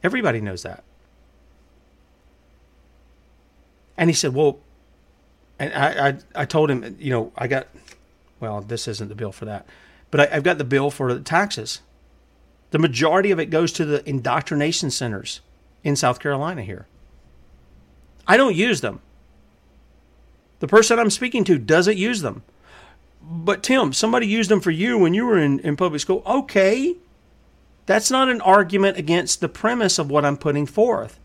Everybody 0.03 0.41
knows 0.41 0.63
that. 0.65 0.83
And 3.97 4.11
he 4.11 4.15
said, 4.15 4.35
Well, 4.35 4.59
and 5.59 5.73
I, 5.73 6.09
I, 6.09 6.17
I 6.35 6.45
told 6.45 6.71
him, 6.71 6.97
you 6.99 7.11
know, 7.11 7.33
I 7.37 7.47
got, 7.47 7.69
well, 8.41 8.61
this 8.61 8.89
isn't 8.89 9.09
the 9.09 9.15
bill 9.15 9.31
for 9.31 9.45
that. 9.45 9.67
But 10.15 10.31
I, 10.31 10.35
have 10.37 10.45
got 10.45 10.59
the 10.59 10.65
bill 10.65 10.93
for 10.93 11.13
the 11.13 11.19
taxes. 11.19 11.81
The 12.71 12.79
majority 12.79 13.33
of 13.33 13.41
it 13.41 13.47
goes 13.47 13.73
to 13.73 13.85
the 13.85 14.09
indoctrination 14.09 14.93
centers 14.93 15.41
in 15.83 15.97
South 15.97 16.21
Carolina 16.21 16.63
here. 16.63 16.87
I 18.25 18.37
don't 18.37 18.55
use 18.55 18.81
them. 18.81 19.01
The 20.61 20.69
person 20.69 21.01
I'm 21.01 21.11
speaking 21.11 21.43
to 21.47 21.59
doesn't 21.59 21.97
use 21.97 22.23
them. 22.23 22.45
But 23.21 23.65
Tim, 23.65 23.93
somebody 23.93 24.29
used 24.29 24.53
them 24.53 24.61
for 24.61 24.71
you 24.71 24.99
when 24.99 25.15
you 25.15 25.27
were 25.27 25.37
in, 25.37 25.59
in 25.59 25.75
public 25.75 26.01
school. 26.01 26.23
Okay. 26.25 26.95
That's 27.87 28.09
not 28.09 28.29
an 28.29 28.41
argument 28.41 28.97
against 28.97 29.41
the 29.41 29.49
premise 29.49 29.99
of 29.99 30.13
what 30.13 30.25
I'm 30.25 30.37
putting 30.37 30.67
forth. 30.67 31.19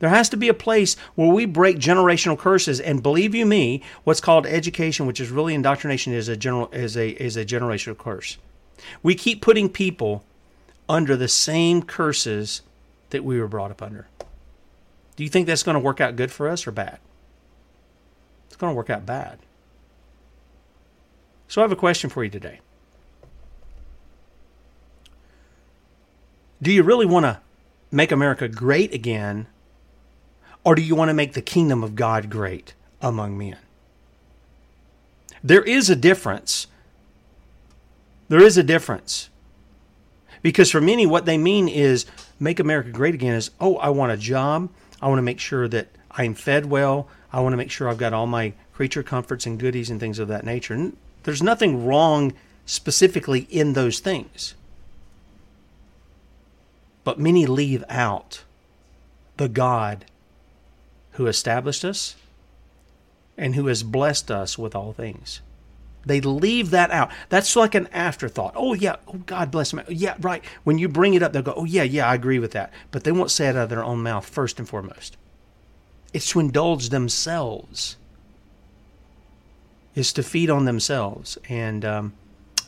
There 0.00 0.08
has 0.08 0.28
to 0.30 0.36
be 0.36 0.48
a 0.48 0.54
place 0.54 0.96
where 1.14 1.32
we 1.32 1.44
break 1.44 1.78
generational 1.78 2.36
curses. 2.36 2.80
And 2.80 3.02
believe 3.02 3.34
you 3.34 3.46
me, 3.46 3.82
what's 4.02 4.20
called 4.20 4.46
education, 4.46 5.06
which 5.06 5.20
is 5.20 5.30
really 5.30 5.54
indoctrination, 5.54 6.12
is 6.12 6.28
a 6.28 6.36
general 6.36 6.68
is 6.72 6.96
a 6.96 7.10
is 7.22 7.36
a 7.36 7.44
generational 7.44 7.96
curse. 7.96 8.38
We 9.02 9.14
keep 9.14 9.42
putting 9.42 9.68
people 9.68 10.24
under 10.88 11.16
the 11.16 11.28
same 11.28 11.82
curses 11.82 12.62
that 13.10 13.24
we 13.24 13.38
were 13.38 13.46
brought 13.46 13.70
up 13.70 13.82
under. 13.82 14.08
Do 15.16 15.22
you 15.22 15.30
think 15.30 15.46
that's 15.46 15.62
going 15.62 15.74
to 15.74 15.80
work 15.80 16.00
out 16.00 16.16
good 16.16 16.32
for 16.32 16.48
us 16.48 16.66
or 16.66 16.72
bad? 16.72 16.98
It's 18.46 18.56
going 18.56 18.72
to 18.72 18.76
work 18.76 18.90
out 18.90 19.04
bad. 19.04 19.38
So 21.46 21.60
I 21.60 21.64
have 21.64 21.72
a 21.72 21.76
question 21.76 22.08
for 22.08 22.24
you 22.24 22.30
today. 22.30 22.60
Do 26.62 26.72
you 26.72 26.82
really 26.82 27.06
want 27.06 27.24
to 27.24 27.40
make 27.90 28.12
America 28.12 28.48
great 28.48 28.94
again 28.94 29.46
or 30.64 30.74
do 30.74 30.82
you 30.82 30.94
want 30.94 31.08
to 31.08 31.14
make 31.14 31.32
the 31.32 31.42
kingdom 31.42 31.82
of 31.82 31.94
God 31.94 32.30
great 32.30 32.74
among 33.00 33.38
men? 33.38 33.58
There 35.42 35.62
is 35.62 35.88
a 35.88 35.96
difference. 35.96 36.66
There 38.28 38.42
is 38.42 38.58
a 38.58 38.62
difference. 38.62 39.30
Because 40.42 40.70
for 40.70 40.80
many, 40.80 41.06
what 41.06 41.26
they 41.26 41.38
mean 41.38 41.68
is 41.68 42.06
make 42.38 42.60
America 42.60 42.90
great 42.90 43.14
again 43.14 43.34
is, 43.34 43.50
oh, 43.60 43.76
I 43.76 43.90
want 43.90 44.12
a 44.12 44.16
job. 44.16 44.70
I 45.00 45.08
want 45.08 45.18
to 45.18 45.22
make 45.22 45.40
sure 45.40 45.68
that 45.68 45.88
I'm 46.10 46.34
fed 46.34 46.66
well. 46.66 47.08
I 47.32 47.40
want 47.40 47.52
to 47.52 47.56
make 47.56 47.70
sure 47.70 47.88
I've 47.88 47.98
got 47.98 48.12
all 48.12 48.26
my 48.26 48.52
creature 48.72 49.02
comforts 49.02 49.46
and 49.46 49.58
goodies 49.58 49.90
and 49.90 50.00
things 50.00 50.18
of 50.18 50.28
that 50.28 50.44
nature. 50.44 50.74
And 50.74 50.96
there's 51.22 51.42
nothing 51.42 51.86
wrong 51.86 52.32
specifically 52.66 53.46
in 53.50 53.72
those 53.72 54.00
things. 54.00 54.54
But 57.04 57.18
many 57.18 57.46
leave 57.46 57.84
out 57.88 58.44
the 59.36 59.48
God 59.48 60.04
who 61.20 61.26
established 61.26 61.84
us 61.84 62.16
and 63.36 63.54
who 63.54 63.66
has 63.66 63.82
blessed 63.82 64.30
us 64.30 64.56
with 64.56 64.74
all 64.74 64.94
things. 64.94 65.42
They 66.06 66.22
leave 66.22 66.70
that 66.70 66.90
out. 66.90 67.10
That's 67.28 67.54
like 67.54 67.74
an 67.74 67.88
afterthought. 67.88 68.54
Oh, 68.56 68.72
yeah. 68.72 68.96
Oh, 69.06 69.18
God 69.26 69.50
bless 69.50 69.70
them. 69.70 69.82
Yeah, 69.86 70.14
right. 70.22 70.42
When 70.64 70.78
you 70.78 70.88
bring 70.88 71.12
it 71.12 71.22
up, 71.22 71.34
they'll 71.34 71.42
go, 71.42 71.52
oh, 71.54 71.66
yeah, 71.66 71.82
yeah, 71.82 72.08
I 72.08 72.14
agree 72.14 72.38
with 72.38 72.52
that. 72.52 72.72
But 72.90 73.04
they 73.04 73.12
won't 73.12 73.30
say 73.30 73.48
it 73.48 73.50
out 73.50 73.64
of 73.64 73.68
their 73.68 73.84
own 73.84 74.02
mouth 74.02 74.26
first 74.26 74.58
and 74.58 74.66
foremost. 74.66 75.18
It's 76.14 76.30
to 76.30 76.40
indulge 76.40 76.88
themselves, 76.88 77.96
it's 79.94 80.14
to 80.14 80.22
feed 80.22 80.48
on 80.48 80.64
themselves. 80.64 81.36
And 81.50 81.84
um, 81.84 82.14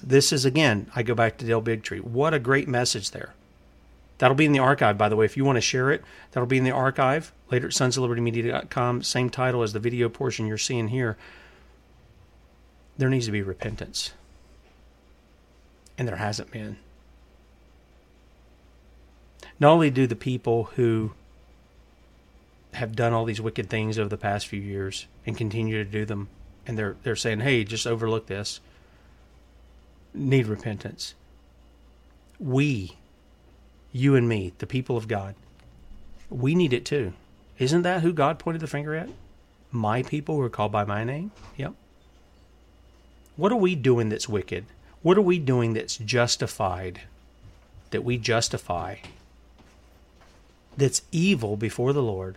this 0.03 0.31
is, 0.31 0.45
again, 0.45 0.91
I 0.95 1.03
go 1.03 1.15
back 1.15 1.39
to 1.39 1.47
Del 1.47 1.62
Bigtree. 1.62 2.03
What 2.03 2.35
a 2.35 2.39
great 2.39 2.69
message 2.69 3.12
there 3.12 3.33
That'll 4.23 4.36
be 4.36 4.44
in 4.44 4.53
the 4.53 4.61
archive, 4.61 4.97
by 4.97 5.09
the 5.09 5.16
way. 5.16 5.24
If 5.24 5.36
you 5.36 5.44
want 5.44 5.57
to 5.57 5.61
share 5.61 5.90
it, 5.90 6.01
that'll 6.31 6.47
be 6.47 6.57
in 6.57 6.62
the 6.62 6.70
archive 6.70 7.32
later 7.51 7.66
at 7.66 7.73
sonsoflibertymedia.com. 7.73 9.03
Same 9.03 9.28
title 9.28 9.65
as 9.65 9.73
the 9.73 9.81
video 9.81 10.09
portion 10.09 10.47
you're 10.47 10.59
seeing 10.59 10.86
here. 10.86 11.16
There 12.97 13.09
needs 13.09 13.27
to 13.27 13.32
be 13.32 13.43
repentance. 13.43 14.12
And 15.99 16.07
there 16.07 16.19
hasn't 16.19 16.53
been. 16.53 16.77
Not 19.59 19.73
only 19.73 19.90
do 19.90 20.07
the 20.07 20.15
people 20.15 20.70
who 20.77 21.15
have 22.74 22.94
done 22.94 23.12
all 23.12 23.24
these 23.24 23.40
wicked 23.40 23.69
things 23.69 23.99
over 23.99 24.09
the 24.09 24.16
past 24.16 24.47
few 24.47 24.61
years 24.61 25.09
and 25.27 25.36
continue 25.36 25.82
to 25.82 25.90
do 25.90 26.05
them, 26.05 26.28
and 26.65 26.78
they're 26.78 26.94
they're 27.03 27.16
saying, 27.16 27.40
"Hey, 27.40 27.65
just 27.65 27.89
overlook 27.89 28.28
this." 28.28 28.61
Need 30.15 30.47
repentance. 30.47 31.15
We 32.39 32.99
you 33.93 34.16
and 34.16 34.28
me, 34.28 34.52
the 34.59 34.66
people 34.66 34.97
of 34.97 35.09
God, 35.09 35.35
we 36.31 36.55
need 36.55 36.73
it 36.73 36.85
too. 36.85 37.12
Isn't 37.59 37.82
that 37.82 38.02
who 38.02 38.12
God 38.12 38.39
pointed 38.39 38.60
the 38.60 38.66
finger 38.66 38.94
at? 38.94 39.10
My 39.70 40.02
people 40.02 40.36
who 40.36 40.43
are 40.43 40.51
called 40.51 40.73
by 40.73 40.85
my 40.85 41.05
name? 41.05 41.31
Yep. 41.56 41.74
What 43.36 43.52
are 43.52 43.56
we 43.56 43.74
doing 43.74 44.09
that's 44.09 44.28
wicked? 44.28 44.66
What 45.02 45.19
are 45.19 45.23
we 45.23 45.39
doing 45.39 45.74
that's 45.74 45.97
justified? 45.97 47.02
That 47.90 48.05
we 48.05 48.19
justify? 48.19 48.97
That's 50.77 51.02
evil 51.12 51.56
before 51.56 51.93
the 51.93 52.02
Lord. 52.02 52.36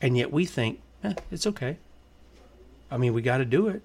And 0.00 0.16
yet 0.16 0.32
we 0.32 0.44
think, 0.44 0.80
eh, 1.02 1.14
it's 1.30 1.46
okay. 1.46 1.78
I 2.90 2.96
mean, 2.96 3.14
we 3.14 3.22
got 3.22 3.38
to 3.38 3.44
do 3.44 3.68
it. 3.68 3.82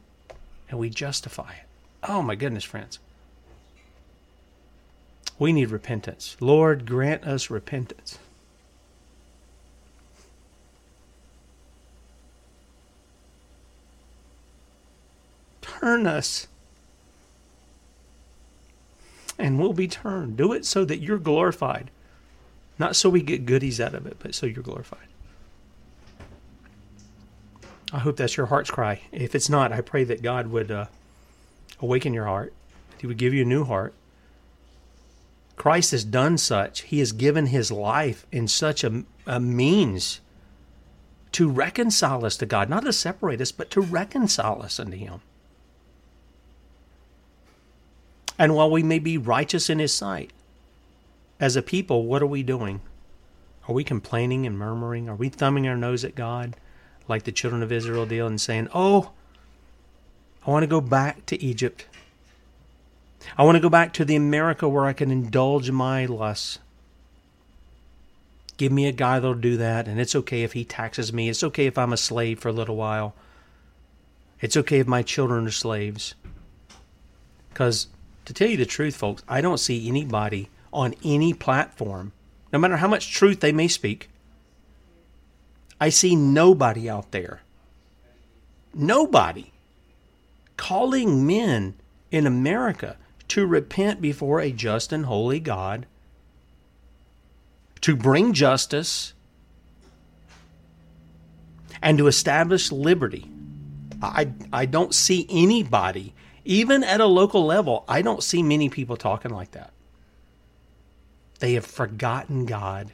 And 0.70 0.80
we 0.80 0.90
justify 0.90 1.52
it. 1.54 1.66
Oh 2.04 2.22
my 2.22 2.36
goodness, 2.36 2.64
friends. 2.64 3.00
We 5.40 5.54
need 5.54 5.72
repentance. 5.72 6.36
Lord, 6.42 6.86
grant 6.86 7.24
us 7.24 7.50
repentance. 7.50 8.20
Turn 15.62 16.06
us, 16.06 16.48
and 19.38 19.58
we'll 19.58 19.72
be 19.72 19.88
turned. 19.88 20.36
Do 20.36 20.52
it 20.52 20.66
so 20.66 20.84
that 20.84 20.98
you're 20.98 21.18
glorified. 21.18 21.90
Not 22.78 22.98
so 22.98 23.10
we 23.10 23.22
get 23.22 23.46
goodies 23.46 23.80
out 23.80 23.94
of 23.94 24.06
it, 24.06 24.18
but 24.20 24.36
so 24.36 24.46
you're 24.46 24.62
glorified. 24.62 25.08
I 27.94 28.00
hope 28.00 28.18
that's 28.18 28.36
your 28.36 28.48
heart's 28.48 28.70
cry. 28.70 29.02
If 29.14 29.34
it's 29.36 29.50
not, 29.50 29.72
I 29.72 29.80
pray 29.80 30.04
that 30.04 30.22
God 30.22 30.48
would 30.48 30.70
uh, 30.70 30.86
awaken 31.80 32.14
your 32.14 32.26
heart, 32.26 32.54
He 33.00 33.08
would 33.08 33.18
give 33.18 33.34
you 33.34 33.44
a 33.44 33.46
new 33.46 33.64
heart, 33.64 33.94
Christ 35.60 35.92
has 35.92 36.06
done 36.06 36.38
such. 36.38 36.84
He 36.84 37.00
has 37.00 37.12
given 37.12 37.48
his 37.48 37.70
life 37.70 38.26
in 38.32 38.48
such 38.48 38.82
a, 38.86 39.04
a 39.28 39.42
means 39.42 40.22
to 41.34 41.50
reconcile 41.50 42.24
us 42.24 42.38
to 42.38 42.46
God, 42.46 42.70
not 42.70 42.86
to 42.86 42.94
separate 42.94 43.42
us, 43.42 43.52
but 43.52 43.70
to 43.72 43.82
reconcile 43.82 44.64
us 44.64 44.80
unto 44.80 44.96
him. 44.96 45.20
And 48.38 48.56
while 48.56 48.72
we 48.72 48.84
may 48.84 49.00
be 49.00 49.18
righteous 49.18 49.70
in 49.70 49.80
his 49.80 49.94
sight, 49.94 50.32
as 51.42 51.58
a 51.58 51.62
people, 51.62 52.06
what 52.06 52.24
are 52.24 52.28
we 52.28 52.42
doing? 52.42 52.80
Are 53.68 53.76
we 53.76 53.84
complaining 53.84 54.46
and 54.46 54.58
murmuring? 54.58 55.10
Are 55.10 55.16
we 55.16 55.28
thumbing 55.28 55.68
our 55.68 55.76
nose 55.76 56.06
at 56.06 56.16
God 56.16 56.56
like 57.10 57.24
the 57.24 57.34
children 57.34 57.62
of 57.62 57.72
Israel 57.74 58.06
did 58.06 58.22
and 58.22 58.40
saying, 58.40 58.70
Oh, 58.74 59.12
I 60.48 60.52
want 60.52 60.64
to 60.64 60.68
go 60.68 60.80
back 60.80 61.26
to 61.26 61.44
Egypt. 61.44 61.86
I 63.38 63.44
want 63.44 63.56
to 63.56 63.62
go 63.62 63.70
back 63.70 63.94
to 63.94 64.06
the 64.06 64.16
America 64.16 64.68
where 64.68 64.86
I 64.86 64.94
can 64.94 65.12
indulge 65.12 65.72
my 65.72 66.06
lusts. 66.06 66.60
Give 68.58 68.72
me 68.72 68.88
a 68.88 68.92
guy 68.92 69.20
that'll 69.20 69.36
do 69.36 69.58
that, 69.58 69.88
and 69.88 70.00
it's 70.00 70.16
okay 70.16 70.44
if 70.44 70.54
he 70.54 70.66
taxes 70.66 71.14
me. 71.14 71.30
It's 71.30 71.44
okay 71.44 71.66
if 71.66 71.78
I'm 71.78 71.94
a 71.94 71.98
slave 71.98 72.40
for 72.40 72.50
a 72.50 72.54
little 72.54 72.76
while. 72.76 73.14
It's 74.42 74.58
okay 74.58 74.80
if 74.80 74.88
my 74.88 75.02
children 75.02 75.48
are 75.48 75.52
slaves. 75.52 76.14
Because, 77.50 77.88
to 78.26 78.34
tell 78.34 78.50
you 78.50 78.58
the 78.58 78.66
truth, 78.66 78.96
folks, 78.96 79.24
I 79.28 79.42
don't 79.42 79.60
see 79.60 79.88
anybody 79.88 80.50
on 80.74 80.94
any 81.04 81.34
platform, 81.34 82.12
no 82.52 82.60
matter 82.60 82.78
how 82.78 82.88
much 82.88 83.14
truth 83.14 83.40
they 83.40 83.52
may 83.52 83.68
speak, 83.68 84.10
I 85.80 85.90
see 85.90 86.16
nobody 86.16 86.90
out 86.90 87.12
there, 87.12 87.42
nobody 88.74 89.52
calling 90.58 91.26
men 91.26 91.76
in 92.12 92.28
America 92.28 92.98
to 93.30 93.46
repent 93.46 94.02
before 94.02 94.40
a 94.40 94.52
just 94.52 94.92
and 94.92 95.06
holy 95.06 95.40
God, 95.40 95.86
to 97.82 97.96
bring 97.96 98.34
justice, 98.34 99.14
and 101.82 101.98
to 101.98 102.08
establish 102.08 102.72
liberty. 102.72 103.30
I, 104.02 104.32
I 104.52 104.66
don't 104.66 104.94
see 104.94 105.26
anybody, 105.30 106.14
even 106.44 106.84
at 106.84 107.02
a 107.02 107.06
local 107.06 107.46
level, 107.46 107.86
I 107.88 108.02
don't 108.02 108.24
see 108.24 108.44
many 108.44 108.70
people 108.70 108.98
talking 108.98 109.32
like 109.32 109.52
that. 109.52 109.72
They 111.40 111.54
have 111.54 111.66
forgotten 111.66 112.46
God. 112.46 112.92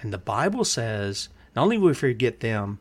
And 0.00 0.12
the 0.12 0.18
Bible 0.18 0.64
says 0.64 1.28
not 1.56 1.62
only 1.62 1.78
will 1.78 1.88
we 1.88 1.94
forget 1.94 2.40
them, 2.40 2.78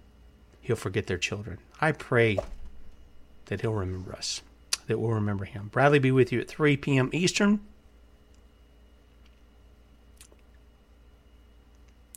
He'll 0.60 0.76
forget 0.76 1.08
their 1.08 1.18
children. 1.18 1.58
I 1.80 1.92
pray 1.92 2.38
that 3.46 3.62
He'll 3.62 3.74
remember 3.74 4.14
us 4.14 4.42
that 4.92 5.00
will 5.00 5.14
remember 5.14 5.46
him. 5.46 5.70
Bradley 5.72 6.00
be 6.00 6.12
with 6.12 6.34
you 6.34 6.42
at 6.42 6.50
3 6.50 6.76
p.m. 6.76 7.10
Eastern. 7.14 7.62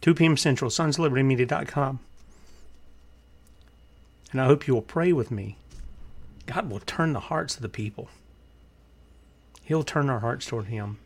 2 0.01 0.13
p.m. 0.13 0.37
Central, 0.37 0.71
sonslibertymedia.com. 0.71 2.01
And 4.33 4.41
I 4.41 4.47
hope 4.47 4.67
you 4.67 4.75
will 4.75 4.83
pray 4.83 5.13
with 5.13 5.31
me. 5.31 5.57
God 6.47 6.69
will 6.69 6.81
turn 6.81 7.13
the 7.13 7.21
hearts 7.21 7.55
of 7.55 7.63
the 7.63 7.69
people. 7.69 8.11
He'll 9.63 9.85
turn 9.85 10.11
our 10.11 10.19
hearts 10.19 10.47
toward 10.47 10.67
Him. 10.67 10.99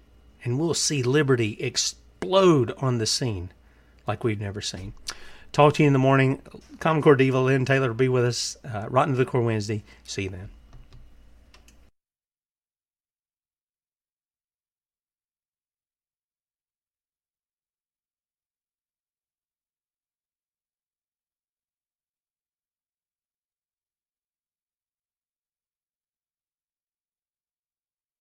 And 0.42 0.58
we'll 0.58 0.72
see 0.72 1.02
liberty 1.02 1.58
explode 1.60 2.72
on 2.78 2.96
the 2.96 3.06
scene 3.06 3.50
like 4.06 4.24
we've 4.24 4.40
never 4.40 4.62
seen. 4.62 4.94
Talk 5.52 5.74
to 5.74 5.82
you 5.82 5.86
in 5.86 5.92
the 5.92 5.98
morning. 5.98 6.40
Common 6.80 7.02
Core 7.02 7.16
Diva 7.16 7.38
Lynn 7.38 7.66
Taylor 7.66 7.88
will 7.88 7.94
be 7.94 8.08
with 8.08 8.24
us 8.24 8.56
uh, 8.64 8.86
right 8.88 9.06
into 9.06 9.18
the 9.18 9.26
Core 9.26 9.42
Wednesday. 9.42 9.84
See 10.04 10.22
you 10.22 10.30
then. 10.30 10.48